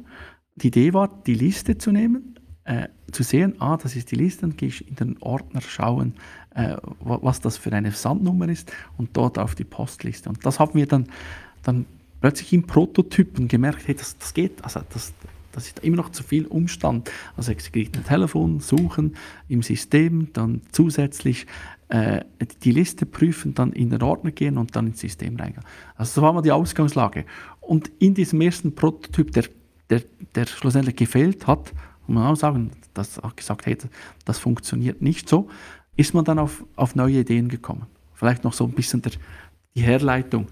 die 0.56 0.68
Idee 0.68 0.94
war, 0.94 1.08
die 1.26 1.34
Liste 1.34 1.78
zu 1.78 1.92
nehmen, 1.92 2.37
äh, 2.68 2.88
zu 3.12 3.22
sehen, 3.22 3.54
ah, 3.60 3.78
das 3.78 3.96
ist 3.96 4.10
die 4.10 4.16
Liste, 4.16 4.42
dann 4.42 4.56
gehe 4.56 4.68
ich 4.68 4.86
in 4.86 4.94
den 4.96 5.16
Ordner 5.20 5.62
schauen, 5.62 6.12
äh, 6.54 6.76
was 7.00 7.40
das 7.40 7.56
für 7.56 7.72
eine 7.72 7.90
Versandnummer 7.92 8.46
ist 8.48 8.70
und 8.98 9.16
dort 9.16 9.38
auf 9.38 9.54
die 9.54 9.64
Postliste. 9.64 10.28
Und 10.28 10.44
das 10.44 10.60
haben 10.60 10.74
wir 10.74 10.86
dann, 10.86 11.06
dann 11.62 11.86
plötzlich 12.20 12.52
im 12.52 12.64
Prototypen 12.64 13.48
gemerkt, 13.48 13.88
hey, 13.88 13.94
das, 13.94 14.18
das 14.18 14.34
geht, 14.34 14.62
also 14.62 14.80
das, 14.92 15.14
das 15.52 15.66
ist 15.66 15.78
immer 15.78 15.96
noch 15.96 16.10
zu 16.10 16.22
viel 16.22 16.44
Umstand. 16.44 17.10
Also 17.38 17.52
ich 17.52 17.72
kriege 17.72 17.98
ein 17.98 18.04
Telefon, 18.04 18.60
suchen 18.60 19.16
im 19.48 19.62
System, 19.62 20.28
dann 20.34 20.60
zusätzlich 20.70 21.46
äh, 21.88 22.20
die 22.64 22.72
Liste 22.72 23.06
prüfen, 23.06 23.54
dann 23.54 23.72
in 23.72 23.88
den 23.88 24.02
Ordner 24.02 24.30
gehen 24.30 24.58
und 24.58 24.76
dann 24.76 24.88
ins 24.88 25.00
System 25.00 25.36
reingehen. 25.36 25.64
Also 25.96 26.20
so 26.20 26.22
war 26.22 26.34
mal 26.34 26.42
die 26.42 26.52
Ausgangslage. 26.52 27.24
Und 27.62 27.90
in 27.98 28.12
diesem 28.12 28.42
ersten 28.42 28.74
Prototyp, 28.74 29.32
der, 29.32 29.44
der, 29.88 30.02
der 30.34 30.46
schlussendlich 30.46 30.96
gefehlt 30.96 31.46
hat, 31.46 31.72
muss 32.08 32.22
man 32.22 32.32
auch 32.32 32.36
sagen, 32.36 32.72
dass 32.94 33.18
auch 33.18 33.36
gesagt, 33.36 33.66
hey, 33.66 33.76
das 34.24 34.38
funktioniert 34.38 35.02
nicht 35.02 35.28
so, 35.28 35.48
ist 35.96 36.14
man 36.14 36.24
dann 36.24 36.38
auf, 36.38 36.64
auf 36.76 36.94
neue 36.94 37.20
Ideen 37.20 37.48
gekommen. 37.48 37.86
Vielleicht 38.14 38.44
noch 38.44 38.52
so 38.52 38.64
ein 38.64 38.72
bisschen 38.72 39.02
der, 39.02 39.12
die 39.74 39.82
Herleitung. 39.82 40.48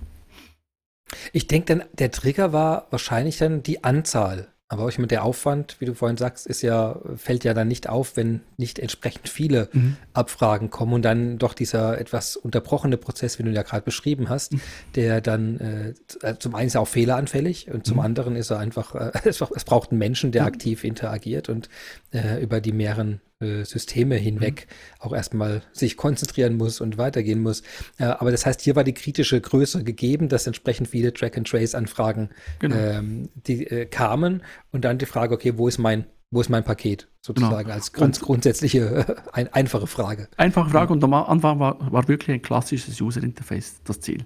Ich 1.33 1.47
denke 1.47 1.77
dann, 1.77 1.89
der 1.93 2.11
Trigger 2.11 2.53
war 2.53 2.87
wahrscheinlich 2.91 3.39
dann 3.39 3.63
die 3.63 3.85
Anzahl 3.85 4.49
Aber 4.69 4.85
auch 4.85 4.89
ich 4.89 4.99
meine, 4.99 5.07
der 5.07 5.25
Aufwand, 5.25 5.77
wie 5.79 5.85
du 5.85 5.95
vorhin 5.95 6.17
sagst, 6.17 6.47
ist 6.47 6.61
ja, 6.63 6.99
fällt 7.15 7.45
ja 7.45 7.55
dann 7.55 7.69
nicht 7.69 7.89
auf, 7.89 8.17
wenn 8.17 8.41
nicht 8.57 8.81
entsprechend 8.81 9.29
viele 9.29 9.69
mhm. 9.73 9.97
Abfragen 10.13 10.71
kommen 10.71 10.93
und 10.93 11.03
dann 11.03 11.39
doch 11.39 11.55
dieser 11.55 12.01
etwas 12.01 12.37
unterbrochene 12.37 12.97
Prozess, 12.97 13.39
wie 13.39 13.45
du 13.45 13.51
ja 13.51 13.63
gerade 13.63 13.85
beschrieben 13.85 14.29
hast, 14.29 14.55
mhm. 14.55 14.61
der 14.97 15.21
dann 15.21 15.95
äh, 16.21 16.39
zum 16.41 16.57
einen 16.57 16.67
ist 16.67 16.75
er 16.75 16.81
auch 16.81 16.89
fehleranfällig 16.89 17.71
und 17.71 17.87
zum 17.87 17.99
mhm. 17.99 18.03
anderen 18.03 18.37
ist 18.37 18.51
er 18.51 18.59
einfach, 18.59 18.97
äh, 18.97 19.13
es, 19.25 19.39
braucht 19.65 19.93
einen 19.93 19.99
Menschen, 19.99 20.33
der 20.33 20.45
aktiv 20.45 20.83
interagiert 20.83 21.49
und 21.49 21.69
äh, 22.11 22.43
über 22.43 22.61
die 22.61 22.73
mehreren 22.73 23.21
äh, 23.41 23.65
Systeme 23.65 24.17
hinweg 24.17 24.67
mhm. 24.69 25.07
auch 25.07 25.13
erstmal 25.13 25.63
sich 25.73 25.97
konzentrieren 25.97 26.57
muss 26.57 26.81
und 26.81 26.97
weitergehen 26.97 27.43
muss. 27.43 27.63
Äh, 27.99 28.05
aber 28.05 28.31
das 28.31 28.47
heißt, 28.47 28.63
hier 28.63 28.77
war 28.77 28.85
die 28.85 28.95
kritische 28.95 29.41
Größe 29.41 29.85
gegeben, 29.85 30.29
dass 30.29 30.47
entsprechend 30.47 30.89
viele 30.89 31.13
Track-and-Trace-Anfragen 31.13 32.31
genau. 32.59 32.77
ähm, 32.77 33.29
die 33.35 33.67
äh, 33.67 33.87
kamen 33.87 34.43
und 34.73 34.85
dann 34.85 34.99
die 34.99 35.07
Frage, 35.07 35.35
okay, 35.35 35.55
wo 35.57 35.69
ist 35.69 35.79
mein 35.79 36.07
wo 36.31 36.41
ist 36.41 36.49
mein 36.49 36.65
Paket 36.65 37.09
sozusagen 37.21 37.65
genau. 37.65 37.75
als 37.75 37.93
ganz 37.93 38.21
grundsätzliche, 38.21 39.23
ein, 39.33 39.53
einfache 39.53 39.87
Frage. 39.87 40.29
Einfache 40.37 40.71
Frage 40.71 40.93
und 40.93 41.05
am 41.05 41.15
Anfang 41.15 41.61
war, 41.61 41.93
war 41.93 42.09
wirklich 42.09 42.35
ein 42.35 42.43
klassisches 42.43 43.01
User 43.01 43.23
Interface 43.23 43.81
das 43.85 44.01
Ziel. 44.01 44.25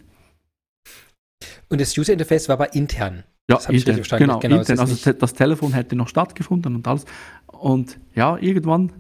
Und 1.69 1.81
das 1.81 1.97
User 1.97 2.13
Interface 2.13 2.49
war 2.49 2.55
aber 2.55 2.75
intern. 2.75 3.25
Ja, 3.51 3.59
intern, 3.69 4.03
genau, 4.19 4.39
genau, 4.39 4.59
intern. 4.59 4.79
Also 4.79 4.95
das, 4.95 5.19
das 5.19 5.35
Telefon 5.35 5.73
hätte 5.73 5.97
noch 5.97 6.09
stattgefunden 6.09 6.77
und 6.77 6.87
alles. 6.87 7.05
Und 7.49 7.99
ja, 8.15 8.37
irgendwann, 8.39 8.93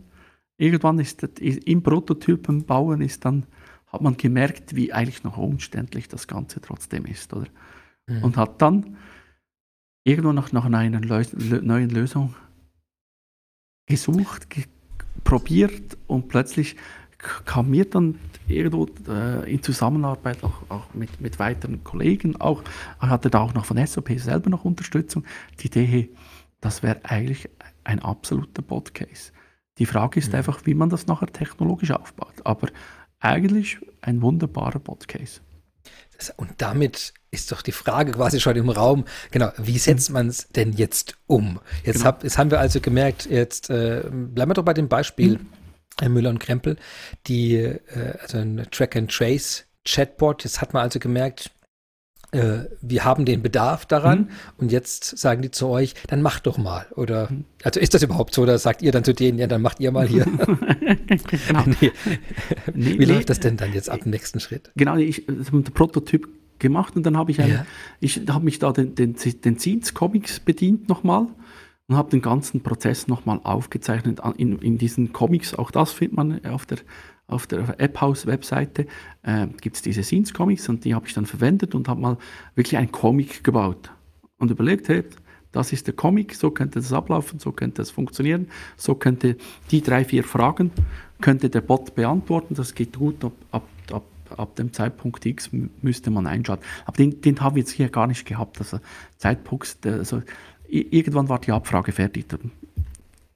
irgendwann 0.61 0.99
ist 0.99 1.23
das, 1.23 1.31
im 1.41 1.83
Prototypen 1.83 2.65
bauen 2.65 3.01
ist 3.01 3.25
dann, 3.25 3.47
hat 3.87 4.03
man 4.03 4.17
gemerkt, 4.17 4.77
wie 4.77 4.93
eigentlich 4.93 5.25
noch 5.25 5.37
umständlich 5.37 6.09
das 6.09 6.29
Ganze 6.29 6.61
trotzdem 6.61 7.07
ist, 7.07 7.33
oder? 7.33 7.49
Mhm. 8.07 8.25
Und 8.25 8.37
hat 8.37 8.63
dann 8.63 8.97
irgendwo 10.05 10.33
noch 10.33 10.53
nach 10.53 10.67
einer 10.67 11.01
neuen 11.01 11.91
Lösung 11.91 12.35
gesucht, 13.87 14.51
ge 14.51 14.65
probiert 15.25 15.99
und 16.07 16.29
plötzlich 16.29 16.77
kam 17.19 17.71
mir 17.71 17.85
dann 17.85 18.19
irgendwo 18.49 18.87
äh, 19.09 19.53
in 19.53 19.63
Zusammenarbeit 19.63 20.43
auch, 20.43 20.63
auch 20.71 20.95
mit, 20.95 21.21
mit, 21.21 21.39
weiteren 21.39 21.85
Kollegen, 21.85 22.41
auch 22.41 22.63
hatte 22.99 23.29
da 23.29 23.41
auch 23.41 23.53
noch 23.53 23.67
von 23.67 23.85
SAP 23.85 24.19
selber 24.19 24.49
noch 24.49 24.65
Unterstützung, 24.65 25.25
die 25.59 25.67
Idee, 25.67 26.11
das 26.61 26.83
wäre 26.83 27.05
eigentlich 27.05 27.51
ein 27.85 27.99
absoluter 27.99 28.63
Bot-Case. 28.63 29.33
Die 29.81 29.87
Frage 29.87 30.21
ist 30.21 30.29
mhm. 30.29 30.37
einfach, 30.37 30.61
wie 30.67 30.75
man 30.75 30.91
das 30.91 31.09
nachher 31.09 31.27
technologisch 31.27 31.91
aufbaut. 31.91 32.35
Aber 32.45 32.69
eigentlich 33.19 33.79
ein 34.03 34.23
wunderbarer 34.23 34.79
Bot-Case. 34.79 35.41
Und 36.37 36.51
damit 36.59 37.15
ist 37.31 37.51
doch 37.51 37.63
die 37.63 37.73
Frage 37.73 38.13
quasi 38.13 38.41
schon 38.41 38.57
im 38.57 38.69
Raum, 38.69 39.07
genau, 39.31 39.51
wie 39.57 39.79
setzt 39.79 40.11
mhm. 40.11 40.15
man 40.15 40.29
es 40.29 40.49
denn 40.49 40.75
jetzt 40.75 41.17
um? 41.27 41.61
Jetzt, 41.83 41.97
genau. 41.97 42.07
hab, 42.07 42.23
jetzt 42.23 42.37
haben 42.37 42.51
wir 42.51 42.61
also 42.61 42.81
gemerkt, 42.81 43.27
jetzt 43.27 43.71
äh, 43.71 44.03
bleiben 44.11 44.51
wir 44.51 44.55
doch 44.55 44.65
bei 44.65 44.75
dem 44.75 44.89
Beispiel 44.89 45.39
mhm. 46.03 46.13
Müller 46.13 46.31
und 46.31 46.41
Krempel, 46.41 46.77
die, 47.27 47.55
äh, 47.55 48.19
also 48.21 48.39
ein 48.39 48.67
Track-and-Trace-Chatbot, 48.71 50.45
jetzt 50.45 50.61
hat 50.61 50.75
man 50.75 50.83
also 50.83 50.99
gemerkt, 50.99 51.53
äh, 52.33 52.67
wir 52.81 53.05
haben 53.05 53.25
den 53.25 53.43
Bedarf 53.43 53.87
daran 53.87 54.21
mhm. 54.21 54.29
und 54.59 54.73
jetzt 54.73 55.19
sagen 55.19 55.43
die 55.43 55.51
zu 55.51 55.69
euch, 55.69 55.95
dann 56.07 56.23
macht 56.23 56.47
doch 56.47 56.59
mal. 56.59 56.87
Oder 56.95 57.29
also 57.63 57.81
ist 57.81 57.95
das 57.95 58.03
überhaupt 58.03 58.35
so, 58.35 58.43
oder 58.43 58.59
sagt 58.59 58.83
ihr 58.83 58.93
dann 58.93 59.05
zu 59.05 59.15
denen, 59.15 59.39
ja, 59.39 59.47
dann 59.47 59.63
macht 59.63 59.81
ihr 59.81 59.91
mal 59.91 60.07
hier. 60.07 60.25
genau. 60.27 61.65
nee. 61.81 61.93
Nee, 62.75 62.99
Wie 62.99 63.05
läuft 63.05 63.31
das 63.31 63.41
denn 63.41 63.57
dann 63.57 63.73
jetzt 63.73 63.91
ab 63.91 64.01
dem 64.03 64.11
nächsten 64.11 64.41
Schritt? 64.41 64.71
Genau, 64.77 64.97
ich 64.97 65.27
habe 65.29 65.63
den 65.63 65.65
Prototyp 65.65 66.29
gemacht 66.59 66.95
und 66.95 67.05
dann 67.05 67.17
habe 67.17 67.31
ich, 67.31 67.41
einen, 67.41 67.53
ja. 67.53 67.67
ich 67.99 68.21
habe 68.29 68.45
mich 68.45 68.59
da 68.59 68.73
den, 68.73 68.95
den, 68.95 69.17
den 69.17 69.59
Scenes 69.59 69.95
Comics 69.95 70.41
bedient 70.41 70.89
nochmal 70.89 71.27
und 71.89 71.97
habe 71.97 72.11
den 72.11 72.23
ganzen 72.23 72.63
Prozess 72.63 73.09
nochmal 73.09 73.41
aufgezeichnet 73.43 74.21
in, 74.37 74.59
in 74.61 74.79
diesen 74.79 75.13
Comics. 75.13 75.55
Auch 75.55 75.73
das 75.73 75.91
findet 75.93 76.17
man 76.17 76.45
auf 76.45 76.67
der 76.67 76.79
auf 77.31 77.47
der 77.47 77.81
AppHouse-Webseite 77.81 78.87
äh, 79.23 79.47
gibt 79.61 79.77
es 79.77 79.83
diese 79.83 80.03
Scenes-Comics 80.03 80.69
und 80.69 80.85
die 80.85 80.95
habe 80.95 81.07
ich 81.07 81.15
dann 81.15 81.27
verwendet 81.27 81.75
und 81.75 81.89
habe 81.89 82.01
mal 82.01 82.19
wirklich 82.55 82.77
einen 82.77 82.93
Comic 82.93 83.45
gebaut 83.45 83.91
und 84.39 84.51
überlegt, 84.51 84.89
hey, 84.89 85.05
das 85.53 85.73
ist 85.73 85.87
der 85.87 85.95
Comic, 85.95 86.35
so 86.35 86.51
könnte 86.51 86.79
das 86.79 86.93
ablaufen, 86.93 87.39
so 87.39 87.53
könnte 87.53 87.77
das 87.77 87.91
funktionieren, 87.91 88.49
so 88.77 88.95
könnte 88.95 89.37
die 89.71 89.83
drei, 89.83 90.05
vier 90.05 90.25
Fragen, 90.25 90.71
könnte 91.21 91.51
der 91.51 91.61
Bot 91.61 91.95
beantworten, 91.95 92.55
das 92.55 92.75
geht 92.75 92.97
gut, 92.97 93.25
ab, 93.25 93.33
ab, 93.51 93.65
ab, 93.93 94.05
ab 94.37 94.57
dem 94.57 94.73
Zeitpunkt 94.73 95.27
X 95.27 95.51
müsste 95.83 96.11
man 96.11 96.27
einschalten. 96.27 96.65
Aber 96.85 96.97
den, 96.97 97.21
den 97.21 97.41
haben 97.41 97.57
wir 97.57 97.63
jetzt 97.63 97.73
hier 97.73 97.89
gar 97.89 98.07
nicht 98.07 98.27
gehabt, 98.27 98.59
also 98.59 98.79
Zeitpunkt, 99.19 99.79
also 99.85 100.23
irgendwann 100.69 101.29
war 101.29 101.41
die 101.41 101.53
Abfrage 101.53 101.93
fertig. 101.93 102.27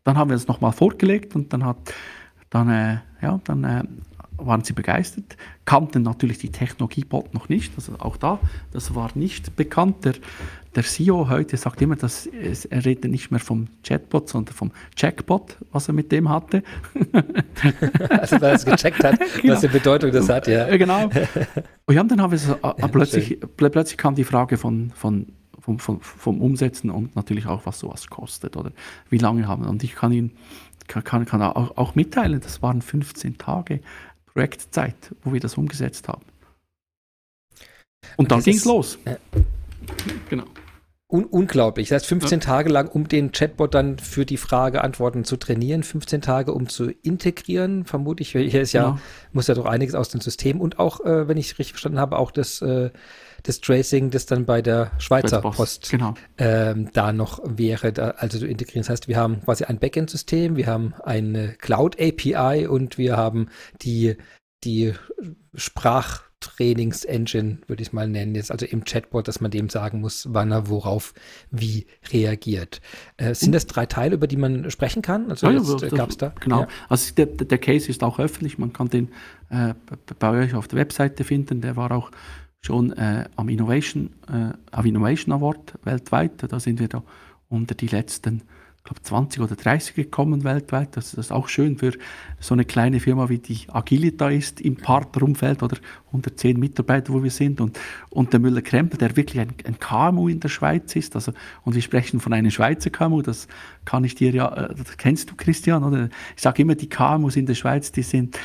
Dann 0.04 0.16
haben 0.16 0.30
wir 0.30 0.36
es 0.36 0.46
nochmal 0.46 0.72
vorgelegt 0.72 1.34
und 1.34 1.52
dann 1.52 1.64
hat 1.64 1.92
dann, 2.50 2.68
äh, 2.68 2.98
ja, 3.24 3.40
dann 3.44 3.64
äh, 3.64 3.84
waren 4.36 4.64
sie 4.64 4.74
begeistert, 4.74 5.36
kannten 5.64 6.02
natürlich 6.02 6.38
die 6.38 6.50
Technologie 6.50 7.04
Bot 7.04 7.32
noch 7.32 7.48
nicht, 7.48 7.72
also 7.76 7.94
auch 7.98 8.16
da, 8.16 8.38
das 8.72 8.94
war 8.94 9.10
nicht 9.14 9.56
bekannt. 9.56 10.04
Der, 10.04 10.14
der 10.74 10.82
CEO 10.82 11.30
heute 11.30 11.56
sagt 11.56 11.80
immer, 11.80 11.96
dass 11.96 12.26
es, 12.26 12.66
er 12.66 12.84
redet 12.84 13.10
nicht 13.10 13.30
mehr 13.30 13.40
vom 13.40 13.68
Chatbot, 13.82 14.28
sondern 14.28 14.54
vom 14.54 14.72
Checkbot, 14.94 15.56
was 15.72 15.88
er 15.88 15.94
mit 15.94 16.12
dem 16.12 16.28
hatte. 16.28 16.62
also 18.10 18.40
weil 18.40 18.50
er 18.50 18.54
es 18.54 18.66
gecheckt 18.66 19.02
hat, 19.02 19.18
genau. 19.40 19.54
was 19.54 19.60
die 19.62 19.68
Bedeutung 19.68 20.12
das 20.12 20.28
hat, 20.28 20.46
ja. 20.48 20.76
Genau. 20.76 21.04
Und 21.86 21.94
ja, 21.94 22.02
dann 22.02 22.20
haben 22.20 22.30
wir 22.30 22.38
so, 22.38 22.54
äh, 22.54 22.88
plötzlich, 22.88 23.38
plötzlich 23.56 23.96
kam 23.96 24.14
die 24.14 24.24
Frage 24.24 24.58
von, 24.58 24.92
von 24.94 25.26
vom, 25.60 25.78
vom, 25.78 26.00
vom, 26.02 26.42
Umsetzen 26.42 26.90
und 26.90 27.16
natürlich 27.16 27.46
auch, 27.46 27.64
was 27.64 27.78
sowas 27.78 28.08
kostet 28.08 28.58
oder 28.58 28.72
wie 29.08 29.16
lange 29.16 29.48
haben. 29.48 29.64
Und 29.64 29.82
ich 29.82 29.94
kann 29.94 30.12
Ihnen 30.12 30.32
kann, 30.88 31.24
kann 31.24 31.42
auch, 31.42 31.76
auch 31.76 31.94
mitteilen, 31.94 32.40
das 32.40 32.62
waren 32.62 32.82
15 32.82 33.38
Tage 33.38 33.80
Projektzeit, 34.26 35.14
wo 35.22 35.32
wir 35.32 35.40
das 35.40 35.56
umgesetzt 35.56 36.08
haben. 36.08 36.24
Und 38.16 38.30
dann 38.30 38.42
ging 38.42 38.56
es 38.56 38.64
los. 38.64 38.98
Äh, 39.04 39.16
genau. 40.28 40.44
Un 41.06 41.24
unglaublich. 41.26 41.90
Das 41.90 42.02
heißt, 42.02 42.06
15 42.06 42.40
ja. 42.40 42.44
Tage 42.44 42.70
lang, 42.70 42.88
um 42.88 43.06
den 43.06 43.30
Chatbot 43.30 43.74
dann 43.74 43.98
für 43.98 44.26
die 44.26 44.36
Frage 44.36 44.82
Antworten 44.82 45.24
zu 45.24 45.36
trainieren, 45.36 45.82
15 45.82 46.22
Tage, 46.22 46.52
um 46.52 46.68
zu 46.68 46.90
integrieren, 46.90 47.84
vermute 47.84 48.22
ich. 48.22 48.32
Hier 48.32 48.62
ist 48.62 48.72
ja, 48.72 48.84
genau. 48.84 48.98
muss 49.32 49.46
ja 49.46 49.54
doch 49.54 49.66
einiges 49.66 49.94
aus 49.94 50.08
dem 50.08 50.20
System 50.20 50.60
und 50.60 50.78
auch, 50.78 51.04
äh, 51.04 51.28
wenn 51.28 51.36
ich 51.36 51.58
richtig 51.58 51.72
verstanden 51.72 52.00
habe, 52.00 52.18
auch 52.18 52.30
das 52.30 52.60
äh, 52.62 52.90
das 53.44 53.60
Tracing, 53.60 54.10
das 54.10 54.26
dann 54.26 54.44
bei 54.46 54.62
der 54.62 54.90
Schweizer 54.98 55.40
Post, 55.40 55.56
Post 55.56 55.88
genau. 55.90 56.14
ähm, 56.38 56.90
da 56.92 57.12
noch 57.12 57.40
wäre, 57.44 57.92
da, 57.92 58.10
also 58.12 58.38
zu 58.38 58.46
integrieren. 58.46 58.80
Das 58.82 58.88
heißt, 58.88 59.06
wir 59.06 59.18
haben 59.18 59.42
quasi 59.42 59.64
ein 59.64 59.78
Backend-System, 59.78 60.56
wir 60.56 60.66
haben 60.66 60.94
eine 61.04 61.52
Cloud-API 61.58 62.66
und 62.66 62.96
wir 62.96 63.18
haben 63.18 63.48
die, 63.82 64.16
die 64.64 64.94
Sprachtrainings-Engine, 65.54 67.58
würde 67.66 67.82
ich 67.82 67.92
mal 67.92 68.08
nennen, 68.08 68.34
jetzt 68.34 68.50
also 68.50 68.64
im 68.64 68.84
Chatbot, 68.84 69.28
dass 69.28 69.42
man 69.42 69.50
dem 69.50 69.68
sagen 69.68 70.00
muss, 70.00 70.26
wann 70.30 70.50
er 70.50 70.70
worauf 70.70 71.12
wie 71.50 71.86
reagiert. 72.10 72.80
Äh, 73.18 73.34
sind 73.34 73.52
das 73.52 73.66
drei 73.66 73.84
Teile, 73.84 74.14
über 74.14 74.26
die 74.26 74.38
man 74.38 74.70
sprechen 74.70 75.02
kann? 75.02 75.28
Also 75.28 75.48
ja, 75.48 75.58
jetzt, 75.58 75.82
äh, 75.82 75.90
gab 75.90 76.08
es 76.08 76.16
da? 76.16 76.32
Genau. 76.40 76.62
Ja. 76.62 76.68
Also 76.88 77.14
der, 77.14 77.26
der 77.26 77.58
Case 77.58 77.90
ist 77.90 78.02
auch 78.02 78.18
öffentlich, 78.18 78.56
man 78.56 78.72
kann 78.72 78.88
den 78.88 79.10
äh, 79.50 79.74
bei 80.18 80.30
euch 80.30 80.54
auf 80.54 80.66
der 80.66 80.78
Webseite 80.78 81.24
finden, 81.24 81.60
der 81.60 81.76
war 81.76 81.92
auch 81.92 82.10
schon 82.64 82.92
äh, 82.92 83.26
am 83.36 83.48
Innovation, 83.48 84.10
äh, 84.28 84.54
am 84.70 84.86
Innovation 84.86 85.34
Award 85.34 85.74
weltweit. 85.84 86.50
Da 86.50 86.58
sind 86.58 86.80
wir 86.80 86.88
da 86.88 87.02
unter 87.48 87.74
die 87.74 87.88
letzten 87.88 88.42
ich 88.84 88.90
glaube 88.90 89.02
20 89.02 89.40
oder 89.40 89.56
30 89.56 89.94
gekommen 89.94 90.44
weltweit. 90.44 90.94
Das, 90.94 91.12
das, 91.12 91.26
ist 91.26 91.32
auch 91.32 91.48
schön 91.48 91.78
für 91.78 91.92
so 92.38 92.52
eine 92.52 92.66
kleine 92.66 93.00
Firma 93.00 93.30
wie 93.30 93.38
die 93.38 93.60
Agilita 93.68 94.28
ist 94.28 94.60
im 94.60 94.76
Partnerumfeld 94.76 95.62
oder 95.62 95.78
110 96.08 96.60
Mitarbeiter, 96.60 97.14
wo 97.14 97.22
wir 97.22 97.30
sind. 97.30 97.62
Und, 97.62 97.80
und 98.10 98.34
der 98.34 98.40
Müller-Krempel, 98.40 98.98
der 98.98 99.16
wirklich 99.16 99.40
ein, 99.40 99.54
ein, 99.64 99.78
KMU 99.78 100.28
in 100.28 100.40
der 100.40 100.50
Schweiz 100.50 100.94
ist. 100.96 101.14
Also, 101.14 101.32
und 101.62 101.74
wir 101.74 101.80
sprechen 101.80 102.20
von 102.20 102.34
einem 102.34 102.50
Schweizer 102.50 102.90
KMU, 102.90 103.22
das 103.22 103.48
kann 103.86 104.04
ich 104.04 104.16
dir 104.16 104.32
ja, 104.32 104.52
äh, 104.52 104.74
das 104.74 104.98
kennst 104.98 105.30
du 105.30 105.34
Christian, 105.34 105.82
oder? 105.82 106.10
Ich 106.36 106.42
sage 106.42 106.60
immer, 106.60 106.74
die 106.74 106.90
KMUs 106.90 107.36
in 107.36 107.46
der 107.46 107.54
Schweiz, 107.54 107.90
die 107.90 108.02
sind 108.02 108.38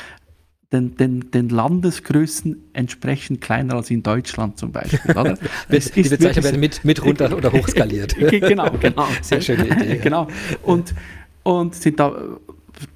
den, 0.72 0.96
den, 0.96 1.30
den 1.32 1.48
Landesgrößen 1.48 2.70
entsprechend 2.72 3.40
kleiner 3.40 3.74
als 3.74 3.90
in 3.90 4.02
Deutschland 4.02 4.58
zum 4.58 4.70
Beispiel. 4.72 5.10
Oder? 5.10 5.36
Das 5.68 5.90
die 5.90 6.02
Bezeichnungen 6.02 6.44
werden 6.44 6.60
mit, 6.60 6.84
mit 6.84 7.04
runter 7.04 7.36
oder 7.36 7.52
hochskaliert. 7.52 8.16
genau, 8.16 8.70
genau. 8.78 9.06
Sehr 9.22 9.40
schöne 9.40 9.66
Idee. 9.66 9.98
Genau. 9.98 10.28
Und, 10.62 10.94
und 11.42 11.74
sind 11.74 11.98
da 11.98 12.14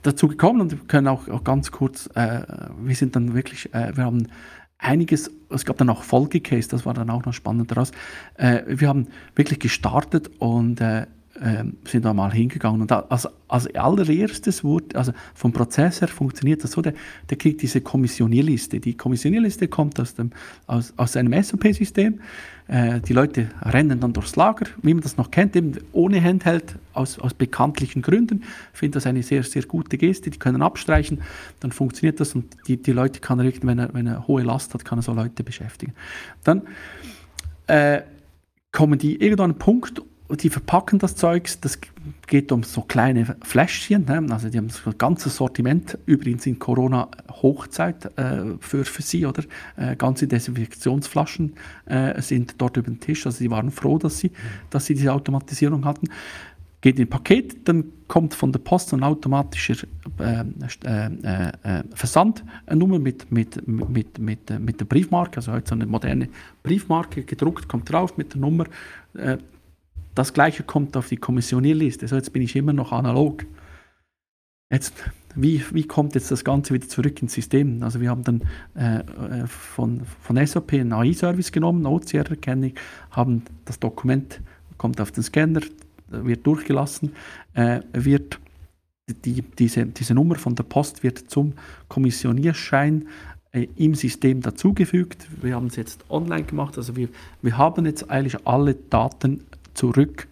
dazu 0.03 0.29
gekommen 0.29 0.61
und 0.61 0.89
können 0.89 1.09
auch, 1.09 1.29
auch 1.29 1.43
ganz 1.43 1.73
kurz, 1.73 2.09
äh, 2.15 2.43
wir 2.81 2.95
sind 2.95 3.17
dann 3.17 3.35
wirklich, 3.35 3.75
äh, 3.75 3.97
wir 3.97 4.05
haben 4.05 4.29
einiges, 4.79 5.31
es 5.51 5.65
gab 5.65 5.77
dann 5.79 5.91
auch 5.91 6.03
Folgecase, 6.05 6.69
das 6.69 6.87
war 6.87 6.95
dann 6.95 7.11
auch 7.11 7.25
noch 7.25 7.35
spannend 7.35 7.71
daraus. 7.71 7.91
Äh, 8.37 8.63
wir 8.67 8.89
haben 8.89 9.09
wirklich 9.35 9.59
gestartet 9.59 10.31
und 10.39 10.81
äh, 10.81 11.07
äh, 11.41 11.65
sind 11.85 12.05
da 12.05 12.15
mal 12.15 12.33
hingegangen. 12.33 12.83
Und 12.83 12.93
als, 12.93 13.29
als 13.49 13.75
allererstes 13.75 14.63
wurde, 14.63 14.97
also 14.97 15.13
vom 15.35 15.53
Prozess 15.53 16.01
her 16.01 16.09
funktioniert 16.09 16.63
das 16.63 16.73
so, 16.73 16.83
der, 16.83 16.95
der 17.29 17.37
kriegt 17.37 17.63
diese 17.63 17.81
Kommissionierliste. 17.81 18.81
Die 18.81 18.97
Kommissionierliste 18.97 19.69
kommt 19.69 19.99
aus, 20.01 20.15
dem, 20.15 20.31
aus, 20.67 20.93
aus 20.97 21.17
einem 21.17 21.43
SOP-System. 21.43 22.21
Äh, 22.67 23.01
die 23.01 23.13
Leute 23.13 23.49
rennen 23.63 24.01
dann 24.01 24.13
durchs 24.13 24.37
Lager, 24.37 24.67
wie 24.83 24.95
man 24.95 25.03
das 25.03 25.17
noch 25.17 25.31
kennt, 25.31 25.55
eben 25.57 25.73
ohne 25.93 26.23
Handheld, 26.23 26.77
aus, 26.93 27.19
aus 27.19 27.35
bekanntlichen 27.35 28.01
Gründen. 28.01 28.45
Ich 28.73 28.79
finde 28.79 28.97
das 28.97 29.07
eine 29.07 29.23
sehr, 29.23 29.43
sehr 29.43 29.63
gute 29.65 29.99
Geste. 29.99 30.31
Die 30.31 30.39
können 30.39 30.63
abstreichen, 30.63 31.21
dann 31.61 31.73
funktioniert 31.73 32.21
das 32.21 32.35
und 32.35 32.57
die, 32.69 32.77
die 32.77 32.93
Leute 32.93 33.21
kann 33.21 33.41
er, 33.41 33.53
wenn 33.63 33.79
er, 33.79 33.93
wenn 33.93 34.07
er 34.07 34.27
hohe 34.27 34.43
Last 34.43 34.73
hat, 34.73 34.85
kann 34.85 34.99
er 34.99 35.03
so 35.03 35.13
Leute 35.13 35.43
beschäftigen. 35.45 35.93
Dann 36.45 36.63
äh, 37.67 38.03
kommen 38.73 38.99
die 38.99 39.21
irgendwann 39.21 39.51
an 39.51 39.51
einen 39.53 39.59
Punkt, 39.59 40.03
die 40.31 40.49
verpacken 40.49 40.99
das 40.99 41.17
Zeug, 41.17 41.51
das 41.61 41.79
geht 42.27 42.51
um 42.51 42.63
so 42.63 42.81
kleine 42.81 43.37
Fläschchen, 43.43 44.07
ne? 44.07 44.27
also 44.31 44.49
die 44.49 44.57
haben 44.57 44.71
so 44.71 44.91
ein 44.91 44.99
ganzes 44.99 45.37
Sortiment, 45.37 45.99
übrigens 46.07 46.47
in 46.47 46.59
Corona-Hochzeit 46.59 48.07
äh, 48.19 48.55
für, 48.59 48.85
für 48.85 49.03
sie, 49.03 49.27
oder? 49.27 49.43
Äh, 49.77 49.97
ganze 49.97 50.27
Desinfektionsflaschen 50.27 51.55
äh, 51.87 52.21
sind 52.23 52.55
dort 52.59 52.77
über 52.79 52.91
den 52.91 53.01
Tisch, 53.01 53.27
also 53.27 53.39
sie 53.39 53.51
waren 53.51 53.71
froh, 53.71 53.99
dass 53.99 54.19
sie, 54.19 54.33
dass 54.71 54.87
sie 54.87 54.95
diese 54.95 55.13
Automatisierung 55.13 55.85
hatten. 55.85 56.09
Geht 56.81 56.99
in 56.99 57.07
ein 57.07 57.11
Paket, 57.11 57.67
dann 57.69 57.85
kommt 58.09 58.35
von 58.35 58.53
der 58.53 58.59
Post 58.61 58.93
ein 58.93 59.03
automatischer 59.03 59.87
äh, 60.19 60.45
äh, 60.85 61.53
äh, 61.63 61.83
Versandnummer 61.95 62.99
mit, 62.99 63.31
mit, 63.31 63.67
mit, 63.67 64.19
mit, 64.19 64.61
mit 64.61 64.81
der 64.81 64.85
Briefmarke, 64.87 65.37
also 65.37 65.53
heute 65.53 65.69
so 65.69 65.75
eine 65.75 65.87
moderne 65.87 66.29
Briefmarke 66.63 67.25
gedruckt, 67.25 67.69
kommt 67.69 67.91
drauf 67.91 68.17
mit 68.17 68.33
der 68.33 68.41
Nummer 68.41 68.67
das 70.15 70.33
gleiche 70.33 70.63
kommt 70.63 70.97
auf 70.97 71.09
die 71.09 71.17
Kommissionierliste. 71.17 72.07
So, 72.09 72.17
jetzt 72.17 72.33
bin 72.33 72.43
ich 72.43 72.55
immer 72.57 72.73
noch 72.73 72.93
analog. 72.93 73.45
Jetzt, 74.71 74.95
wie, 75.35 75.63
wie 75.73 75.87
kommt 75.87 76.15
jetzt 76.15 76.31
das 76.31 76.45
Ganze 76.45 76.75
wieder 76.75 76.89
zurück 76.89 77.21
ins 77.21 77.35
System? 77.35 77.83
Also 77.83 78.01
wir 78.01 78.11
haben 78.11 78.25
dann 78.25 78.43
äh, 78.77 78.99
äh 78.99 79.47
von, 79.47 80.03
von 80.21 80.47
SAP 80.47 80.75
einen 80.75 80.93
AI-Service 80.93 81.53
genommen, 81.53 81.87
OCR-Erkennung, 81.87 82.73
haben 83.11 83.43
das 83.65 83.79
Dokument, 83.79 84.41
kommt 84.79 85.01
auf 85.01 85.13
den 85.13 85.23
Scanner, 85.23 85.61
wird 86.09 86.47
durchgelassen, 86.47 87.13
äh, 87.55 87.81
wird 87.93 88.39
die, 89.25 89.43
diese, 89.43 89.87
diese 89.87 90.15
Nummer 90.15 90.37
von 90.37 90.55
der 90.55 90.63
Post 90.65 91.03
wird 91.03 91.19
zum 91.31 91.53
Kommissionierschein 91.89 93.09
äh, 93.53 93.67
im 93.77 93.95
System 93.95 94.41
dazugefügt. 94.41 95.29
Wir 95.43 95.57
haben 95.57 95.67
es 95.67 95.77
jetzt 95.77 96.11
online 96.11 96.45
gemacht, 96.45 96.79
also 96.79 96.97
wir, 96.97 97.09
wir 97.43 97.59
haben 97.59 97.85
jetzt 97.85 98.11
eigentlich 98.11 98.47
alle 98.47 98.75
Daten 98.75 99.45
zurück 99.75 100.29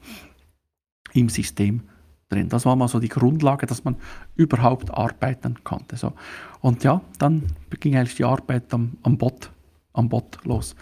im 1.12 1.28
System 1.28 1.82
drin. 2.28 2.48
Das 2.48 2.64
war 2.64 2.76
mal 2.76 2.88
so 2.88 2.98
die 2.98 3.08
Grundlage, 3.08 3.66
dass 3.66 3.84
man 3.84 3.96
überhaupt 4.34 4.90
arbeiten 4.92 5.62
konnte. 5.64 5.96
So. 5.96 6.12
Und 6.60 6.84
ja, 6.84 7.02
dann 7.18 7.44
ging 7.80 7.96
eigentlich 7.96 8.16
die 8.16 8.24
Arbeit 8.24 8.72
am, 8.72 8.92
am 9.02 9.18
Bot, 9.18 9.50
am 9.92 10.08
Bot 10.08 10.38
los. 10.44 10.74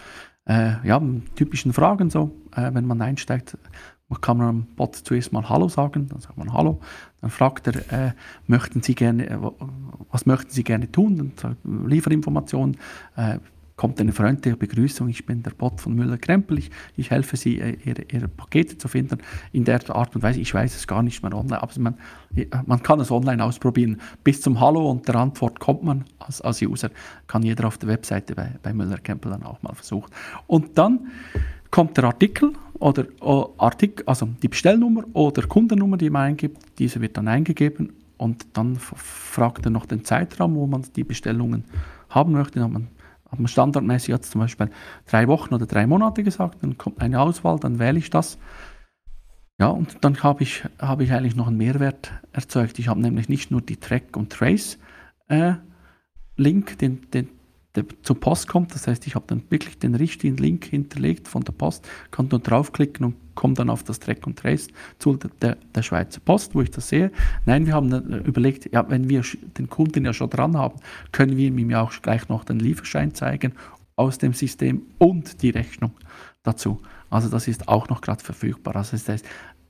Äh, 0.45 0.87
ja, 0.87 1.01
typischen 1.35 1.73
Fragen 1.73 2.09
so, 2.09 2.31
äh, 2.55 2.73
wenn 2.73 2.85
man 2.85 3.01
einsteigt, 3.01 3.57
kann 4.19 4.37
man 4.37 4.47
am 4.47 4.63
Bot 4.75 4.95
zuerst 4.95 5.31
mal 5.31 5.47
Hallo 5.47 5.69
sagen, 5.69 6.07
dann 6.09 6.19
sagt 6.19 6.37
man 6.37 6.51
Hallo, 6.51 6.81
dann 7.21 7.29
fragt 7.29 7.67
er, 7.67 8.07
äh, 8.07 8.11
möchten 8.47 8.81
Sie 8.81 8.95
gerne, 8.95 9.29
äh, 9.29 9.37
was 10.09 10.25
möchten 10.25 10.51
Sie 10.51 10.63
gerne 10.63 10.91
tun, 10.91 11.15
dann 11.17 11.31
sagt, 11.37 11.57
Lieferinformationen, 11.63 12.77
äh, 13.15 13.39
kommt 13.75 13.99
eine 13.99 14.11
freundliche 14.11 14.57
Begrüßung, 14.57 15.09
ich 15.09 15.25
bin 15.25 15.43
der 15.43 15.51
Bot 15.51 15.81
von 15.81 15.95
Müller-Krempel, 15.95 16.59
ich, 16.59 16.71
ich, 16.97 17.09
helfe 17.09 17.37
Sie, 17.37 17.59
äh, 17.59 17.77
ihre, 17.83 18.03
ihre, 18.11 18.27
Pakete 18.27 18.77
zu 18.77 18.87
finden. 18.87 19.19
In 19.51 19.63
der 19.63 19.79
Art 19.89 20.15
und 20.15 20.21
Weise, 20.21 20.39
ich 20.39 20.53
weiß 20.53 20.75
es 20.75 20.87
gar 20.87 21.01
nicht 21.03 21.23
mehr 21.23 21.33
online, 21.33 21.61
aber 21.61 21.71
man, 21.79 21.95
man 22.65 22.83
kann 22.83 22.99
es 22.99 23.11
online 23.11 23.43
ausprobieren. 23.43 23.99
Bis 24.23 24.41
zum 24.41 24.59
Hallo 24.59 24.89
und 24.89 25.07
der 25.07 25.15
Antwort 25.15 25.59
kommt 25.59 25.83
man 25.83 26.05
als, 26.19 26.41
als 26.41 26.61
User, 26.61 26.89
kann 27.27 27.43
jeder 27.43 27.67
auf 27.67 27.77
der 27.77 27.89
Webseite 27.89 28.35
bei, 28.35 28.51
bei 28.61 28.73
Müller-Krempel 28.73 29.31
dann 29.31 29.43
auch 29.43 29.61
mal 29.61 29.73
versuchen. 29.73 30.11
Und 30.47 30.77
dann 30.77 31.07
kommt 31.71 31.97
der 31.97 32.03
Artikel 32.03 32.53
oder 32.81 33.05
Artikel, 33.57 34.03
also 34.07 34.27
die 34.41 34.47
Bestellnummer 34.47 35.03
oder 35.13 35.43
Kundennummer, 35.47 35.97
die 35.97 36.09
man 36.09 36.23
eingibt, 36.23 36.57
diese 36.77 36.99
wird 36.99 37.17
dann 37.17 37.27
eingegeben 37.27 37.93
und 38.17 38.45
dann 38.53 38.75
fragt 38.75 39.65
er 39.65 39.71
noch 39.71 39.85
den 39.85 40.05
Zeitraum, 40.05 40.55
wo 40.55 40.67
man 40.67 40.83
die 40.95 41.03
Bestellungen 41.03 41.63
haben 42.09 42.33
möchte. 42.33 42.59
Dann 42.59 42.65
hat 42.65 42.71
man 42.71 42.87
hat 43.31 43.39
man 43.39 43.47
standardmäßig 43.47 44.09
jetzt 44.09 44.31
zum 44.31 44.41
Beispiel 44.41 44.69
drei 45.05 45.27
Wochen 45.27 45.53
oder 45.53 45.65
drei 45.65 45.87
Monate 45.87 46.23
gesagt, 46.23 46.61
dann 46.61 46.77
kommt 46.77 47.01
eine 47.01 47.19
Auswahl, 47.21 47.59
dann 47.59 47.79
wähle 47.79 47.97
ich 47.97 48.09
das. 48.09 48.37
Ja, 49.59 49.67
und 49.67 49.97
dann 50.01 50.21
habe 50.23 50.43
ich, 50.43 50.63
hab 50.79 51.01
ich 51.01 51.13
eigentlich 51.13 51.35
noch 51.35 51.47
einen 51.47 51.57
Mehrwert 51.57 52.11
erzeugt. 52.33 52.79
Ich 52.79 52.87
habe 52.87 52.99
nämlich 52.99 53.29
nicht 53.29 53.51
nur 53.51 53.61
die 53.61 53.77
Track- 53.77 54.17
und 54.17 54.31
Trace-Link, 54.31 55.61
äh, 56.71 56.75
den, 56.77 57.11
den, 57.11 57.29
der 57.75 57.85
zur 58.03 58.19
Post 58.19 58.47
kommt. 58.47 58.75
Das 58.75 58.87
heißt, 58.87 59.07
ich 59.07 59.15
habe 59.15 59.25
dann 59.27 59.43
wirklich 59.49 59.79
den 59.79 59.95
richtigen 59.95 60.37
Link 60.37 60.65
hinterlegt 60.65 61.27
von 61.27 61.43
der 61.43 61.53
Post, 61.53 61.87
kann 62.11 62.29
dort 62.29 62.49
draufklicken 62.49 63.05
und 63.05 63.15
komme 63.35 63.53
dann 63.53 63.69
auf 63.69 63.83
das 63.83 63.99
Track 63.99 64.27
und 64.27 64.37
Trace 64.37 64.67
zu 64.99 65.17
der, 65.41 65.55
der 65.55 65.81
Schweizer 65.81 66.19
Post, 66.19 66.53
wo 66.53 66.61
ich 66.61 66.71
das 66.71 66.89
sehe. 66.89 67.11
Nein, 67.45 67.65
wir 67.65 67.73
haben 67.73 67.91
überlegt, 68.23 68.71
ja, 68.73 68.89
wenn 68.89 69.09
wir 69.09 69.23
den 69.57 69.69
Kunden 69.69 70.05
ja 70.05 70.13
schon 70.13 70.29
dran 70.29 70.57
haben, 70.57 70.79
können 71.11 71.37
wir 71.37 71.47
ihm 71.47 71.69
ja 71.69 71.81
auch 71.81 71.93
gleich 72.01 72.27
noch 72.29 72.43
den 72.43 72.59
Lieferschein 72.59 73.13
zeigen 73.13 73.53
aus 73.95 74.17
dem 74.17 74.33
System 74.33 74.81
und 74.97 75.41
die 75.41 75.51
Rechnung 75.51 75.91
dazu. 76.43 76.81
Also 77.09 77.29
das 77.29 77.47
ist 77.47 77.67
auch 77.67 77.89
noch 77.89 78.01
gerade 78.01 78.23
verfügbar. 78.23 78.75
Also 78.75 78.91
das 78.91 79.07
heißt, 79.07 79.25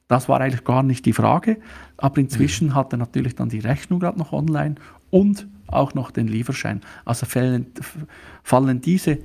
das 0.08 0.28
war 0.28 0.42
eigentlich 0.42 0.64
gar 0.64 0.84
nicht 0.84 1.06
die 1.06 1.14
Frage, 1.14 1.58
aber 1.98 2.18
inzwischen 2.18 2.70
mhm. 2.70 2.76
hat 2.76 2.94
er 2.94 2.98
natürlich 2.98 3.36
dann 3.36 3.50
die 3.50 3.60
Rechnung 3.60 4.00
gerade 4.00 4.20
noch 4.20 4.34
online 4.34 4.76
und 5.10 5.48
auch 5.72 5.94
noch 5.94 6.12
den 6.12 6.28
Lieferschein. 6.28 6.82
Also 7.06 7.26
fallen, 7.26 7.68
fallen 8.44 8.82
diese, 8.82 9.20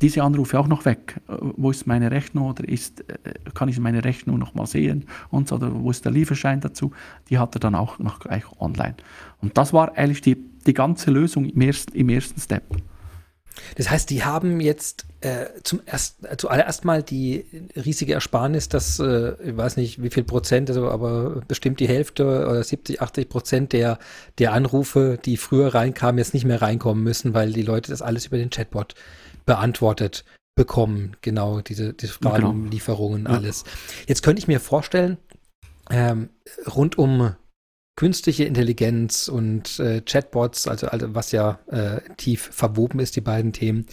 diese 0.00 0.22
Anrufe 0.22 0.58
auch 0.58 0.68
noch 0.68 0.84
weg. 0.84 1.20
Wo 1.28 1.70
ist 1.70 1.86
meine 1.86 2.10
Rechnung 2.10 2.48
oder 2.48 2.66
ist, 2.68 3.00
äh, 3.08 3.34
kann 3.54 3.68
ich 3.68 3.78
meine 3.78 4.04
Rechnung 4.04 4.38
noch 4.38 4.54
mal 4.54 4.66
sehen 4.66 5.04
und 5.30 5.48
so, 5.48 5.56
oder 5.56 5.74
wo 5.74 5.90
ist 5.90 6.04
der 6.04 6.12
Lieferschein 6.12 6.60
dazu? 6.60 6.92
Die 7.28 7.38
hat 7.38 7.54
er 7.56 7.60
dann 7.60 7.74
auch 7.74 7.98
noch 7.98 8.20
gleich 8.20 8.44
online. 8.58 8.94
Und 9.40 9.56
das 9.58 9.72
war 9.72 9.96
eigentlich 9.96 10.22
die, 10.22 10.36
die 10.66 10.74
ganze 10.74 11.10
Lösung 11.10 11.46
im 11.46 11.60
ersten, 11.60 11.94
im 11.96 12.08
ersten 12.08 12.40
Step. 12.40 12.64
Das 13.76 13.90
heißt, 13.90 14.10
die 14.10 14.24
haben 14.24 14.60
jetzt 14.60 15.06
äh, 15.20 15.46
zum 15.62 15.80
erst, 15.86 16.24
äh, 16.24 16.36
zuallererst 16.36 16.84
mal 16.84 17.02
die 17.02 17.44
riesige 17.76 18.14
Ersparnis, 18.14 18.68
dass 18.68 18.98
äh, 18.98 19.34
ich 19.42 19.56
weiß 19.56 19.76
nicht 19.76 20.02
wie 20.02 20.10
viel 20.10 20.24
Prozent, 20.24 20.70
also, 20.70 20.88
aber 20.88 21.42
bestimmt 21.46 21.80
die 21.80 21.88
Hälfte 21.88 22.24
oder 22.24 22.62
70, 22.62 23.02
80 23.02 23.28
Prozent 23.28 23.72
der, 23.72 23.98
der 24.38 24.52
Anrufe, 24.52 25.18
die 25.24 25.36
früher 25.36 25.74
reinkamen, 25.74 26.18
jetzt 26.18 26.34
nicht 26.34 26.44
mehr 26.44 26.62
reinkommen 26.62 27.02
müssen, 27.04 27.34
weil 27.34 27.52
die 27.52 27.62
Leute 27.62 27.90
das 27.90 28.02
alles 28.02 28.26
über 28.26 28.38
den 28.38 28.50
Chatbot 28.50 28.94
beantwortet 29.46 30.24
bekommen. 30.54 31.16
Genau, 31.20 31.60
diese, 31.60 31.94
diese 31.94 32.12
Fragen, 32.14 32.36
genau. 32.36 32.70
Lieferungen, 32.70 33.26
alles. 33.26 33.64
Jetzt 34.06 34.22
könnte 34.22 34.40
ich 34.40 34.48
mir 34.48 34.60
vorstellen, 34.60 35.18
ähm, 35.90 36.30
rund 36.66 36.98
um 36.98 37.34
künstliche 38.00 38.44
Intelligenz 38.44 39.28
und 39.28 39.78
äh, 39.78 40.00
Chatbots, 40.00 40.66
also, 40.66 40.86
also 40.86 41.14
was 41.14 41.32
ja 41.32 41.58
äh, 41.66 42.00
tief 42.16 42.48
verwoben 42.50 42.98
ist, 42.98 43.14
die 43.14 43.20
beiden 43.20 43.52
Themen, 43.52 43.84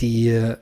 die 0.00 0.30
äh, 0.30 0.56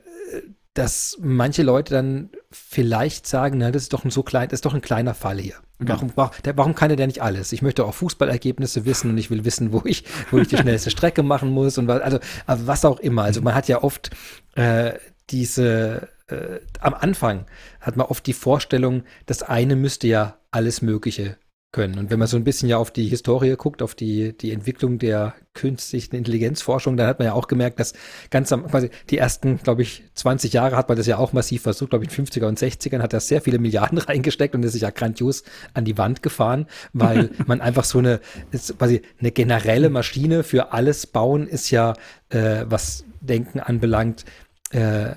dass 0.74 1.16
manche 1.18 1.62
Leute 1.62 1.94
dann 1.94 2.28
vielleicht 2.50 3.26
sagen, 3.26 3.56
na, 3.56 3.70
das 3.70 3.84
ist 3.84 3.94
doch 3.94 4.04
ein 4.04 4.10
so 4.10 4.22
klein, 4.22 4.50
das 4.50 4.58
ist 4.58 4.66
doch 4.66 4.74
ein 4.74 4.82
kleiner 4.82 5.14
Fall 5.14 5.38
hier. 5.38 5.54
Warum, 5.78 6.12
warum 6.14 6.74
kann 6.74 6.90
er 6.90 6.96
denn 6.96 7.06
nicht 7.06 7.22
alles? 7.22 7.52
Ich 7.52 7.62
möchte 7.62 7.86
auch 7.86 7.94
Fußballergebnisse 7.94 8.84
wissen 8.84 9.08
und 9.08 9.16
ich 9.16 9.30
will 9.30 9.46
wissen, 9.46 9.72
wo 9.72 9.80
ich, 9.86 10.04
wo 10.30 10.36
ich 10.36 10.48
die 10.48 10.58
schnellste 10.58 10.90
Strecke 10.90 11.22
machen 11.22 11.50
muss 11.52 11.78
und 11.78 11.88
was, 11.88 12.02
also 12.02 12.18
was 12.66 12.84
auch 12.84 13.00
immer. 13.00 13.22
Also 13.22 13.40
man 13.40 13.54
hat 13.54 13.66
ja 13.66 13.82
oft 13.82 14.10
äh, 14.56 14.92
diese 15.30 16.10
äh, 16.26 16.60
am 16.80 16.92
Anfang 16.92 17.46
hat 17.80 17.96
man 17.96 18.08
oft 18.08 18.26
die 18.26 18.34
Vorstellung, 18.34 19.04
das 19.24 19.42
eine 19.42 19.74
müsste 19.74 20.06
ja 20.06 20.38
alles 20.50 20.82
Mögliche 20.82 21.38
können. 21.74 21.98
Und 21.98 22.10
wenn 22.10 22.20
man 22.20 22.28
so 22.28 22.36
ein 22.36 22.44
bisschen 22.44 22.68
ja 22.68 22.78
auf 22.78 22.92
die 22.92 23.08
Historie 23.08 23.56
guckt, 23.56 23.82
auf 23.82 23.96
die, 23.96 24.32
die 24.32 24.52
Entwicklung 24.52 25.00
der 25.00 25.34
künstlichen 25.54 26.14
Intelligenzforschung, 26.14 26.96
dann 26.96 27.08
hat 27.08 27.18
man 27.18 27.26
ja 27.26 27.34
auch 27.34 27.48
gemerkt, 27.48 27.80
dass 27.80 27.94
ganz 28.30 28.52
am, 28.52 28.68
quasi 28.68 28.90
die 29.10 29.18
ersten, 29.18 29.58
glaube 29.58 29.82
ich, 29.82 30.04
20 30.14 30.52
Jahre 30.52 30.76
hat 30.76 30.88
man 30.88 30.96
das 30.96 31.08
ja 31.08 31.18
auch 31.18 31.32
massiv 31.32 31.62
versucht, 31.62 31.90
glaube 31.90 32.04
ich, 32.04 32.16
in 32.16 32.26
50er 32.26 32.46
und 32.46 32.60
60ern 32.60 33.02
hat 33.02 33.12
er 33.12 33.18
sehr 33.18 33.40
viele 33.40 33.58
Milliarden 33.58 33.98
reingesteckt 34.08 34.54
und 34.54 34.62
ist 34.62 34.72
sich 34.72 34.82
ja 34.82 34.90
grandios 34.90 35.42
an 35.74 35.84
die 35.84 35.98
Wand 35.98 36.22
gefahren, 36.22 36.66
weil 36.92 37.30
man 37.46 37.60
einfach 37.60 37.84
so 37.84 37.98
eine, 37.98 38.20
ist 38.52 38.78
quasi 38.78 39.02
eine 39.18 39.32
generelle 39.32 39.90
Maschine 39.90 40.44
für 40.44 40.72
alles 40.72 41.08
bauen 41.08 41.48
ist 41.48 41.70
ja, 41.72 41.94
äh, 42.28 42.64
was 42.68 43.04
Denken 43.20 43.58
anbelangt, 43.58 44.24
äh, 44.70 45.16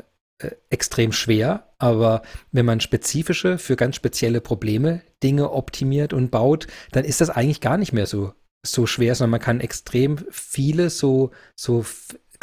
extrem 0.69 1.11
schwer, 1.11 1.71
aber 1.79 2.21
wenn 2.51 2.65
man 2.65 2.79
spezifische 2.79 3.57
für 3.57 3.75
ganz 3.75 3.95
spezielle 3.95 4.41
Probleme 4.41 5.01
Dinge 5.23 5.51
optimiert 5.51 6.13
und 6.13 6.29
baut, 6.29 6.67
dann 6.91 7.05
ist 7.05 7.21
das 7.21 7.29
eigentlich 7.29 7.61
gar 7.61 7.77
nicht 7.77 7.93
mehr 7.93 8.05
so 8.05 8.33
so 8.65 8.85
schwer, 8.85 9.15
sondern 9.15 9.31
man 9.31 9.39
kann 9.39 9.61
extrem 9.61 10.17
viele 10.29 10.89
so 10.89 11.31
so 11.55 11.85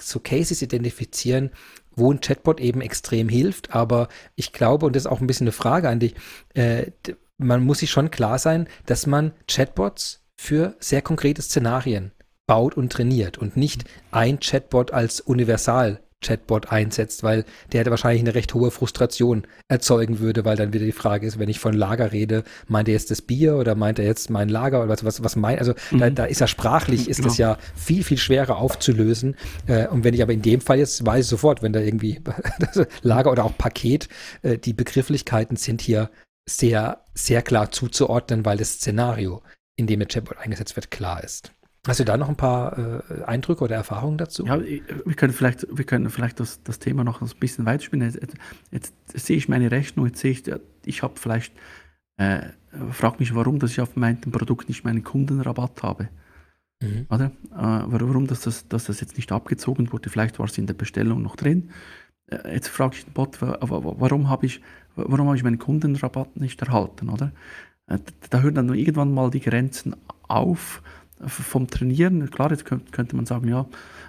so 0.01 0.19
Cases 0.19 0.61
identifizieren, 0.63 1.51
wo 1.95 2.13
ein 2.13 2.21
Chatbot 2.21 2.61
eben 2.61 2.81
extrem 2.81 3.29
hilft. 3.29 3.75
Aber 3.75 4.09
ich 4.35 4.53
glaube, 4.53 4.87
und 4.87 4.97
das 4.97 5.05
ist 5.05 5.11
auch 5.11 5.21
ein 5.21 5.27
bisschen 5.27 5.47
eine 5.47 5.53
Frage 5.53 5.89
an 5.89 6.01
dich, 6.01 6.15
äh, 6.55 6.91
man 7.39 7.63
muss 7.63 7.79
sich 7.79 7.91
schon 7.91 8.11
klar 8.11 8.39
sein, 8.39 8.69
dass 8.87 9.07
man 9.07 9.33
Chatbots 9.47 10.25
für 10.37 10.77
sehr 10.81 11.03
konkrete 11.03 11.43
Szenarien 11.43 12.13
baut 12.47 12.77
und 12.77 12.93
trainiert 12.93 13.39
und 13.39 13.57
nicht 13.57 13.85
ein 14.11 14.41
Chatbot 14.41 14.93
als 14.93 15.21
Universal 15.21 16.01
Chatbot 16.25 16.71
einsetzt, 16.71 17.23
weil 17.23 17.45
der 17.73 17.85
wahrscheinlich 17.87 18.23
eine 18.23 18.35
recht 18.35 18.55
hohe 18.55 18.71
Frustration 18.71 19.47
erzeugen 19.69 20.19
würde, 20.21 20.45
weil 20.45 20.57
dann 20.57 20.73
wieder 20.73 20.85
die 20.85 20.93
Frage 20.93 21.27
ist, 21.27 21.39
wenn 21.39 21.49
ich 21.49 21.61
von 21.61 21.75
Lager 21.75 22.13
rede, 22.13 22.45
meint 22.67 22.89
er 22.89 22.95
jetzt 22.95 23.11
das 23.11 23.23
Bier 23.23 23.57
oder 23.57 23.75
meint 23.75 23.99
er 23.99 24.05
jetzt 24.05 24.31
mein 24.31 24.49
Lager 24.49 24.81
oder 24.81 24.89
was, 24.89 25.05
was, 25.05 25.23
was 25.23 25.37
meint, 25.37 25.59
also 25.59 25.75
mhm. 25.91 25.99
da, 25.99 26.11
da, 26.11 26.25
ist 26.25 26.41
ja 26.41 26.47
sprachlich, 26.47 27.09
ist 27.09 27.19
genau. 27.19 27.29
das 27.29 27.39
ja 27.39 27.59
viel, 27.75 28.03
viel 28.05 28.19
schwerer 28.19 28.57
aufzulösen. 28.57 29.37
Äh, 29.67 29.89
und 29.89 30.05
wenn 30.05 30.15
ich 30.15 30.23
aber 30.23 30.33
in 30.33 30.43
dem 30.43 30.61
Fall 30.61 30.79
jetzt 30.79 31.05
weiß 31.05 31.25
ich 31.25 31.31
sofort, 31.31 31.63
wenn 31.63 31.73
da 31.73 31.81
irgendwie 31.81 32.21
Lager 33.03 33.31
oder 33.31 33.45
auch 33.45 33.57
Paket, 33.57 34.09
äh, 34.43 34.59
die 34.59 34.73
Begrifflichkeiten 34.73 35.57
sind 35.57 35.81
hier 35.81 36.11
sehr, 36.49 37.05
sehr 37.15 37.43
klar 37.43 37.71
zuzuordnen, 37.71 38.45
weil 38.45 38.59
das 38.59 38.75
Szenario, 38.75 39.43
in 39.77 39.87
dem 39.87 40.01
der 40.01 40.09
Chatbot 40.09 40.39
eingesetzt 40.39 40.77
wird, 40.77 40.91
klar 40.91 41.23
ist. 41.23 41.53
Hast 41.87 42.01
du 42.01 42.05
da 42.05 42.17
noch 42.17 42.31
ein 42.31 42.37
paar 42.37 42.79
äh, 42.79 43.25
Eindrücke 43.25 43.65
oder 43.65 43.77
Erfahrungen 43.77 44.17
dazu? 44.17 44.47
Ja, 44.47 44.59
wir 44.61 45.15
können 45.15 45.35
vielleicht, 45.35 45.67
wir 45.71 45.85
können 45.85 46.09
vielleicht 46.09 46.41
das, 46.41 46.63
das 46.63 46.79
Thema 46.79 47.05
noch 47.05 47.21
ein 47.21 47.31
bisschen 47.39 47.67
weiterspielen. 47.67 48.07
Jetzt, 48.07 48.21
jetzt, 48.23 48.95
jetzt 49.13 49.27
sehe 49.27 49.37
ich 49.37 49.49
meine 49.49 49.71
Rechnung, 49.71 50.07
jetzt 50.07 50.21
sehe 50.21 50.31
ich, 50.31 50.45
ich 50.87 51.03
habe 51.03 51.15
vielleicht, 51.17 51.53
äh, 52.17 52.41
frage 52.91 53.17
mich, 53.19 53.35
warum, 53.35 53.59
dass 53.59 53.73
ich 53.73 53.81
auf 53.81 53.97
meinem 53.97 54.21
Produkt 54.21 54.69
nicht 54.69 54.85
meinen 54.85 55.05
Kundenrabatt 55.05 55.83
habe. 55.83 56.09
Mhm. 56.81 57.07
Oder? 57.11 57.27
Äh, 57.53 57.85
warum 57.87 58.27
dass 58.27 58.41
das, 58.41 58.67
dass 58.69 58.85
das 58.85 59.01
jetzt 59.01 59.17
nicht 59.17 59.31
abgezogen 59.31 59.93
wurde. 59.93 60.09
Vielleicht 60.09 60.39
war 60.39 60.47
es 60.47 60.57
in 60.57 60.67
der 60.67 60.75
Bestellung 60.75 61.21
noch 61.23 61.37
drin. 61.37 61.71
Äh, 62.29 62.55
jetzt 62.55 62.69
frage 62.69 62.97
ich 62.97 63.05
den 63.05 63.13
Bot, 63.13 63.43
warum 63.43 64.31
habe 64.31 64.47
ich, 64.47 64.63
warum 64.97 65.27
habe 65.27 65.37
ich 65.37 65.45
meinen 65.45 65.59
Kundenrabatt 65.59 66.37
nicht 66.37 66.63
erhalten? 66.63 67.11
Oder? 67.11 67.33
Äh, 67.87 67.99
da 68.31 68.41
hören 68.41 68.55
dann 68.55 68.75
irgendwann 68.75 69.13
mal 69.13 69.31
die 69.31 69.41
Grenzen 69.41 69.95
auf 70.29 70.83
vom 71.21 71.69
Trainieren. 71.69 72.31
Klar, 72.31 72.51
jetzt 72.51 72.65
könnte 72.65 73.17
man 73.17 73.27
sagen, 73.27 73.49
ja, 73.49 73.67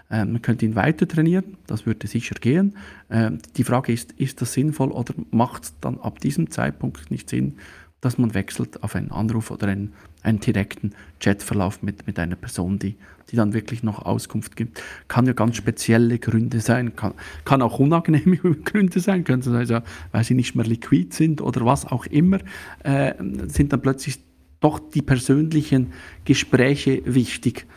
äh, 0.09 0.25
man 0.25 0.41
könnte 0.41 0.65
ihn 0.65 0.75
weiter 0.75 1.07
trainieren, 1.07 1.57
das 1.67 1.85
würde 1.85 2.07
sicher 2.07 2.35
gehen. 2.39 2.75
Äh, 3.09 3.31
die 3.55 3.63
Frage 3.63 3.93
ist, 3.93 4.11
ist 4.13 4.41
das 4.41 4.53
sinnvoll 4.53 4.91
oder 4.91 5.13
macht 5.31 5.63
es 5.63 5.73
dann 5.81 5.99
ab 5.99 6.19
diesem 6.19 6.51
Zeitpunkt 6.51 7.11
nicht 7.11 7.29
Sinn, 7.29 7.57
dass 8.01 8.17
man 8.17 8.33
wechselt 8.33 8.83
auf 8.83 8.95
einen 8.95 9.11
Anruf 9.11 9.49
oder 9.49 9.67
einen, 9.67 9.93
einen 10.21 10.39
direkten 10.39 10.93
Chatverlauf 11.19 11.81
mit, 11.81 12.05
mit 12.05 12.19
einer 12.19 12.35
Person, 12.35 12.77
die, 12.77 12.95
die 13.31 13.35
dann 13.35 13.53
wirklich 13.53 13.81
noch 13.81 14.05
Auskunft 14.05 14.55
gibt. 14.55 14.81
Kann 15.07 15.25
ja 15.25 15.33
ganz 15.33 15.55
spezielle 15.55 16.19
Gründe 16.19 16.59
sein, 16.59 16.95
kann, 16.95 17.13
kann 17.45 17.63
auch 17.63 17.79
unangenehme 17.79 18.37
Gründe 18.63 18.99
sein, 18.99 19.23
könnte 19.23 19.49
sein, 19.49 19.59
also, 19.59 19.79
weil 20.11 20.23
sie 20.23 20.35
nicht 20.35 20.55
mehr 20.55 20.65
liquid 20.65 21.15
sind 21.15 21.41
oder 21.41 21.65
was 21.65 21.85
auch 21.85 22.05
immer, 22.05 22.39
äh, 22.83 23.15
sind 23.47 23.73
dann 23.73 23.81
plötzlich 23.81 24.19
doch 24.65 24.79
die 24.79 25.03
persönlichen 25.03 25.93
Gespräche 26.23 27.03
wichtig, 27.05 27.67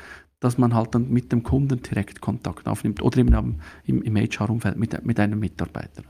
dass 0.41 0.57
man 0.57 0.74
halt 0.74 0.95
dann 0.95 1.11
mit 1.11 1.32
dem 1.32 1.43
Kunden 1.43 1.82
direkt 1.82 2.22
Kontakt 2.22 2.66
aufnimmt 2.66 3.03
oder 3.03 3.18
eben 3.18 3.61
im, 3.84 4.03
im 4.03 4.16
HR-Umfeld 4.16 4.78
mit, 4.78 5.05
mit 5.05 5.20
einem 5.20 5.39
Mitarbeiter. 5.39 6.03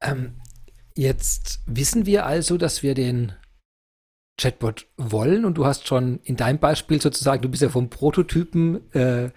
Ähm, 0.00 0.34
jetzt 0.94 1.60
wissen 1.66 2.06
wir 2.06 2.24
also, 2.24 2.56
dass 2.56 2.84
wir 2.84 2.94
den 2.94 3.32
Chatbot 4.40 4.86
wollen 4.96 5.44
und 5.44 5.54
du 5.54 5.66
hast 5.66 5.88
schon 5.88 6.20
in 6.22 6.36
deinem 6.36 6.60
Beispiel 6.60 7.02
sozusagen, 7.02 7.42
du 7.42 7.48
bist 7.48 7.62
ja 7.62 7.68
vom 7.68 7.90
Prototypen 7.90 8.92
äh, 8.94 9.30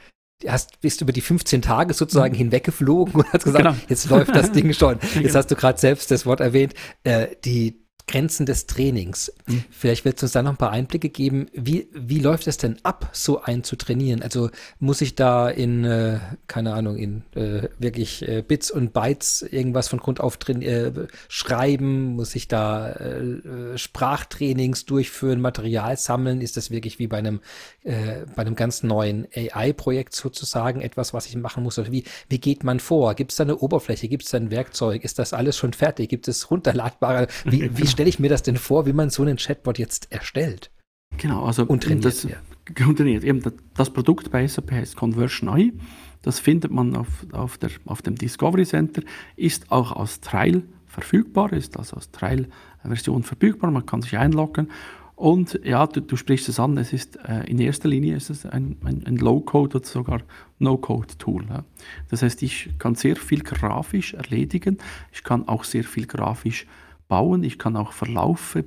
hast, 0.45 0.81
bist 0.81 1.01
über 1.01 1.13
die 1.13 1.21
15 1.21 1.63
Tage 1.63 1.95
sozusagen 1.95 2.33
mhm. 2.35 2.39
hinweggeflogen 2.39 3.15
und 3.15 3.33
hast 3.33 3.45
gesagt, 3.45 3.63
genau. 3.63 3.77
jetzt 3.89 4.07
läuft 4.07 4.35
das 4.35 4.51
Ding 4.51 4.71
schon. 4.73 4.99
Jetzt 5.15 5.35
hast 5.35 5.49
du 5.49 5.55
gerade 5.55 5.79
selbst 5.79 6.11
das 6.11 6.27
Wort 6.27 6.41
erwähnt. 6.41 6.75
Äh, 7.03 7.35
die 7.43 7.86
Grenzen 8.07 8.45
des 8.45 8.67
Trainings. 8.67 9.33
Mhm. 9.47 9.65
Vielleicht 9.69 10.05
willst 10.05 10.21
du 10.21 10.25
uns 10.25 10.31
da 10.31 10.41
noch 10.41 10.51
ein 10.51 10.57
paar 10.57 10.71
Einblicke 10.71 11.09
geben. 11.09 11.47
Wie, 11.53 11.89
wie 11.93 12.19
läuft 12.19 12.47
es 12.47 12.57
denn 12.57 12.77
ab, 12.83 13.09
so 13.11 13.41
einen 13.41 13.65
zu 13.65 13.75
trainieren? 13.75 14.21
Also 14.23 14.49
muss 14.79 15.01
ich 15.01 15.15
da 15.15 15.49
in, 15.49 15.83
äh, 15.83 16.19
keine 16.47 16.73
Ahnung, 16.73 16.95
in 16.95 17.23
äh, 17.35 17.67
wirklich 17.77 18.25
äh, 18.25 18.41
Bits 18.47 18.71
und 18.71 18.93
Bytes 18.93 19.41
irgendwas 19.41 19.89
von 19.89 19.99
Grund 19.99 20.21
auf 20.21 20.39
äh, 20.47 20.91
schreiben? 21.27 22.15
Muss 22.15 22.33
ich 22.35 22.47
da 22.47 22.91
äh, 22.91 23.77
Sprachtrainings 23.77 24.85
durchführen, 24.85 25.41
Material 25.41 25.97
sammeln? 25.97 26.39
Ist 26.39 26.55
das 26.55 26.71
wirklich 26.71 26.99
wie 26.99 27.07
bei 27.07 27.17
einem, 27.17 27.41
äh, 27.83 28.25
bei 28.37 28.43
einem 28.43 28.55
ganz 28.55 28.83
neuen 28.83 29.27
AI-Projekt 29.35 30.15
sozusagen 30.15 30.79
etwas, 30.79 31.13
was 31.13 31.25
ich 31.25 31.35
machen 31.35 31.61
muss? 31.61 31.77
Oder 31.77 31.91
wie, 31.91 32.05
wie 32.29 32.39
geht 32.39 32.63
man 32.63 32.79
vor? 32.79 33.15
Gibt 33.15 33.31
es 33.31 33.37
da 33.37 33.43
eine 33.43 33.57
Oberfläche? 33.57 34.07
Gibt 34.07 34.23
es 34.23 34.29
da 34.29 34.37
ein 34.37 34.49
Werkzeug? 34.49 35.03
Ist 35.03 35.19
das 35.19 35.33
alles 35.33 35.57
schon 35.57 35.73
fertig? 35.73 36.07
Gibt 36.07 36.29
es 36.29 36.49
runterladbare? 36.49 37.27
Wie, 37.43 37.77
wie 37.77 37.87
stelle 37.97 38.09
ich 38.09 38.19
mir 38.19 38.29
das 38.29 38.43
denn 38.43 38.57
vor, 38.57 38.85
wie 38.85 38.93
man 38.93 39.09
so 39.09 39.23
einen 39.23 39.37
Chatbot 39.37 39.79
jetzt 39.79 40.11
erstellt? 40.11 40.69
Genau, 41.17 41.45
also 41.45 41.63
und 41.63 41.81
trainiert, 41.81 42.05
das, 42.05 42.21
ja. 42.21 42.37
trainiert. 42.93 43.23
Eben 43.23 43.41
das 43.73 43.89
Produkt 43.89 44.29
bei 44.29 44.45
SAP 44.45 44.71
heißt 44.71 44.95
Conversion 44.95 45.49
AI. 45.49 45.73
Das 46.21 46.39
findet 46.39 46.69
man 46.69 46.95
auf, 46.95 47.07
auf, 47.31 47.57
der, 47.57 47.71
auf 47.85 48.03
dem 48.03 48.13
Discovery 48.13 48.67
Center, 48.67 49.01
ist 49.35 49.71
auch 49.71 49.93
als 49.93 50.21
Trial 50.21 50.61
verfügbar, 50.85 51.51
ist 51.53 51.75
also 51.75 51.95
als 51.95 52.11
Trial-Version 52.11 53.23
verfügbar. 53.23 53.71
Man 53.71 53.87
kann 53.87 54.03
sich 54.03 54.15
einloggen 54.15 54.69
und 55.15 55.59
ja, 55.63 55.87
du, 55.87 55.99
du, 55.99 56.17
sprichst 56.17 56.49
es 56.49 56.59
an, 56.59 56.77
es 56.77 56.93
ist 56.93 57.15
äh, 57.27 57.45
in 57.49 57.57
erster 57.57 57.89
Linie 57.89 58.15
ist 58.15 58.29
es 58.29 58.45
ein, 58.45 58.77
ein, 58.83 59.01
ein 59.07 59.17
Low-Code 59.17 59.77
oder 59.77 59.87
sogar 59.87 60.21
No-Code-Tool. 60.59 61.47
Ja. 61.49 61.63
Das 62.09 62.21
heißt, 62.21 62.43
ich 62.43 62.77
kann 62.77 62.93
sehr 62.93 63.15
viel 63.15 63.41
grafisch 63.41 64.13
erledigen, 64.13 64.77
ich 65.11 65.23
kann 65.23 65.47
auch 65.47 65.63
sehr 65.63 65.83
viel 65.83 66.05
grafisch 66.05 66.67
bauen, 67.07 67.43
ich 67.43 67.57
kann 67.57 67.75
auch 67.75 67.91
Verlaufe 67.91 68.65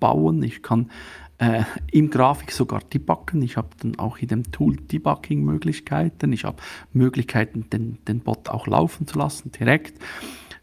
bauen, 0.00 0.42
ich 0.42 0.62
kann 0.62 0.90
äh, 1.38 1.64
im 1.90 2.10
Grafik 2.10 2.52
sogar 2.52 2.80
debuggen. 2.80 3.42
Ich 3.42 3.56
habe 3.56 3.68
dann 3.80 3.98
auch 3.98 4.18
in 4.18 4.28
dem 4.28 4.52
Tool 4.52 4.76
Debugging-Möglichkeiten. 4.76 6.32
Ich 6.32 6.44
habe 6.44 6.62
Möglichkeiten, 6.92 7.68
den, 7.70 7.98
den 8.06 8.20
Bot 8.20 8.48
auch 8.48 8.68
laufen 8.68 9.06
zu 9.08 9.18
lassen, 9.18 9.50
direkt. 9.50 9.98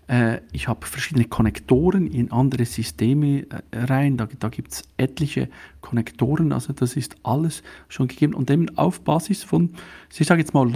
Äh, 0.07 0.39
ich 0.53 0.69
habe 0.69 0.85
verschiedene 0.85 1.25
Konnektoren 1.25 2.07
in 2.07 2.31
andere 2.31 2.65
Systeme 2.65 3.45
äh, 3.49 3.61
rein. 3.73 4.15
Da, 4.15 4.27
da 4.39 4.47
gibt 4.47 4.71
es 4.71 4.83
etliche 4.95 5.49
Konnektoren. 5.81 6.53
Also 6.53 6.71
das 6.71 6.95
ist 6.95 7.17
alles 7.23 7.61
schon 7.89 8.07
gegeben. 8.07 8.33
Und 8.33 8.49
eben 8.49 8.75
auf 8.77 9.01
Basis 9.01 9.43
von, 9.43 9.73
ich 10.17 10.27
sage 10.27 10.39
jetzt 10.39 10.53
mal 10.53 10.71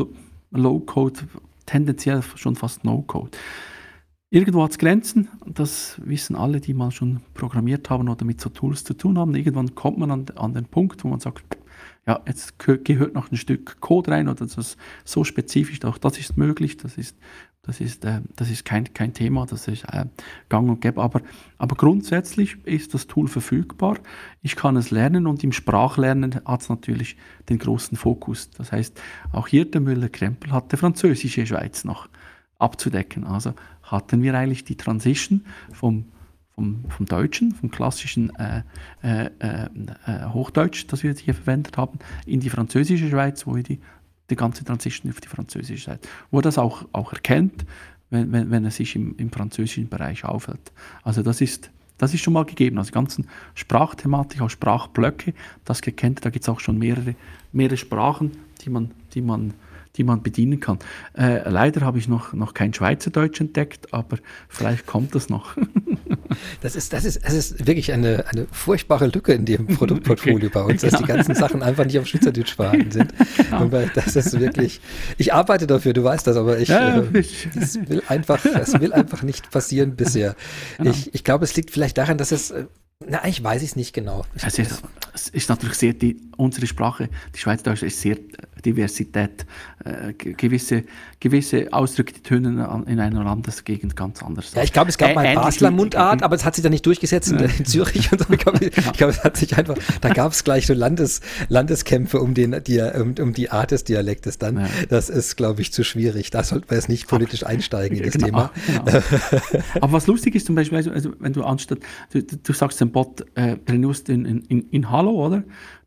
Low-Code, 0.51 1.22
tendenziell 1.66 2.22
schon 2.36 2.58
fast 2.58 2.84
No-Code. 2.84 3.32
Irgendwo 4.34 4.63
hat 4.63 4.71
es 4.71 4.79
Grenzen, 4.79 5.29
das 5.45 6.01
wissen 6.03 6.36
alle, 6.36 6.59
die 6.59 6.73
mal 6.73 6.89
schon 6.89 7.21
programmiert 7.36 7.91
haben 7.91 8.09
oder 8.09 8.25
mit 8.25 8.41
so 8.41 8.49
Tools 8.49 8.84
zu 8.84 8.95
tun 8.95 9.19
haben. 9.19 9.36
Irgendwann 9.36 9.75
kommt 9.75 9.99
man 9.99 10.09
an, 10.09 10.25
an 10.38 10.55
den 10.55 10.65
Punkt, 10.65 11.03
wo 11.03 11.07
man 11.09 11.19
sagt, 11.19 11.43
ja, 12.07 12.19
jetzt 12.25 12.57
gehört 12.57 13.13
noch 13.13 13.31
ein 13.31 13.38
Stück 13.38 13.79
Code 13.79 14.09
rein 14.09 14.27
oder 14.27 14.43
das 14.43 14.57
ist 14.57 14.77
so 15.05 15.23
spezifisch, 15.23 15.86
auch 15.86 15.99
das 15.99 16.17
ist 16.17 16.36
möglich, 16.36 16.77
das 16.77 16.97
ist, 16.97 17.15
das 17.61 17.79
ist, 17.79 18.05
äh, 18.05 18.21
das 18.36 18.49
ist 18.49 18.65
kein, 18.65 18.91
kein 18.95 19.13
Thema, 19.13 19.45
das 19.45 19.67
ist 19.67 19.84
äh, 19.84 20.05
gang 20.49 20.67
und 20.67 20.81
gäbe. 20.81 20.99
Aber, 20.99 21.21
aber 21.59 21.75
grundsätzlich 21.75 22.57
ist 22.65 22.95
das 22.95 23.05
Tool 23.05 23.27
verfügbar, 23.27 23.99
ich 24.41 24.55
kann 24.55 24.77
es 24.77 24.89
lernen 24.89 25.27
und 25.27 25.43
im 25.43 25.51
Sprachlernen 25.51 26.41
hat 26.43 26.61
es 26.61 26.69
natürlich 26.69 27.17
den 27.49 27.59
großen 27.59 27.95
Fokus. 27.95 28.49
Das 28.49 28.71
heißt, 28.71 28.99
auch 29.31 29.45
hier 29.47 29.69
der 29.69 29.81
Müller-Krempel 29.81 30.51
hat 30.51 30.71
der 30.71 30.79
französische 30.79 31.45
Schweiz 31.45 31.84
noch 31.84 32.09
abzudecken. 32.63 33.25
Also 33.25 33.53
hatten 33.93 34.21
wir 34.21 34.33
eigentlich 34.33 34.65
die 34.65 34.75
Transition 34.75 35.45
vom, 35.71 36.05
vom, 36.55 36.83
vom 36.89 37.05
Deutschen, 37.05 37.53
vom 37.53 37.71
klassischen 37.71 38.35
äh, 38.35 38.63
äh, 39.01 39.29
äh, 39.39 40.25
Hochdeutsch, 40.27 40.85
das 40.87 41.03
wir 41.03 41.11
jetzt 41.11 41.21
hier 41.21 41.35
verwendet 41.35 41.77
haben, 41.77 41.99
in 42.25 42.39
die 42.39 42.49
französische 42.49 43.07
Schweiz, 43.07 43.45
wo 43.47 43.55
wir 43.55 43.63
die, 43.63 43.79
die 44.29 44.35
ganze 44.35 44.65
Transition 44.65 45.11
auf 45.11 45.21
die 45.21 45.27
französische 45.27 45.85
Seite, 45.85 46.09
wo 46.31 46.39
er 46.39 46.41
das 46.41 46.57
auch, 46.57 46.85
auch 46.91 47.13
erkennt, 47.13 47.65
wenn, 48.09 48.31
wenn, 48.31 48.51
wenn 48.51 48.65
er 48.65 48.71
sich 48.71 48.95
im, 48.95 49.15
im 49.17 49.31
französischen 49.31 49.89
Bereich 49.89 50.25
aufhält. 50.25 50.71
Also 51.03 51.23
das 51.23 51.39
ist, 51.39 51.71
das 51.97 52.13
ist 52.13 52.21
schon 52.21 52.33
mal 52.33 52.45
gegeben. 52.45 52.77
Also 52.79 52.89
die 52.89 52.95
ganzen 52.95 53.27
Sprachthematik, 53.53 54.41
auch 54.41 54.49
Sprachblöcke, 54.49 55.33
das 55.65 55.81
gekennt, 55.81 56.25
da 56.25 56.29
gibt 56.29 56.43
es 56.43 56.49
auch 56.49 56.59
schon 56.59 56.77
mehrere, 56.77 57.15
mehrere 57.51 57.77
Sprachen, 57.77 58.31
die 58.61 58.69
man, 58.69 58.91
die 59.13 59.21
man 59.21 59.53
die 59.95 60.03
man 60.03 60.23
bedienen 60.23 60.59
kann. 60.59 60.79
Äh, 61.15 61.47
leider 61.49 61.81
habe 61.81 61.99
ich 61.99 62.07
noch, 62.07 62.33
noch 62.33 62.53
kein 62.53 62.73
Schweizerdeutsch 62.73 63.39
entdeckt, 63.39 63.93
aber 63.93 64.17
vielleicht 64.49 64.87
kommt 64.87 65.13
das 65.13 65.29
noch. 65.29 65.55
das, 66.61 66.75
ist, 66.75 66.93
das, 66.93 67.05
ist, 67.05 67.23
das 67.23 67.33
ist 67.33 67.67
wirklich 67.67 67.91
eine, 67.93 68.25
eine 68.27 68.47
furchtbare 68.51 69.07
Lücke 69.07 69.33
in 69.33 69.45
dem 69.45 69.67
Produktportfolio 69.75 70.47
okay. 70.47 70.51
bei 70.51 70.61
uns, 70.63 70.81
dass 70.81 70.91
genau. 70.91 71.03
die 71.03 71.07
ganzen 71.07 71.35
Sachen 71.35 71.61
einfach 71.61 71.85
nicht 71.85 71.99
auf 71.99 72.07
Schweizerdeutsch 72.07 72.55
vorhanden 72.55 72.91
sind. 72.91 73.13
Genau. 73.37 73.69
das 73.93 74.15
ist 74.15 74.39
wirklich, 74.39 74.81
ich 75.17 75.33
arbeite 75.33 75.67
dafür, 75.67 75.93
du 75.93 76.03
weißt 76.03 76.25
das, 76.25 76.37
aber 76.37 76.57
ich, 76.57 76.69
ja, 76.69 76.99
äh, 76.99 77.23
das 77.53 77.75
will 77.87 78.01
einfach, 78.07 78.41
das 78.41 78.79
will 78.79 78.93
einfach 78.93 79.21
nicht 79.21 79.51
passieren 79.51 79.95
bisher. 79.95 80.35
Genau. 80.77 80.89
Ich, 80.89 81.13
ich 81.13 81.23
glaube, 81.23 81.45
es 81.45 81.55
liegt 81.55 81.69
vielleicht 81.69 81.97
daran, 81.97 82.17
dass 82.17 82.31
es 82.31 82.51
äh, 82.51 82.65
na, 83.05 83.27
ich 83.27 83.43
weiß 83.43 83.63
es 83.63 83.75
nicht 83.75 83.93
genau. 83.93 84.23
es 84.35 84.57
ist, 84.57 84.81
es 85.13 85.27
ist 85.29 85.49
natürlich 85.49 85.75
sehr, 85.75 85.93
die, 85.93 86.21
unsere 86.37 86.67
Sprache, 86.67 87.09
die 87.35 87.39
Schweizerdeutsche, 87.39 87.85
ist 87.85 87.99
sehr 87.99 88.17
Diversität, 88.66 89.45
äh, 89.84 90.14
gewisse, 90.14 90.84
gewisse 91.20 91.72
Ausdrücke, 91.72 92.14
die 92.14 92.22
tönen 92.22 92.57
in 92.88 92.99
einer 92.99 93.24
Landesgegend 93.24 93.95
ganz 93.95 94.24
anders. 94.24 94.53
Ja, 94.53 94.64
ich 94.64 94.74
glaube, 94.74 94.89
es 94.89 94.97
gab 94.97 95.16
mal 95.16 95.34
Basler 95.36 95.72
Mundart, 95.72 96.24
aber 96.24 96.36
es 96.36 96.45
hat 96.45 96.55
sich 96.55 96.64
dann 96.64 96.72
nicht 96.72 96.86
durchgesetzt 96.86 97.32
in, 97.32 97.39
in 97.39 97.66
Zürich 97.66 98.11
und 98.11 98.20
so. 98.20 98.26
Ich 98.34 98.39
glaube, 98.39 98.59
glaub, 98.97 99.09
es 99.09 99.24
hat 99.24 99.38
sich 99.38 99.57
einfach, 99.57 99.76
da 100.01 100.09
gab 100.09 100.32
es 100.32 100.43
gleich 100.43 100.68
so 100.68 100.74
Landes, 100.74 101.22
Landeskämpfe 101.49 102.20
um, 102.20 102.34
den, 102.34 102.64
die, 102.64 102.80
um, 102.80 103.16
um 103.20 103.34
die 103.34 103.49
Art 103.51 103.72
des 103.72 103.84
Dialektes 103.84 104.38
dann. 104.38 104.57
Ja. 104.57 104.68
Das 104.89 105.09
ist, 105.09 105.36
glaube 105.36 105.61
ich, 105.61 105.74
zu 105.74 105.84
schwierig. 105.84 106.30
Da 106.30 106.43
sollten 106.43 106.70
wir 106.70 106.78
jetzt 106.78 106.89
nicht 106.89 107.07
politisch 107.07 107.45
einsteigen 107.45 107.97
in 107.97 108.03
das 108.03 108.14
genau, 108.14 108.26
Thema. 108.26 108.51
Genau. 108.68 109.64
aber 109.82 109.91
was 109.91 110.07
lustig 110.07 110.36
ist 110.36 110.45
zum 110.45 110.55
Beispiel, 110.55 110.78
also, 110.78 110.91
also 110.91 111.14
wenn 111.20 111.34
du 111.34 111.43
anstatt, 111.43 111.80
du, 112.11 112.24
du 112.24 112.53
sagst 112.53 112.80
dem 112.82 112.91
Bot, 112.91 113.26
äh, 113.36 113.57
trainierst 113.57 114.09
in, 114.09 114.26
in, 114.26 114.70
in 114.70 114.89
Hallo, 114.89 115.11
oder? 115.26 115.43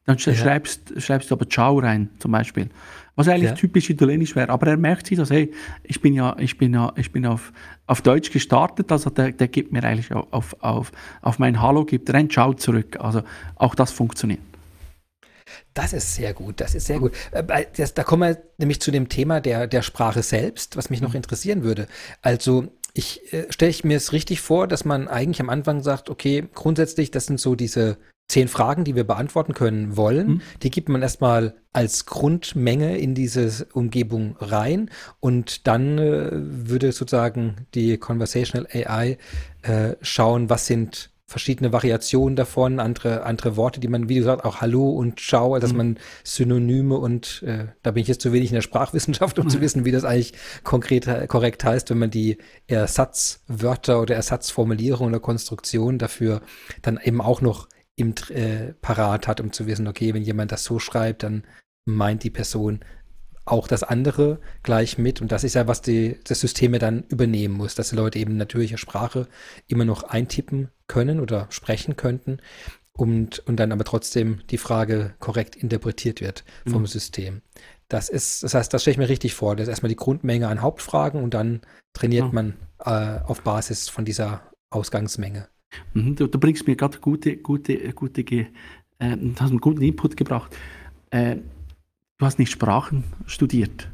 Dann 0.06 0.18
ja. 0.18 0.34
schreibst, 0.34 1.02
schreibst 1.02 1.30
du 1.30 1.34
aber 1.34 1.48
Ciao 1.48 1.78
rein, 1.78 2.08
zum 2.20 2.30
Beispiel. 2.30 2.70
Was 3.16 3.28
eigentlich 3.28 3.50
ja. 3.50 3.56
typisch 3.56 3.90
italienisch 3.90 4.36
wäre. 4.36 4.50
Aber 4.50 4.68
er 4.68 4.76
merkt 4.76 5.08
sich, 5.08 5.18
dass, 5.18 5.30
hey, 5.30 5.52
ich 5.82 6.00
bin 6.00 6.14
ja, 6.14 6.36
ich 6.38 6.58
bin 6.58 6.72
ja, 6.72 6.92
ich 6.96 7.10
bin 7.10 7.26
auf, 7.26 7.52
auf 7.86 8.02
Deutsch 8.02 8.30
gestartet, 8.30 8.92
also 8.92 9.10
der, 9.10 9.32
der 9.32 9.48
gibt 9.48 9.72
mir 9.72 9.82
eigentlich 9.82 10.12
auf, 10.12 10.54
auf, 10.62 10.92
auf 11.22 11.38
mein 11.38 11.60
Hallo, 11.60 11.84
gibt 11.84 12.08
er 12.08 12.14
ein 12.14 12.30
Ciao 12.30 12.54
zurück. 12.54 12.98
Also 13.00 13.22
auch 13.56 13.74
das 13.74 13.90
funktioniert. 13.90 14.40
Das 15.74 15.92
ist 15.92 16.14
sehr 16.14 16.34
gut, 16.34 16.60
das 16.60 16.74
ist 16.74 16.86
sehr 16.86 17.00
gut. 17.00 17.12
Äh, 17.32 17.66
das, 17.76 17.94
da 17.94 18.04
kommen 18.04 18.28
wir 18.28 18.42
nämlich 18.58 18.80
zu 18.80 18.92
dem 18.92 19.08
Thema 19.08 19.40
der, 19.40 19.66
der 19.66 19.82
Sprache 19.82 20.22
selbst, 20.22 20.76
was 20.76 20.88
mich 20.88 21.00
noch 21.00 21.10
mhm. 21.10 21.16
interessieren 21.16 21.64
würde. 21.64 21.88
Also 22.22 22.68
ich 22.94 23.32
äh, 23.32 23.46
stelle 23.50 23.70
ich 23.70 23.82
mir 23.82 23.96
es 23.96 24.12
richtig 24.12 24.40
vor, 24.40 24.68
dass 24.68 24.84
man 24.84 25.08
eigentlich 25.08 25.40
am 25.40 25.50
Anfang 25.50 25.82
sagt, 25.82 26.10
okay, 26.10 26.44
grundsätzlich, 26.54 27.10
das 27.10 27.26
sind 27.26 27.40
so 27.40 27.56
diese 27.56 27.98
zehn 28.28 28.48
Fragen, 28.48 28.84
die 28.84 28.96
wir 28.96 29.04
beantworten 29.04 29.54
können 29.54 29.96
wollen. 29.96 30.26
Mhm. 30.26 30.40
Die 30.62 30.70
gibt 30.70 30.88
man 30.88 31.02
erstmal 31.02 31.54
als 31.72 32.06
Grundmenge 32.06 32.98
in 32.98 33.14
diese 33.14 33.66
Umgebung 33.72 34.36
rein 34.40 34.90
und 35.20 35.66
dann 35.66 35.98
äh, 35.98 36.30
würde 36.32 36.92
sozusagen 36.92 37.66
die 37.74 37.98
Conversational 37.98 38.66
AI 38.72 39.18
äh, 39.62 39.94
schauen, 40.00 40.50
was 40.50 40.66
sind 40.66 41.10
verschiedene 41.28 41.72
Variationen 41.72 42.36
davon, 42.36 42.78
andere, 42.78 43.24
andere 43.24 43.56
Worte, 43.56 43.80
die 43.80 43.88
man, 43.88 44.08
wie 44.08 44.14
gesagt, 44.14 44.44
auch 44.44 44.60
Hallo 44.60 44.90
und 44.90 45.18
Ciao, 45.18 45.54
also 45.54 45.64
dass 45.64 45.72
mhm. 45.72 45.78
man 45.78 45.98
Synonyme 46.22 46.96
und 46.96 47.42
äh, 47.44 47.66
da 47.82 47.90
bin 47.90 48.02
ich 48.02 48.08
jetzt 48.08 48.22
zu 48.22 48.32
wenig 48.32 48.50
in 48.50 48.54
der 48.54 48.62
Sprachwissenschaft, 48.62 49.38
um 49.38 49.46
mhm. 49.46 49.50
zu 49.50 49.60
wissen, 49.60 49.84
wie 49.84 49.90
das 49.90 50.04
eigentlich 50.04 50.34
konkret 50.62 51.28
korrekt 51.28 51.64
heißt, 51.64 51.90
wenn 51.90 51.98
man 51.98 52.10
die 52.10 52.38
Ersatzwörter 52.68 54.00
oder 54.00 54.14
Ersatzformulierungen 54.14 55.14
oder 55.14 55.20
Konstruktionen 55.20 55.98
dafür 55.98 56.42
dann 56.82 56.98
eben 57.02 57.20
auch 57.20 57.40
noch 57.40 57.68
im 57.96 58.14
äh, 58.30 58.74
parat 58.80 59.26
hat, 59.26 59.40
um 59.40 59.52
zu 59.52 59.66
wissen, 59.66 59.88
okay, 59.88 60.14
wenn 60.14 60.22
jemand 60.22 60.52
das 60.52 60.64
so 60.64 60.78
schreibt, 60.78 61.22
dann 61.22 61.44
meint 61.86 62.22
die 62.22 62.30
Person 62.30 62.80
auch 63.46 63.68
das 63.68 63.82
andere 63.82 64.40
gleich 64.62 64.98
mit. 64.98 65.22
Und 65.22 65.32
das 65.32 65.44
ist 65.44 65.54
ja, 65.54 65.66
was 65.66 65.80
die, 65.80 66.18
das 66.24 66.40
System 66.40 66.74
ja 66.74 66.78
dann 66.78 67.04
übernehmen 67.08 67.54
muss, 67.54 67.74
dass 67.74 67.90
die 67.90 67.96
Leute 67.96 68.18
eben 68.18 68.36
natürliche 68.36 68.76
Sprache 68.76 69.28
immer 69.66 69.84
noch 69.84 70.02
eintippen 70.02 70.68
können 70.88 71.20
oder 71.20 71.46
sprechen 71.50 71.96
könnten 71.96 72.38
und, 72.92 73.38
und 73.40 73.56
dann 73.56 73.72
aber 73.72 73.84
trotzdem 73.84 74.40
die 74.50 74.58
Frage 74.58 75.14
korrekt 75.20 75.56
interpretiert 75.56 76.20
wird 76.20 76.44
vom 76.66 76.82
mhm. 76.82 76.86
System. 76.86 77.42
Das 77.88 78.08
ist, 78.08 78.42
das 78.42 78.54
heißt, 78.54 78.74
das 78.74 78.82
stelle 78.82 78.92
ich 78.92 78.98
mir 78.98 79.08
richtig 79.08 79.34
vor. 79.34 79.54
Das 79.54 79.64
ist 79.64 79.70
erstmal 79.70 79.90
die 79.90 79.96
Grundmenge 79.96 80.48
an 80.48 80.60
Hauptfragen 80.60 81.22
und 81.22 81.34
dann 81.34 81.60
trainiert 81.92 82.26
mhm. 82.26 82.34
man 82.34 82.56
äh, 82.80 83.20
auf 83.24 83.42
Basis 83.42 83.88
von 83.88 84.04
dieser 84.04 84.50
Ausgangsmenge. 84.70 85.48
Mhm, 85.94 86.16
du, 86.16 86.26
du, 86.26 86.38
bringst 86.38 86.66
mir 86.66 86.76
gerade 86.76 86.98
gute, 86.98 87.36
gute, 87.36 87.92
gute, 87.92 88.22
äh, 88.22 88.46
hast 88.98 89.50
einen 89.50 89.60
guten 89.60 89.82
Input 89.82 90.16
gebracht. 90.16 90.56
Äh, 91.10 91.36
du 92.18 92.26
hast 92.26 92.38
nicht 92.38 92.50
Sprachen 92.50 93.04
studiert. 93.26 93.88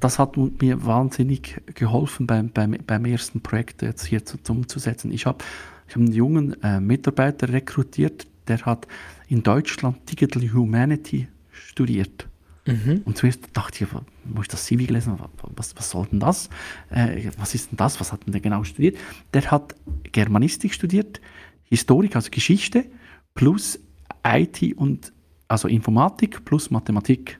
Das 0.00 0.18
hat 0.18 0.36
mir 0.36 0.86
wahnsinnig 0.86 1.60
geholfen 1.74 2.26
beim, 2.26 2.50
beim, 2.50 2.76
beim 2.86 3.04
ersten 3.04 3.40
Projekt 3.40 3.82
jetzt 3.82 4.06
hier 4.06 4.24
zu, 4.24 4.38
umzusetzen. 4.48 5.12
Ich 5.12 5.26
habe 5.26 5.44
ich 5.86 5.94
hab 5.94 6.02
einen 6.02 6.12
jungen 6.12 6.62
äh, 6.62 6.80
Mitarbeiter 6.80 7.50
rekrutiert, 7.50 8.26
der 8.48 8.60
hat 8.62 8.86
in 9.28 9.42
Deutschland 9.42 10.10
Digital 10.10 10.42
Humanity 10.52 11.28
studiert. 11.50 12.28
Mhm. 12.66 13.02
Und 13.04 13.18
zuerst 13.18 13.40
dachte 13.52 13.84
ich, 13.84 13.90
wo 14.24 14.40
ich 14.40 14.48
das 14.48 14.64
CV 14.64 14.86
gelesen 14.86 15.18
was, 15.54 15.76
was 15.76 15.90
soll 15.90 16.06
denn 16.06 16.20
das? 16.20 16.48
Äh, 16.90 17.30
was 17.36 17.54
ist 17.54 17.70
denn 17.70 17.76
das? 17.76 18.00
Was 18.00 18.12
hat 18.12 18.24
denn 18.26 18.32
der 18.32 18.40
genau 18.40 18.64
studiert? 18.64 18.96
Der 19.34 19.50
hat 19.50 19.74
Germanistik 20.12 20.72
studiert, 20.72 21.20
Historik, 21.64 22.16
also 22.16 22.30
Geschichte, 22.30 22.86
plus 23.34 23.78
IT 24.26 24.76
und 24.76 25.12
also 25.48 25.68
Informatik 25.68 26.44
plus 26.44 26.70
Mathematik. 26.70 27.38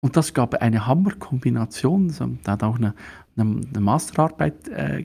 Und 0.00 0.16
das 0.16 0.34
gab 0.34 0.54
eine 0.54 0.86
Hammerkombination. 0.86 2.38
Da 2.42 2.52
hat 2.52 2.62
auch 2.62 2.76
eine, 2.76 2.94
eine, 3.36 3.60
eine 3.68 3.80
Masterarbeit 3.80 4.68
äh, 4.68 5.04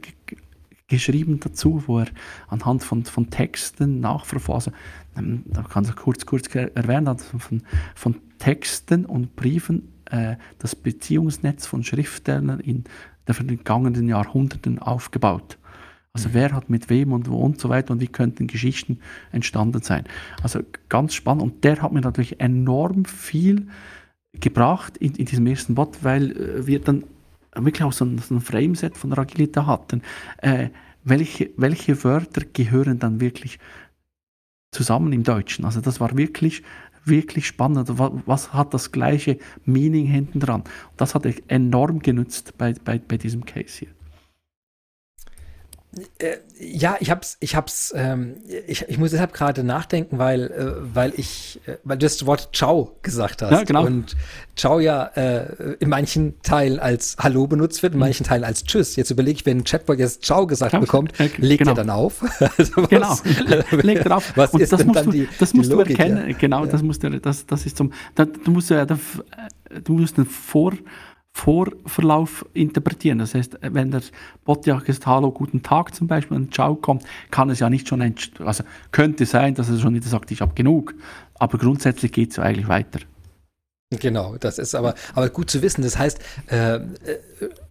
geschrieben 0.91 1.39
dazu, 1.39 1.83
wo 1.87 1.99
er 1.99 2.07
anhand 2.47 2.83
von, 2.83 3.05
von 3.05 3.29
Texten 3.29 3.99
nachverfassen, 3.99 4.73
ähm, 5.17 5.43
da 5.47 5.63
kann 5.63 5.85
ich 5.85 5.95
kurz, 5.95 6.25
kurz 6.25 6.53
erwähnen, 6.53 7.07
also 7.07 7.39
von, 7.39 7.63
von 7.95 8.15
Texten 8.37 9.05
und 9.05 9.35
Briefen 9.35 9.91
äh, 10.05 10.35
das 10.59 10.75
Beziehungsnetz 10.75 11.65
von 11.65 11.83
Schriftstellern 11.83 12.59
in 12.59 12.83
den 13.27 13.35
vergangenen 13.35 14.07
Jahrhunderten 14.07 14.79
aufgebaut. 14.79 15.57
Also 16.13 16.29
mhm. 16.29 16.33
wer 16.33 16.51
hat 16.53 16.69
mit 16.69 16.89
wem 16.89 17.13
und 17.13 17.29
wo 17.29 17.37
und 17.37 17.59
so 17.59 17.69
weiter 17.69 17.93
und 17.93 18.01
wie 18.01 18.07
könnten 18.07 18.47
Geschichten 18.47 18.99
entstanden 19.31 19.81
sein. 19.81 20.03
Also 20.43 20.61
ganz 20.89 21.13
spannend 21.13 21.43
und 21.43 21.63
der 21.63 21.81
hat 21.81 21.93
mir 21.93 22.01
natürlich 22.01 22.39
enorm 22.39 23.05
viel 23.05 23.67
gebracht 24.33 24.97
in, 24.97 25.15
in 25.15 25.25
diesem 25.25 25.47
ersten 25.47 25.75
Bot, 25.75 26.03
weil 26.03 26.31
äh, 26.31 26.67
wir 26.67 26.81
dann 26.81 27.03
wirklich 27.55 27.83
auch 27.83 27.93
so 27.93 28.05
ein, 28.05 28.17
so 28.17 28.35
ein 28.35 28.41
Frameset 28.41 28.97
von 28.97 29.13
Agilita 29.13 29.65
hatten. 29.65 30.01
Äh, 30.37 30.69
welche, 31.03 31.49
welche 31.57 32.03
Wörter 32.03 32.41
gehören 32.53 32.99
dann 32.99 33.19
wirklich 33.19 33.59
zusammen 34.71 35.11
im 35.13 35.23
Deutschen? 35.23 35.65
Also 35.65 35.81
das 35.81 35.99
war 35.99 36.15
wirklich 36.17 36.63
wirklich 37.05 37.47
spannend. 37.47 37.89
Was 38.25 38.53
hat 38.53 38.73
das 38.73 38.91
gleiche 38.91 39.37
Meaning 39.65 40.05
hinten 40.05 40.39
dran? 40.39 40.63
Das 40.97 41.15
hat 41.15 41.25
enorm 41.47 41.99
genutzt 41.99 42.53
bei, 42.57 42.73
bei, 42.73 42.99
bei 42.99 43.17
diesem 43.17 43.45
Case 43.45 43.79
hier. 43.79 43.89
Äh, 46.19 46.37
ja, 46.57 46.95
ich 47.01 47.11
hab's, 47.11 47.35
ich 47.41 47.55
hab's, 47.57 47.93
ähm, 47.93 48.37
ich, 48.65 48.87
ich 48.87 48.97
muss 48.97 49.11
deshalb 49.11 49.33
gerade 49.33 49.61
nachdenken, 49.61 50.19
weil, 50.19 50.43
äh, 50.43 50.95
weil 50.95 51.13
ich, 51.17 51.59
äh, 51.65 51.77
weil 51.83 51.97
du 51.97 52.05
das 52.05 52.25
Wort 52.25 52.49
Ciao 52.53 52.97
gesagt 53.01 53.41
hast. 53.41 53.51
Ja, 53.51 53.63
genau. 53.63 53.85
Und 53.85 54.15
Ciao 54.55 54.79
ja 54.79 55.05
äh, 55.15 55.73
in 55.79 55.89
manchen 55.89 56.41
Teilen 56.43 56.79
als 56.79 57.17
Hallo 57.19 57.45
benutzt 57.45 57.83
wird, 57.83 57.91
in 57.93 57.99
mhm. 57.99 58.05
manchen 58.05 58.25
Teilen 58.25 58.45
als 58.45 58.63
Tschüss. 58.63 58.95
Jetzt 58.95 59.11
überlege 59.11 59.39
ich, 59.39 59.45
wenn 59.45 59.57
ein 59.57 59.63
Chatbot 59.65 59.99
jetzt 59.99 60.23
Ciao 60.23 60.47
gesagt 60.47 60.71
Ciao. 60.71 60.79
bekommt, 60.79 61.11
legt 61.37 61.59
genau. 61.59 61.71
er 61.71 61.75
dann 61.75 61.89
auf? 61.89 62.21
also 62.57 62.73
was, 62.77 63.23
genau, 63.23 63.63
legt 63.81 64.05
er 64.05 64.15
auf. 64.15 64.37
Was 64.37 64.53
Und 64.53 64.61
ist 64.61 64.71
das 64.71 64.85
musst 64.85 65.05
du, 65.05 65.11
die, 65.11 65.27
das 65.39 65.53
musst 65.53 65.71
Logik, 65.71 65.97
du 65.97 66.03
erkennen, 66.03 66.29
ja? 66.29 66.37
genau, 66.37 66.63
ja. 66.63 66.71
das 66.71 66.83
musst 66.83 67.03
du, 67.03 67.19
das, 67.19 67.45
das 67.45 67.65
ist 67.65 67.75
zum, 67.75 67.91
da, 68.15 68.23
du 68.23 68.51
musst 68.51 68.69
ja, 68.69 68.85
du 68.85 69.93
musst 69.93 70.17
den 70.17 70.25
Vor, 70.25 70.73
Vorverlauf 71.33 72.45
interpretieren. 72.53 73.19
Das 73.19 73.33
heißt, 73.33 73.59
wenn 73.61 73.91
der 73.91 74.01
Bot 74.43 74.65
ja 74.65 74.77
gesagt 74.77 75.07
Hallo, 75.07 75.31
guten 75.31 75.63
Tag 75.63 75.95
zum 75.95 76.07
Beispiel 76.07 76.37
und 76.37 76.53
Ciao 76.53 76.75
kommt, 76.75 77.03
kann 77.31 77.49
es 77.49 77.59
ja 77.59 77.69
nicht 77.69 77.87
schon, 77.87 78.01
also 78.39 78.63
könnte 78.91 79.25
sein, 79.25 79.55
dass 79.55 79.69
er 79.69 79.79
schon 79.79 79.93
wieder 79.93 80.07
sagt, 80.07 80.31
ich 80.31 80.41
habe 80.41 80.53
genug, 80.53 80.93
aber 81.35 81.57
grundsätzlich 81.57 82.11
geht 82.11 82.31
es 82.31 82.35
ja 82.35 82.43
eigentlich 82.43 82.67
weiter. 82.67 82.99
Genau, 83.99 84.37
das 84.37 84.57
ist 84.57 84.73
aber, 84.73 84.95
aber 85.15 85.29
gut 85.29 85.49
zu 85.49 85.61
wissen. 85.61 85.81
Das 85.81 85.97
heißt, 85.97 86.19
äh, 86.49 86.75
äh, 86.75 86.79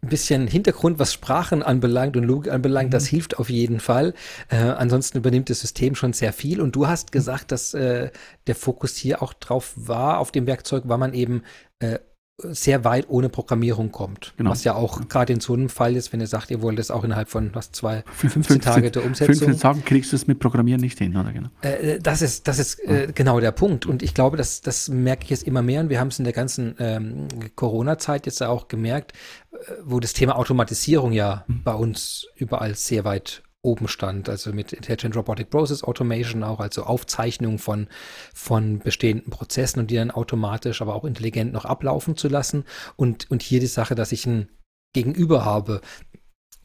ein 0.03 0.09
bisschen 0.09 0.47
Hintergrund, 0.47 0.99
was 0.99 1.15
Sprachen 1.15 1.63
anbelangt 1.63 2.15
und 2.15 2.25
Logik 2.25 2.53
anbelangt, 2.53 2.91
mhm. 2.91 2.93
das 2.93 3.07
hilft 3.07 3.39
auf 3.39 3.49
jeden 3.49 3.81
Fall. 3.81 4.13
Äh, 4.51 4.57
ansonsten 4.57 5.17
übernimmt 5.17 5.49
das 5.49 5.61
System 5.61 5.95
schon 5.95 6.13
sehr 6.13 6.35
viel. 6.35 6.61
Und 6.61 6.77
du 6.77 6.87
hast 6.87 7.11
gesagt, 7.11 7.53
dass 7.53 7.73
äh, 7.73 8.11
der 8.47 8.55
Fokus 8.55 8.97
hier 8.97 9.23
auch 9.23 9.33
drauf 9.33 9.73
war, 9.77 10.19
auf 10.19 10.31
dem 10.31 10.47
Werkzeug, 10.47 10.83
weil 10.87 10.99
man 10.99 11.15
eben 11.15 11.43
äh, 11.79 11.99
sehr 12.45 12.84
weit 12.84 13.07
ohne 13.09 13.28
Programmierung 13.28 13.93
kommt. 13.93 14.34
Genau. 14.36 14.51
Was 14.51 14.64
ja 14.64 14.74
auch 14.74 15.09
gerade 15.09 15.32
in 15.32 15.41
so 15.41 15.55
einem 15.55 15.68
Fall 15.68 15.97
ist, 15.97 16.12
wenn 16.12 16.20
ihr 16.20 16.26
sagt, 16.26 16.51
ihr 16.51 16.62
wollt 16.62 16.78
es 16.78 16.91
auch 16.91 17.05
innerhalb 17.05 17.28
von 17.28 17.55
was 17.55 17.72
zwei 17.72 18.03
15 18.16 18.61
Tage 18.61 18.91
der 18.91 19.05
Umsetzung. 19.05 19.34
15 19.34 19.59
Tagen 19.59 19.84
kriegst 19.84 20.12
du 20.12 20.16
es 20.16 20.26
mit 20.26 20.38
Programmieren 20.38 20.80
nicht 20.80 20.99
hin, 20.99 21.16
oder 21.16 21.32
genau? 21.32 21.49
Äh, 21.62 21.99
das 22.01 22.22
ist, 22.22 22.49
das 22.49 22.59
ist 22.59 22.78
äh, 22.80 23.09
genau 23.14 23.41
der 23.41 23.53
Punkt. 23.53 23.86
Und 23.86 24.03
ich 24.03 24.14
glaube, 24.14 24.36
das, 24.36 24.61
das 24.61 24.88
merke 24.88 25.24
ich 25.24 25.30
jetzt 25.30 25.47
immer 25.47 25.62
mehr 25.62 25.80
und 25.80 25.88
wir 25.88 26.01
haben 26.01 26.09
es 26.09 26.18
in 26.18 26.24
der 26.24 26.34
ganzen 26.34 26.74
ähm, 26.78 27.28
Corona-Zeit 27.57 28.26
jetzt 28.26 28.43
auch 28.43 28.68
gemerkt, 28.68 29.12
äh, 29.53 29.57
wo 29.84 30.01
das 30.01 30.12
Thema 30.12 30.36
Automatisierung 30.36 31.12
ja 31.12 31.45
mhm. 31.47 31.62
bei 31.62 31.74
uns 31.74 32.26
überall 32.36 32.74
sehr 32.74 33.05
weit 33.05 33.43
oben 33.63 33.89
stand, 33.89 34.29
also 34.29 34.53
mit 34.53 34.73
Intelligent 34.73 35.17
Robotic 35.17 35.51
Process 35.51 35.85
Automation 35.85 36.43
auch, 36.43 36.61
also 36.61 36.85
Aufzeichnung 36.85 37.59
von, 37.59 37.89
von 38.35 38.79
bestehenden 38.79 39.31
Prozessen 39.31 39.81
und 39.81 39.91
die 39.91 39.97
dann 39.97 40.11
automatisch, 40.11 40.81
aber 40.81 40.95
auch 40.95 41.05
intelligent 41.05 41.53
noch 41.53 41.65
ablaufen 41.65 42.17
zu 42.17 42.29
lassen. 42.29 42.65
Und, 42.97 43.31
und 43.31 43.43
hier 43.43 43.61
die 43.61 43.67
Sache, 43.67 43.95
dass 43.95 44.13
ich 44.13 44.27
ein 44.27 44.49
Gegenüber 44.95 45.45
habe, 45.45 45.83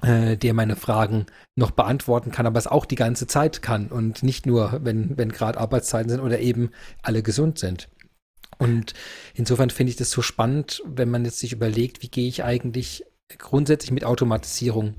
äh, 0.02 0.38
der 0.38 0.54
meine 0.54 0.76
Fragen 0.76 1.26
noch 1.56 1.72
beantworten 1.72 2.32
kann, 2.32 2.46
aber 2.46 2.60
es 2.60 2.68
auch 2.68 2.86
die 2.86 2.96
ganze 2.96 3.28
Zeit 3.28 3.62
kann 3.62 3.88
und 3.88 4.24
nicht 4.24 4.46
nur, 4.46 4.80
wenn, 4.84 5.18
wenn 5.18 5.32
gerade 5.32 5.60
Arbeitszeiten 5.60 6.10
sind 6.10 6.22
oder 6.22 6.40
eben 6.40 6.72
alle 7.02 7.24
gesund 7.24 7.60
sind. 7.60 7.90
Und 8.58 8.94
insofern 9.34 9.70
finde 9.70 9.92
ich 9.92 9.98
das 9.98 10.12
so 10.12 10.22
spannend, 10.22 10.82
wenn 10.86 11.10
man 11.10 11.26
jetzt 11.26 11.40
sich 11.40 11.52
überlegt, 11.52 12.02
wie 12.02 12.10
gehe 12.10 12.28
ich 12.28 12.44
eigentlich 12.44 13.04
grundsätzlich 13.38 13.92
mit 13.92 14.06
Automatisierung 14.06 14.96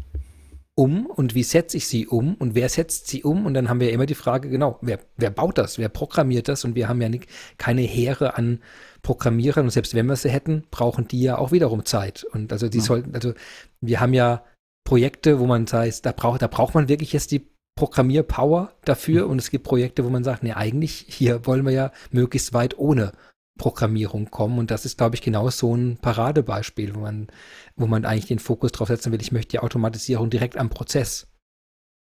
um 0.79 1.07
und 1.07 1.35
wie 1.35 1.43
setze 1.43 1.79
ich 1.79 1.89
sie 1.89 2.07
um 2.07 2.35
und 2.35 2.55
wer 2.55 2.69
setzt 2.69 3.09
sie 3.09 3.25
um? 3.25 3.47
Und 3.47 3.55
dann 3.55 3.69
haben 3.69 3.81
wir 3.81 3.89
ja 3.89 3.95
immer 3.95 4.07
die 4.07 4.15
Frage, 4.15 4.51
genau, 4.51 4.79
wer, 4.83 5.01
wer 5.17 5.31
baut 5.31 5.59
das, 5.59 5.79
wer 5.79 5.89
programmiert 5.89 6.49
das? 6.49 6.65
Und 6.65 6.75
wir 6.75 6.89
haben 6.89 7.01
ja 7.01 7.09
nicht, 7.09 7.27
keine 7.57 7.81
Heere 7.83 8.37
an 8.37 8.61
Programmierern 9.03 9.65
und 9.65 9.71
selbst 9.71 9.95
wenn 9.95 10.07
wir 10.07 10.17
sie 10.17 10.31
hätten, 10.31 10.65
brauchen 10.71 11.09
die 11.09 11.23
ja 11.23 11.39
auch 11.39 11.51
wiederum 11.51 11.85
Zeit. 11.85 12.25
Und 12.25 12.53
also 12.53 12.69
die 12.69 12.79
ja. 12.79 12.85
sollten, 12.85 13.15
also 13.15 13.33
wir 13.81 14.01
haben 14.01 14.13
ja 14.13 14.45
Projekte, 14.85 15.41
wo 15.41 15.47
man 15.47 15.67
sagt, 15.67 16.05
da 16.05 16.13
braucht, 16.13 16.43
da 16.43 16.47
braucht 16.47 16.75
man 16.75 16.89
wirklich 16.89 17.13
jetzt 17.13 17.33
die 17.33 17.49
Programmierpower 17.77 18.73
dafür 18.85 19.25
mhm. 19.25 19.33
und 19.33 19.39
es 19.39 19.51
gibt 19.51 19.65
Projekte, 19.65 20.05
wo 20.05 20.11
man 20.11 20.25
sagt, 20.25 20.43
nee, 20.43 20.53
eigentlich 20.53 21.07
hier 21.09 21.47
wollen 21.47 21.65
wir 21.65 21.73
ja 21.73 21.93
möglichst 22.11 22.53
weit 22.53 22.79
ohne 22.79 23.13
Programmierung 23.59 24.31
kommen. 24.31 24.59
Und 24.59 24.71
das 24.71 24.85
ist, 24.85 24.99
glaube 24.99 25.15
ich, 25.15 25.23
genau 25.23 25.49
so 25.51 25.75
ein 25.75 25.97
Paradebeispiel, 25.97 26.95
wo 26.95 27.01
man, 27.01 27.29
wo 27.77 27.87
man 27.87 28.05
eigentlich 28.05 28.27
den 28.27 28.39
Fokus 28.39 28.73
drauf 28.73 28.89
setzen 28.89 29.13
will. 29.13 29.21
Ich 29.21 29.33
möchte 29.33 29.51
die 29.51 29.59
Automatisierung 29.61 30.31
direkt 30.31 30.57
am 30.57 30.71
Prozess 30.71 31.29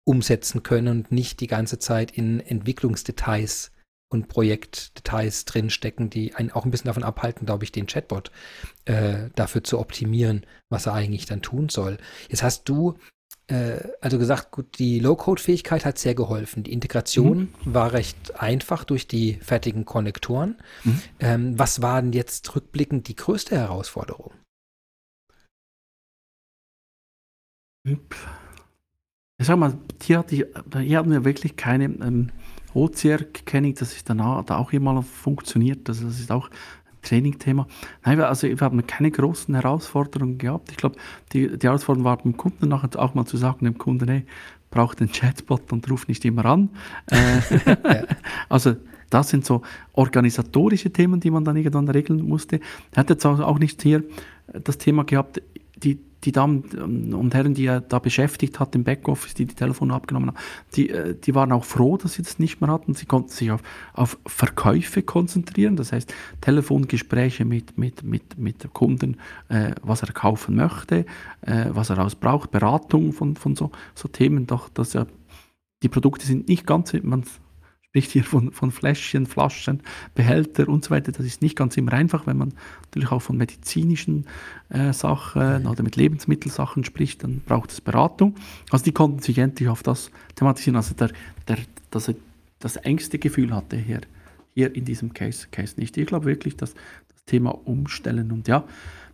umsetzen 0.04 0.62
können 0.62 0.88
und 0.88 1.12
nicht 1.12 1.40
die 1.40 1.46
ganze 1.46 1.78
Zeit 1.78 2.10
in 2.10 2.40
Entwicklungsdetails 2.40 3.72
und 4.10 4.28
Projektdetails 4.28 5.44
drinstecken, 5.44 6.08
die 6.08 6.34
einen 6.34 6.50
auch 6.50 6.64
ein 6.64 6.70
bisschen 6.70 6.88
davon 6.88 7.04
abhalten, 7.04 7.44
glaube 7.44 7.64
ich, 7.64 7.72
den 7.72 7.86
Chatbot 7.86 8.30
äh, 8.86 9.28
dafür 9.34 9.62
zu 9.62 9.78
optimieren, 9.78 10.46
was 10.70 10.86
er 10.86 10.94
eigentlich 10.94 11.26
dann 11.26 11.42
tun 11.42 11.68
soll. 11.68 11.98
Jetzt 12.30 12.42
hast 12.42 12.68
du 12.70 12.96
äh, 13.48 13.80
also 14.00 14.18
gesagt, 14.18 14.50
gut, 14.50 14.78
die 14.78 15.00
Low-Code-Fähigkeit 15.00 15.84
hat 15.84 15.98
sehr 15.98 16.14
geholfen. 16.14 16.62
Die 16.62 16.72
Integration 16.72 17.38
mhm. 17.64 17.74
war 17.74 17.92
recht 17.92 18.40
einfach 18.40 18.84
durch 18.84 19.08
die 19.08 19.34
fertigen 19.34 19.84
Konnektoren. 19.84 20.56
Mhm. 20.84 21.02
Ähm, 21.20 21.58
was 21.58 21.82
war 21.82 22.00
denn 22.00 22.12
jetzt 22.12 22.54
rückblickend 22.54 23.08
die 23.08 23.16
größte 23.16 23.56
Herausforderung? 23.56 24.32
Ich 29.38 29.46
sag 29.46 29.58
mal, 29.58 29.74
hier, 30.02 30.24
die, 30.24 30.44
hier 30.80 30.98
hatten 30.98 31.10
wir 31.10 31.24
wirklich 31.24 31.56
keine 31.56 31.84
ähm, 31.84 32.30
OCR 32.74 33.18
kenne 33.46 33.68
ich, 33.68 33.74
das 33.74 33.94
ist 33.94 34.08
danach 34.08 34.44
da 34.44 34.58
auch 34.58 34.72
immer 34.72 35.02
funktioniert. 35.02 35.88
Also 35.88 36.06
das 36.06 36.20
ist 36.20 36.30
auch 36.30 36.50
Trainingthema. 37.02 37.66
Nein, 38.04 38.20
also 38.20 38.48
wir 38.48 38.58
haben 38.60 38.86
keine 38.86 39.10
großen 39.10 39.54
Herausforderungen 39.54 40.38
gehabt. 40.38 40.70
Ich 40.70 40.76
glaube, 40.76 40.96
die, 41.32 41.56
die 41.56 41.66
Herausforderung 41.66 42.04
war 42.04 42.18
beim 42.18 42.36
Kunden 42.36 42.68
nachher 42.68 42.90
auch 42.98 43.14
mal 43.14 43.24
zu 43.24 43.36
sagen, 43.36 43.64
dem 43.64 43.78
Kunden, 43.78 44.08
hey, 44.08 44.24
braucht 44.70 45.00
einen 45.00 45.10
Chatbot 45.10 45.72
und 45.72 45.90
ruft 45.90 46.08
nicht 46.08 46.24
immer 46.24 46.44
an. 46.44 46.70
Äh, 47.06 47.40
also 48.48 48.76
das 49.10 49.30
sind 49.30 49.46
so 49.46 49.62
organisatorische 49.92 50.92
Themen, 50.92 51.20
die 51.20 51.30
man 51.30 51.44
dann 51.44 51.56
irgendwann 51.56 51.88
regeln 51.88 52.28
musste. 52.28 52.60
Er 52.92 53.00
hat 53.00 53.10
jetzt 53.10 53.24
auch 53.24 53.58
nicht 53.58 53.80
hier 53.82 54.04
das 54.52 54.78
Thema 54.78 55.04
gehabt, 55.04 55.40
die, 56.24 56.32
Damen 56.32 57.14
und 57.14 57.34
Herren, 57.34 57.54
die 57.54 57.66
er 57.66 57.80
da 57.80 57.98
beschäftigt 57.98 58.58
hat 58.58 58.74
im 58.74 58.84
Backoffice, 58.84 59.34
die 59.34 59.46
die 59.46 59.54
Telefone 59.54 59.94
abgenommen 59.94 60.30
haben, 60.30 60.38
die, 60.74 60.90
äh, 60.90 61.14
die 61.14 61.34
waren 61.34 61.52
auch 61.52 61.64
froh, 61.64 61.96
dass 61.96 62.14
sie 62.14 62.22
das 62.22 62.38
nicht 62.38 62.60
mehr 62.60 62.70
hatten. 62.70 62.94
Sie 62.94 63.06
konnten 63.06 63.30
sich 63.30 63.50
auf, 63.50 63.62
auf 63.92 64.18
Verkäufe 64.26 65.02
konzentrieren, 65.02 65.76
das 65.76 65.92
heißt 65.92 66.12
Telefongespräche 66.40 67.44
mit, 67.44 67.78
mit, 67.78 68.02
mit, 68.02 68.38
mit 68.38 68.72
Kunden, 68.72 69.18
äh, 69.48 69.72
was 69.82 70.02
er 70.02 70.12
kaufen 70.12 70.56
möchte, 70.56 71.06
äh, 71.42 71.66
was 71.70 71.90
er 71.90 71.98
ausbraucht, 71.98 72.50
Beratung 72.50 73.12
von, 73.12 73.36
von 73.36 73.54
so, 73.54 73.70
so 73.94 74.08
Themen. 74.08 74.46
Doch, 74.46 74.68
dass 74.68 74.94
er, 74.94 75.06
die 75.82 75.88
Produkte 75.88 76.26
sind 76.26 76.48
nicht 76.48 76.66
ganz, 76.66 76.92
man 77.02 77.24
spricht 77.90 78.10
hier 78.12 78.24
von, 78.24 78.52
von 78.52 78.70
Fläschchen, 78.70 79.26
Flaschen, 79.26 79.82
Behälter 80.14 80.68
und 80.68 80.84
so 80.84 80.90
weiter. 80.90 81.10
Das 81.10 81.24
ist 81.24 81.40
nicht 81.40 81.56
ganz 81.56 81.76
immer 81.76 81.94
einfach, 81.94 82.26
wenn 82.26 82.36
man 82.36 82.52
natürlich 82.84 83.10
auch 83.10 83.22
von 83.22 83.36
medizinischen 83.38 84.26
äh, 84.68 84.92
Sachen 84.92 85.66
oder 85.66 85.82
mit 85.82 85.96
Lebensmittelsachen 85.96 86.84
spricht, 86.84 87.24
dann 87.24 87.40
braucht 87.46 87.72
es 87.72 87.80
Beratung. 87.80 88.34
Also 88.70 88.84
die 88.84 88.92
konnten 88.92 89.20
sich 89.20 89.38
endlich 89.38 89.70
auf 89.70 89.82
das 89.82 90.10
thematisieren. 90.34 90.76
Also 90.76 90.94
der, 90.94 91.10
der, 91.48 91.58
dass 91.90 92.08
er 92.08 92.14
das 92.58 92.76
engste 92.76 93.18
Gefühl 93.18 93.54
hatte 93.54 93.76
hier, 93.76 94.00
hier 94.54 94.74
in 94.74 94.84
diesem 94.84 95.14
Case, 95.14 95.46
Case 95.50 95.74
nicht. 95.78 95.96
Ich 95.96 96.06
glaube 96.06 96.26
wirklich, 96.26 96.56
dass 96.56 96.74
das 96.74 97.24
Thema 97.24 97.50
umstellen 97.50 98.32
und 98.32 98.48
ja, 98.48 98.64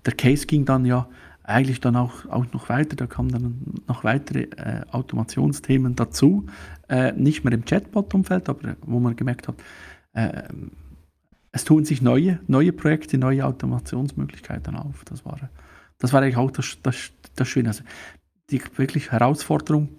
der 0.04 0.14
Case 0.14 0.46
ging 0.46 0.64
dann 0.64 0.84
ja 0.84 1.08
eigentlich 1.44 1.80
dann 1.80 1.94
auch, 1.94 2.26
auch 2.26 2.46
noch 2.52 2.68
weiter, 2.68 2.96
da 2.96 3.06
kamen 3.06 3.30
dann 3.30 3.60
noch 3.86 4.02
weitere 4.02 4.44
äh, 4.56 4.82
Automationsthemen 4.90 5.94
dazu, 5.94 6.46
äh, 6.88 7.12
nicht 7.12 7.44
mehr 7.44 7.52
im 7.52 7.64
Chatbot-Umfeld, 7.64 8.48
aber 8.48 8.76
wo 8.80 8.98
man 8.98 9.14
gemerkt 9.14 9.48
hat, 9.48 9.56
äh, 10.14 10.42
es 11.52 11.64
tun 11.64 11.84
sich 11.84 12.02
neue, 12.02 12.40
neue 12.48 12.72
Projekte, 12.72 13.18
neue 13.18 13.44
Automationsmöglichkeiten 13.44 14.74
auf. 14.74 15.04
Das 15.04 15.24
war, 15.24 15.38
das 15.98 16.12
war 16.12 16.22
eigentlich 16.22 16.36
auch 16.36 16.50
das, 16.50 16.78
das, 16.82 17.12
das 17.36 17.46
Schöne. 17.46 17.68
Also 17.68 17.84
die 18.50 18.60
wirklich 18.76 19.12
Herausforderung, 19.12 19.90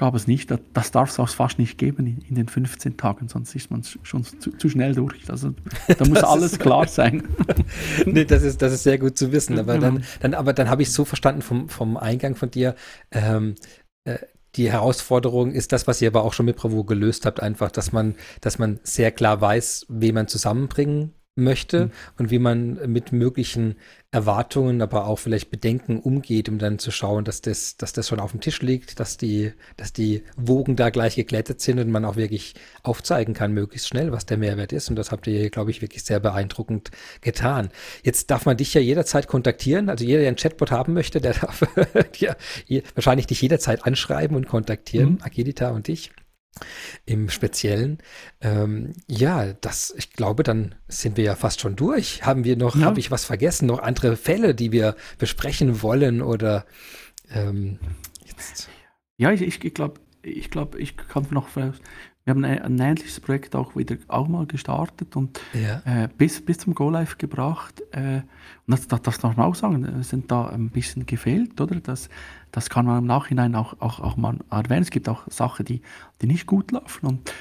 gab 0.00 0.14
es 0.14 0.26
nicht. 0.26 0.50
Das 0.72 0.90
darf 0.90 1.10
es 1.10 1.20
auch 1.20 1.28
fast 1.28 1.58
nicht 1.58 1.76
geben 1.78 2.24
in 2.26 2.34
den 2.34 2.48
15 2.48 2.96
Tagen, 2.96 3.28
sonst 3.28 3.54
ist 3.54 3.70
man 3.70 3.84
schon 4.02 4.24
zu, 4.24 4.50
zu 4.50 4.68
schnell 4.70 4.94
durch. 4.94 5.30
Also, 5.30 5.54
da 5.86 6.08
muss 6.08 6.18
alles 6.24 6.58
klar 6.58 6.88
sein. 6.88 7.22
nee, 8.06 8.24
das 8.24 8.42
ist, 8.42 8.62
das 8.62 8.72
ist 8.72 8.82
sehr 8.82 8.98
gut 8.98 9.18
zu 9.18 9.30
wissen. 9.30 9.58
Aber 9.58 9.78
dann, 9.78 10.02
dann, 10.20 10.34
aber 10.34 10.54
dann 10.54 10.70
habe 10.70 10.82
ich 10.82 10.90
so 10.90 11.04
verstanden 11.04 11.42
vom, 11.42 11.68
vom 11.68 11.98
Eingang 11.98 12.34
von 12.34 12.50
dir, 12.50 12.74
ähm, 13.12 13.54
äh, 14.04 14.18
die 14.56 14.72
Herausforderung 14.72 15.52
ist 15.52 15.70
das, 15.70 15.86
was 15.86 16.00
ihr 16.02 16.08
aber 16.08 16.24
auch 16.24 16.32
schon 16.32 16.46
mit 16.46 16.56
Bravo 16.56 16.82
gelöst 16.82 17.26
habt, 17.26 17.40
einfach, 17.40 17.70
dass 17.70 17.92
man, 17.92 18.16
dass 18.40 18.58
man 18.58 18.80
sehr 18.82 19.12
klar 19.12 19.40
weiß, 19.40 19.86
wen 19.88 20.14
man 20.14 20.26
zusammenbringen 20.26 21.12
möchte 21.36 21.86
mhm. 21.86 21.90
und 22.18 22.30
wie 22.30 22.38
man 22.38 22.90
mit 22.90 23.12
möglichen 23.12 23.76
Erwartungen, 24.10 24.82
aber 24.82 25.06
auch 25.06 25.18
vielleicht 25.18 25.50
Bedenken 25.50 26.00
umgeht, 26.00 26.48
um 26.48 26.58
dann 26.58 26.78
zu 26.80 26.90
schauen, 26.90 27.24
dass 27.24 27.40
das, 27.40 27.76
dass 27.76 27.92
das 27.92 28.08
schon 28.08 28.18
auf 28.18 28.32
dem 28.32 28.40
Tisch 28.40 28.60
liegt, 28.60 28.98
dass 28.98 29.16
die, 29.16 29.52
dass 29.76 29.92
die 29.92 30.24
Wogen 30.36 30.74
da 30.74 30.90
gleich 30.90 31.14
geglättet 31.14 31.60
sind 31.60 31.78
und 31.78 31.90
man 31.90 32.04
auch 32.04 32.16
wirklich 32.16 32.54
aufzeigen 32.82 33.34
kann, 33.34 33.52
möglichst 33.52 33.88
schnell, 33.88 34.10
was 34.10 34.26
der 34.26 34.36
Mehrwert 34.36 34.72
ist. 34.72 34.90
Und 34.90 34.96
das 34.96 35.12
habt 35.12 35.26
ihr, 35.28 35.48
glaube 35.50 35.70
ich, 35.70 35.80
wirklich 35.80 36.02
sehr 36.02 36.18
beeindruckend 36.18 36.90
getan. 37.20 37.70
Jetzt 38.02 38.30
darf 38.30 38.46
man 38.46 38.56
dich 38.56 38.74
ja 38.74 38.80
jederzeit 38.80 39.28
kontaktieren. 39.28 39.88
Also 39.88 40.04
jeder, 40.04 40.20
der 40.20 40.28
einen 40.28 40.36
Chatbot 40.36 40.72
haben 40.72 40.92
möchte, 40.92 41.20
der 41.20 41.34
darf 41.34 41.62
dir 42.18 42.36
wahrscheinlich 42.94 43.28
dich 43.28 43.40
jederzeit 43.40 43.84
anschreiben 43.84 44.36
und 44.36 44.48
kontaktieren, 44.48 45.12
mhm. 45.12 45.22
Agilita 45.22 45.70
und 45.70 45.86
dich 45.86 46.10
im 47.06 47.28
Speziellen. 47.28 47.98
Ähm, 48.40 48.92
ja, 49.06 49.52
das, 49.52 49.94
ich 49.96 50.12
glaube, 50.12 50.42
dann 50.42 50.74
sind 50.88 51.16
wir 51.16 51.24
ja 51.24 51.34
fast 51.34 51.60
schon 51.60 51.76
durch. 51.76 52.24
Haben 52.24 52.44
wir 52.44 52.56
noch, 52.56 52.76
ja. 52.76 52.82
habe 52.82 53.00
ich 53.00 53.10
was 53.10 53.24
vergessen, 53.24 53.66
noch 53.66 53.80
andere 53.80 54.16
Fälle, 54.16 54.54
die 54.54 54.72
wir 54.72 54.96
besprechen 55.18 55.82
wollen 55.82 56.22
oder 56.22 56.66
ähm, 57.32 57.78
jetzt? 58.24 58.68
Ja, 59.16 59.32
ich, 59.32 59.42
ich 59.42 59.74
glaube, 59.74 60.00
ich 60.22 60.50
glaube, 60.50 60.78
ich 60.78 60.96
kann 60.96 61.26
noch 61.30 61.48
wir 62.30 62.34
haben 62.34 62.44
ein, 62.44 62.62
ein 62.62 62.78
ähnliches 62.78 63.18
Projekt 63.18 63.56
auch 63.56 63.74
wieder 63.74 63.96
auch 64.06 64.28
mal 64.28 64.46
gestartet 64.46 65.16
und 65.16 65.40
ja. 65.52 65.82
äh, 65.84 66.08
bis, 66.16 66.44
bis 66.44 66.58
zum 66.58 66.74
Go 66.74 66.88
Live 66.88 67.18
gebracht. 67.18 67.82
Äh, 67.90 68.22
und 68.66 68.68
das, 68.68 68.86
das, 68.86 69.02
das, 69.02 69.18
darf 69.18 69.36
man 69.36 69.46
auch 69.46 69.54
sagen, 69.56 69.84
wir 69.84 70.04
sind 70.04 70.30
da 70.30 70.46
ein 70.46 70.70
bisschen 70.70 71.06
gefehlt, 71.06 71.60
oder? 71.60 71.80
Das, 71.80 72.08
das 72.52 72.70
kann 72.70 72.86
man 72.86 72.98
im 72.98 73.06
Nachhinein 73.06 73.56
auch, 73.56 73.80
auch, 73.80 73.98
auch 73.98 74.16
mal 74.16 74.38
erwähnen. 74.50 74.82
Es 74.82 74.90
gibt 74.90 75.08
auch 75.08 75.28
Sachen, 75.28 75.64
die, 75.64 75.82
die 76.22 76.26
nicht 76.26 76.46
gut 76.46 76.70
laufen. 76.70 77.06
Und 77.06 77.32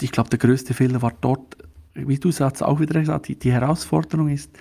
ich 0.00 0.12
glaube, 0.12 0.30
der 0.30 0.38
größte 0.38 0.72
Fehler 0.72 1.02
war 1.02 1.12
dort, 1.20 1.56
wie 1.94 2.18
du 2.18 2.30
sagst, 2.30 2.62
auch 2.62 2.78
wieder 2.78 3.00
gesagt, 3.00 3.26
die, 3.26 3.36
die 3.36 3.52
Herausforderung 3.52 4.28
ist, 4.28 4.56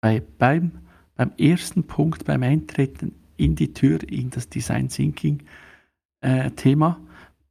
bei, 0.00 0.20
beim, 0.38 0.72
beim 1.14 1.30
ersten 1.38 1.84
Punkt, 1.84 2.24
beim 2.24 2.42
Eintreten 2.42 3.14
in 3.36 3.54
die 3.54 3.72
Tür 3.72 4.00
in 4.08 4.30
das 4.30 4.48
Design 4.48 4.88
Thinking 4.88 5.44
äh, 6.20 6.50
Thema, 6.50 6.98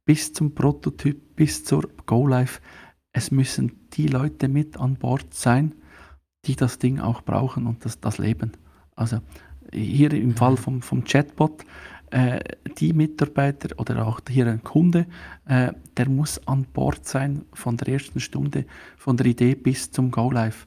bis 0.08 0.32
zum 0.32 0.54
Prototyp, 0.54 1.36
bis 1.36 1.64
zur 1.64 1.86
Go 2.06 2.26
Live. 2.26 2.62
Es 3.12 3.30
müssen 3.30 3.90
die 3.92 4.06
Leute 4.06 4.48
mit 4.48 4.78
an 4.78 4.94
Bord 4.94 5.34
sein, 5.34 5.74
die 6.46 6.56
das 6.56 6.78
Ding 6.78 6.98
auch 6.98 7.20
brauchen 7.20 7.66
und 7.66 7.84
das, 7.84 8.00
das 8.00 8.16
leben. 8.16 8.52
Also 8.96 9.18
hier 9.70 10.14
im 10.14 10.34
Fall 10.34 10.56
vom, 10.56 10.80
vom 10.80 11.04
Chatbot, 11.04 11.62
äh, 12.10 12.40
die 12.78 12.94
Mitarbeiter 12.94 13.78
oder 13.78 14.06
auch 14.06 14.22
hier 14.26 14.46
ein 14.46 14.64
Kunde, 14.64 15.04
äh, 15.44 15.74
der 15.98 16.08
muss 16.08 16.40
an 16.48 16.64
Bord 16.72 17.06
sein 17.06 17.44
von 17.52 17.76
der 17.76 17.88
ersten 17.88 18.20
Stunde, 18.20 18.64
von 18.96 19.18
der 19.18 19.26
Idee 19.26 19.54
bis 19.56 19.90
zum 19.90 20.10
Go 20.10 20.30
Live. 20.30 20.66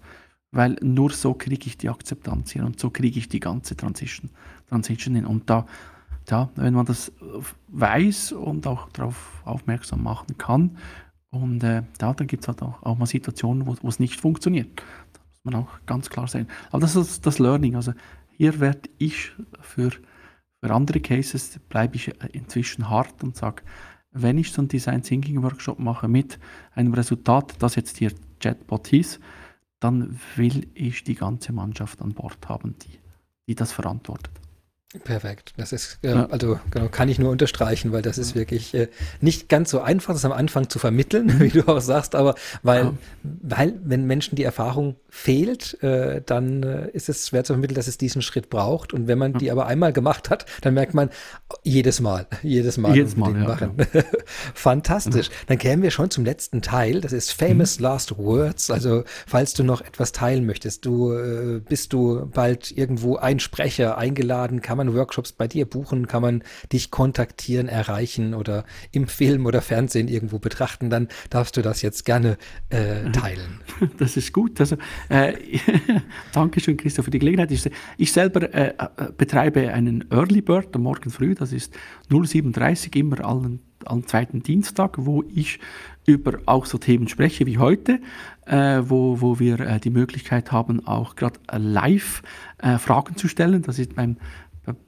Weil 0.51 0.75
nur 0.83 1.09
so 1.09 1.33
kriege 1.33 1.65
ich 1.65 1.79
die 1.79 1.89
Akzeptanz 1.89 2.51
hier 2.51 2.63
und 2.63 2.79
so 2.79 2.91
kriege 2.91 3.17
ich 3.17 3.27
die 3.27 3.39
ganze 3.39 3.75
Transition, 3.75 4.29
Transition 4.67 5.15
hin. 5.15 5.25
Und 5.25 5.49
da 5.49 5.65
ja, 6.29 6.49
wenn 6.55 6.73
man 6.73 6.85
das 6.85 7.11
weiß 7.67 8.33
und 8.33 8.67
auch 8.67 8.89
darauf 8.89 9.41
aufmerksam 9.45 10.03
machen 10.03 10.37
kann, 10.37 10.77
und 11.31 11.63
äh, 11.63 11.83
ja, 12.01 12.13
dann 12.13 12.27
gibt 12.27 12.43
es 12.43 12.47
halt 12.49 12.61
auch, 12.61 12.83
auch, 12.83 12.97
mal 12.97 13.05
Situationen, 13.05 13.65
wo 13.65 13.87
es 13.87 13.99
nicht 13.99 14.19
funktioniert. 14.19 14.83
Das 15.13 15.21
muss 15.23 15.43
man 15.43 15.55
auch 15.55 15.69
ganz 15.85 16.09
klar 16.09 16.27
sehen. 16.27 16.47
Aber 16.71 16.81
das 16.81 16.95
ist 16.95 17.25
das 17.25 17.39
Learning. 17.39 17.75
Also 17.75 17.93
hier 18.35 18.59
werde 18.59 18.89
ich 18.97 19.31
für, 19.61 19.91
für 19.91 20.73
andere 20.73 20.99
Cases, 20.99 21.57
bleibe 21.69 21.95
ich 21.95 22.11
inzwischen 22.33 22.89
hart 22.89 23.23
und 23.23 23.37
sage, 23.37 23.63
wenn 24.11 24.37
ich 24.37 24.51
so 24.51 24.61
einen 24.61 24.67
Design 24.67 25.03
Thinking 25.03 25.41
Workshop 25.41 25.79
mache 25.79 26.09
mit 26.09 26.37
einem 26.75 26.93
Resultat, 26.93 27.55
das 27.59 27.75
jetzt 27.75 27.97
hier 27.97 28.11
Chatbot 28.41 28.87
hieß, 28.87 29.21
dann 29.79 30.19
will 30.35 30.67
ich 30.73 31.05
die 31.05 31.15
ganze 31.15 31.53
Mannschaft 31.53 32.01
an 32.01 32.13
Bord 32.13 32.37
haben, 32.49 32.75
die, 32.79 32.99
die 33.47 33.55
das 33.55 33.71
verantwortet. 33.71 34.31
Perfekt. 35.05 35.53
Das 35.55 35.71
ist, 35.71 35.99
äh, 36.03 36.09
ja. 36.09 36.25
also 36.25 36.59
genau, 36.69 36.89
kann 36.89 37.07
ich 37.07 37.17
nur 37.17 37.31
unterstreichen, 37.31 37.93
weil 37.93 38.01
das 38.01 38.17
ist 38.17 38.35
wirklich 38.35 38.73
äh, 38.73 38.89
nicht 39.21 39.47
ganz 39.47 39.69
so 39.69 39.79
einfach, 39.79 40.13
das 40.13 40.25
am 40.25 40.33
Anfang 40.33 40.69
zu 40.69 40.79
vermitteln, 40.79 41.39
wie 41.39 41.49
du 41.49 41.67
auch 41.67 41.79
sagst, 41.79 42.13
aber 42.13 42.35
weil, 42.61 42.83
ja. 42.83 42.93
weil 43.23 43.79
wenn 43.83 44.05
Menschen 44.05 44.35
die 44.35 44.43
Erfahrung 44.43 44.97
fehlt, 45.09 45.81
äh, 45.81 46.21
dann 46.25 46.63
äh, 46.63 46.89
ist 46.91 47.07
es 47.07 47.27
schwer 47.27 47.45
zu 47.45 47.53
vermitteln, 47.53 47.75
dass 47.75 47.87
es 47.87 47.97
diesen 47.97 48.21
Schritt 48.21 48.49
braucht. 48.49 48.93
Und 48.93 49.07
wenn 49.07 49.17
man 49.17 49.33
ja. 49.33 49.37
die 49.39 49.51
aber 49.51 49.65
einmal 49.65 49.93
gemacht 49.93 50.29
hat, 50.29 50.45
dann 50.61 50.73
merkt 50.73 50.93
man 50.93 51.09
jedes 51.63 52.01
Mal, 52.01 52.27
jedes 52.43 52.77
Mal, 52.77 52.95
jedes 52.95 53.15
Mal 53.15 53.33
machen. 53.33 53.77
Fantastisch. 54.53 55.29
Dann 55.47 55.57
kämen 55.57 55.83
wir 55.83 55.91
schon 55.91 56.11
zum 56.11 56.25
letzten 56.25 56.61
Teil. 56.61 56.99
Das 56.99 57.13
ist 57.13 57.31
Famous 57.31 57.77
mhm. 57.77 57.83
Last 57.83 58.17
Words. 58.17 58.69
Also 58.69 59.03
falls 59.25 59.53
du 59.53 59.63
noch 59.63 59.81
etwas 59.81 60.11
teilen 60.11 60.45
möchtest, 60.45 60.85
du 60.85 61.13
äh, 61.13 61.59
bist 61.59 61.93
du 61.93 62.25
bald 62.25 62.71
irgendwo 62.71 63.15
ein 63.15 63.39
Sprecher 63.39 63.97
eingeladen, 63.97 64.61
kann 64.61 64.77
man 64.77 64.80
man 64.85 64.95
Workshops 64.95 65.31
bei 65.31 65.47
dir 65.47 65.65
buchen? 65.65 66.07
Kann 66.07 66.21
man 66.21 66.43
dich 66.71 66.91
kontaktieren, 66.91 67.67
erreichen 67.67 68.33
oder 68.33 68.65
im 68.91 69.07
Film 69.07 69.45
oder 69.45 69.61
Fernsehen 69.61 70.07
irgendwo 70.07 70.39
betrachten? 70.39 70.89
Dann 70.89 71.07
darfst 71.29 71.57
du 71.57 71.61
das 71.61 71.81
jetzt 71.81 72.05
gerne 72.05 72.37
äh, 72.69 73.11
teilen. 73.11 73.61
Das 73.97 74.17
ist 74.17 74.33
gut. 74.33 74.59
Also, 74.59 74.77
äh, 75.09 75.33
Dankeschön, 76.33 76.77
Christoph, 76.77 77.05
für 77.05 77.11
die 77.11 77.19
Gelegenheit. 77.19 77.51
Ich, 77.51 77.69
ich 77.97 78.11
selber 78.11 78.53
äh, 78.53 78.73
äh 78.77 78.87
betreibe 79.17 79.71
einen 79.71 80.05
Early 80.11 80.41
Bird 80.41 80.75
am 80.75 80.83
Morgen 80.83 81.09
früh. 81.09 81.35
Das 81.35 81.51
ist 81.51 81.73
07.30 82.09 82.95
immer 82.95 83.23
allen 83.25 83.59
am 83.85 84.05
zweiten 84.07 84.43
Dienstag, 84.43 84.95
wo 84.97 85.23
ich 85.33 85.59
über 86.05 86.39
auch 86.45 86.65
so 86.65 86.77
Themen 86.77 87.07
spreche 87.07 87.45
wie 87.45 87.57
heute, 87.57 87.99
äh, 88.45 88.81
wo, 88.83 89.21
wo 89.21 89.39
wir 89.39 89.59
äh, 89.59 89.79
die 89.79 89.89
Möglichkeit 89.89 90.51
haben, 90.51 90.85
auch 90.85 91.15
gerade 91.15 91.39
äh, 91.51 91.57
live 91.57 92.23
äh, 92.57 92.77
Fragen 92.77 93.15
zu 93.15 93.27
stellen. 93.27 93.61
Das 93.61 93.79
ist 93.79 93.95
beim 93.95 94.17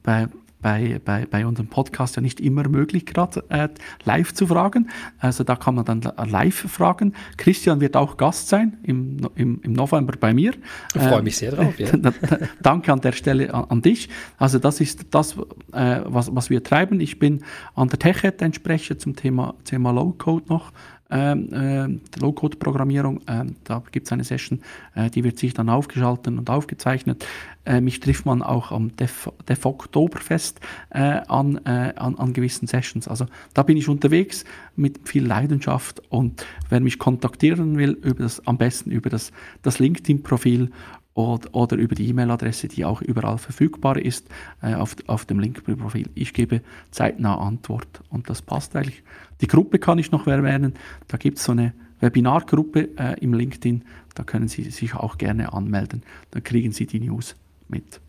bei, 0.04 0.28
bei, 0.64 1.00
bei, 1.04 1.28
bei 1.30 1.46
unserem 1.46 1.68
Podcast 1.68 2.16
ja 2.16 2.22
nicht 2.22 2.40
immer 2.40 2.68
möglich, 2.68 3.06
gerade 3.06 3.44
äh, 3.50 3.68
live 4.06 4.34
zu 4.34 4.48
fragen. 4.48 4.90
Also 5.20 5.44
da 5.44 5.56
kann 5.56 5.76
man 5.76 5.86
dann 5.86 6.02
live 6.26 6.56
fragen. 6.56 7.14
Christian 7.38 7.82
wird 7.82 7.96
auch 7.96 8.18
Gast 8.18 8.48
sein 8.48 8.78
im, 8.84 9.18
im, 9.36 9.60
im 9.62 9.74
November 9.74 10.16
bei 10.20 10.34
mir. 10.34 10.54
Ich 10.96 11.02
freue 11.02 11.22
mich 11.22 11.38
sehr 11.38 11.52
drauf. 11.52 11.78
Ja. 11.78 11.92
Danke 12.62 12.92
an 12.92 13.02
der 13.02 13.12
Stelle 13.12 13.54
an, 13.54 13.66
an, 13.66 13.82
dich. 13.82 14.10
Also 14.38 14.58
das 14.58 14.80
ist 14.80 15.06
das, 15.12 15.38
äh, 15.74 16.02
was, 16.06 16.34
was 16.34 16.50
wir 16.50 16.64
treiben. 16.64 17.00
Ich 17.02 17.20
bin 17.20 17.44
an 17.76 17.90
der 17.90 18.00
TechEd 18.00 18.42
ein 18.42 18.54
Sprecher 18.54 18.98
zum 18.98 19.16
Thema, 19.16 19.56
Thema 19.66 19.92
Low-Code 19.92 20.46
noch 20.48 20.72
ähm, 21.14 21.54
äh, 21.54 22.20
Low-Code-Programmierung. 22.20 23.22
Äh, 23.28 23.46
da 23.64 23.84
gibt 23.92 24.08
es 24.08 24.12
eine 24.12 24.24
Session, 24.24 24.62
äh, 24.96 25.10
die 25.12 25.24
wird 25.24 25.38
sich 25.38 25.54
dann 25.54 25.70
aufgeschaltet 25.70 26.28
und 26.28 26.50
aufgezeichnet. 26.50 27.26
Äh, 27.66 27.82
mich 27.82 28.00
trifft 28.00 28.26
man 28.26 28.42
auch 28.42 28.72
am 28.72 28.96
Def, 28.96 29.30
Def 29.48 29.66
Oktoberfest 29.66 30.60
äh, 30.90 31.22
an, 31.28 31.58
äh, 31.66 31.94
an, 31.96 32.16
an 32.16 32.34
gewissen 32.34 32.68
Sessions. 32.68 33.08
Also 33.08 33.28
da 33.54 33.62
bin 33.62 33.78
ich 33.78 33.88
unterwegs 33.88 34.44
mit 34.76 35.08
viel 35.08 35.26
Leidenschaft 35.26 36.02
und 36.10 36.46
wer 36.70 36.80
mich 36.80 36.98
kontaktieren 36.98 37.78
will, 37.78 37.92
über 37.92 38.24
das, 38.24 38.46
am 38.48 38.58
besten 38.58 38.92
über 38.92 39.10
das, 39.10 39.32
das 39.62 39.78
LinkedIn-Profil 39.78 40.72
oder, 41.14 41.54
oder 41.54 41.78
über 41.78 41.96
die 41.96 42.08
E-Mail-Adresse, 42.10 42.68
die 42.68 42.86
auch 42.86 43.02
überall 43.02 43.38
verfügbar 43.38 43.98
ist, 43.98 44.28
äh, 44.62 44.74
auf, 44.74 44.96
auf 45.08 45.26
dem 45.26 45.40
Link-Profil. 45.40 46.10
Ich 46.16 46.34
gebe 46.34 46.62
zeitnah 46.92 47.38
Antwort 47.38 48.02
und 48.10 48.30
das 48.30 48.42
passt 48.42 48.76
eigentlich. 48.76 49.04
Die 49.42 49.48
Gruppe 49.48 49.80
kann 49.80 50.00
ich 50.00 50.12
noch 50.12 50.28
erwähnen. 50.28 50.74
Da 51.08 51.18
gibt 51.18 51.38
es 51.38 51.44
so 51.44 51.52
eine 51.52 51.74
Webinargruppe 52.00 52.90
äh, 52.98 53.20
im 53.20 53.34
LinkedIn. 53.34 53.84
Da 54.16 54.24
können 54.24 54.48
Sie 54.48 54.64
sich 54.64 54.96
auch 54.96 55.18
gerne 55.18 55.54
anmelden. 55.54 56.04
Da 56.32 56.40
kriegen 56.40 56.72
Sie 56.72 56.86
die 56.86 57.00
News 57.00 57.36
mit. 57.68 58.00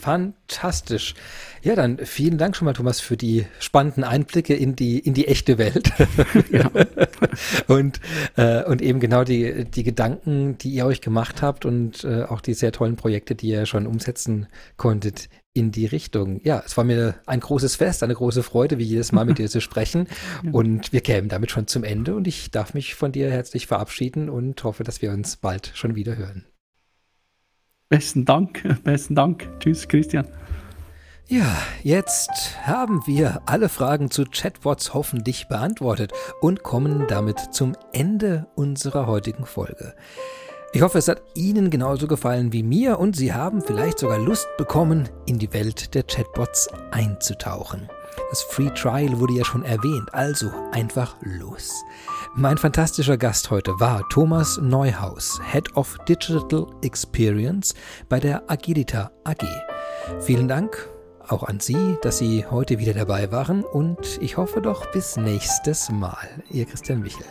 Fantastisch. 0.00 1.14
Ja, 1.62 1.74
dann 1.74 1.98
vielen 1.98 2.38
Dank 2.38 2.56
schon 2.56 2.64
mal, 2.64 2.72
Thomas, 2.72 3.00
für 3.00 3.18
die 3.18 3.46
spannenden 3.58 4.02
Einblicke 4.02 4.54
in 4.54 4.76
die, 4.76 4.98
in 4.98 5.14
die 5.14 5.28
echte 5.28 5.58
Welt. 5.58 5.92
Ja. 6.50 6.70
und, 7.68 8.00
äh, 8.36 8.64
und 8.64 8.82
eben 8.82 8.98
genau 8.98 9.24
die, 9.24 9.64
die 9.64 9.82
Gedanken, 9.84 10.58
die 10.58 10.70
ihr 10.70 10.86
euch 10.86 11.00
gemacht 11.00 11.42
habt 11.42 11.64
und 11.64 12.02
äh, 12.04 12.22
auch 12.24 12.40
die 12.40 12.54
sehr 12.54 12.72
tollen 12.72 12.96
Projekte, 12.96 13.34
die 13.34 13.48
ihr 13.48 13.66
schon 13.66 13.86
umsetzen 13.86 14.46
konntet 14.76 15.28
in 15.52 15.70
die 15.70 15.86
Richtung. 15.86 16.40
Ja, 16.44 16.62
es 16.64 16.76
war 16.76 16.84
mir 16.84 17.16
ein 17.26 17.40
großes 17.40 17.76
Fest, 17.76 18.02
eine 18.02 18.14
große 18.14 18.42
Freude, 18.42 18.78
wie 18.78 18.84
jedes 18.84 19.12
Mal 19.12 19.24
mit 19.24 19.38
dir 19.38 19.48
zu 19.50 19.60
sprechen. 19.60 20.06
Und 20.50 20.92
wir 20.92 21.00
kämen 21.00 21.28
damit 21.28 21.50
schon 21.50 21.66
zum 21.66 21.84
Ende 21.84 22.14
und 22.14 22.26
ich 22.26 22.50
darf 22.50 22.74
mich 22.74 22.94
von 22.94 23.12
dir 23.12 23.30
herzlich 23.30 23.66
verabschieden 23.66 24.28
und 24.28 24.62
hoffe, 24.64 24.84
dass 24.84 25.02
wir 25.02 25.10
uns 25.10 25.36
bald 25.36 25.72
schon 25.74 25.94
wieder 25.94 26.16
hören. 26.16 26.44
Besten 27.90 28.24
Dank, 28.24 28.62
besten 28.84 29.16
Dank. 29.16 29.48
Tschüss, 29.58 29.88
Christian. 29.88 30.24
Ja, 31.26 31.56
jetzt 31.82 32.56
haben 32.64 33.02
wir 33.04 33.42
alle 33.46 33.68
Fragen 33.68 34.12
zu 34.12 34.24
Chatbots 34.24 34.94
hoffentlich 34.94 35.48
beantwortet 35.48 36.12
und 36.40 36.62
kommen 36.62 37.06
damit 37.08 37.38
zum 37.52 37.74
Ende 37.92 38.46
unserer 38.54 39.08
heutigen 39.08 39.44
Folge. 39.44 39.94
Ich 40.72 40.82
hoffe, 40.82 40.98
es 40.98 41.08
hat 41.08 41.20
Ihnen 41.34 41.68
genauso 41.68 42.06
gefallen 42.06 42.52
wie 42.52 42.62
mir 42.62 43.00
und 43.00 43.16
Sie 43.16 43.32
haben 43.32 43.60
vielleicht 43.60 43.98
sogar 43.98 44.18
Lust 44.18 44.46
bekommen, 44.56 45.08
in 45.26 45.40
die 45.40 45.52
Welt 45.52 45.92
der 45.94 46.04
Chatbots 46.04 46.68
einzutauchen. 46.92 47.88
Das 48.30 48.42
Free 48.42 48.70
Trial 48.70 49.18
wurde 49.18 49.34
ja 49.34 49.44
schon 49.44 49.64
erwähnt, 49.64 50.12
also 50.12 50.50
einfach 50.72 51.16
los. 51.22 51.82
Mein 52.34 52.58
fantastischer 52.58 53.16
Gast 53.16 53.50
heute 53.50 53.78
war 53.80 54.08
Thomas 54.08 54.58
Neuhaus, 54.62 55.40
Head 55.50 55.76
of 55.76 55.96
Digital 56.08 56.66
Experience 56.82 57.74
bei 58.08 58.20
der 58.20 58.48
Agilita 58.48 59.10
AG. 59.24 59.44
Vielen 60.20 60.48
Dank 60.48 60.88
auch 61.28 61.42
an 61.44 61.60
Sie, 61.60 61.96
dass 62.02 62.18
Sie 62.18 62.44
heute 62.46 62.78
wieder 62.78 62.94
dabei 62.94 63.30
waren 63.32 63.64
und 63.64 64.18
ich 64.20 64.36
hoffe 64.36 64.60
doch 64.60 64.90
bis 64.92 65.16
nächstes 65.16 65.90
Mal. 65.90 66.28
Ihr 66.50 66.66
Christian 66.66 67.00
Michel. 67.00 67.26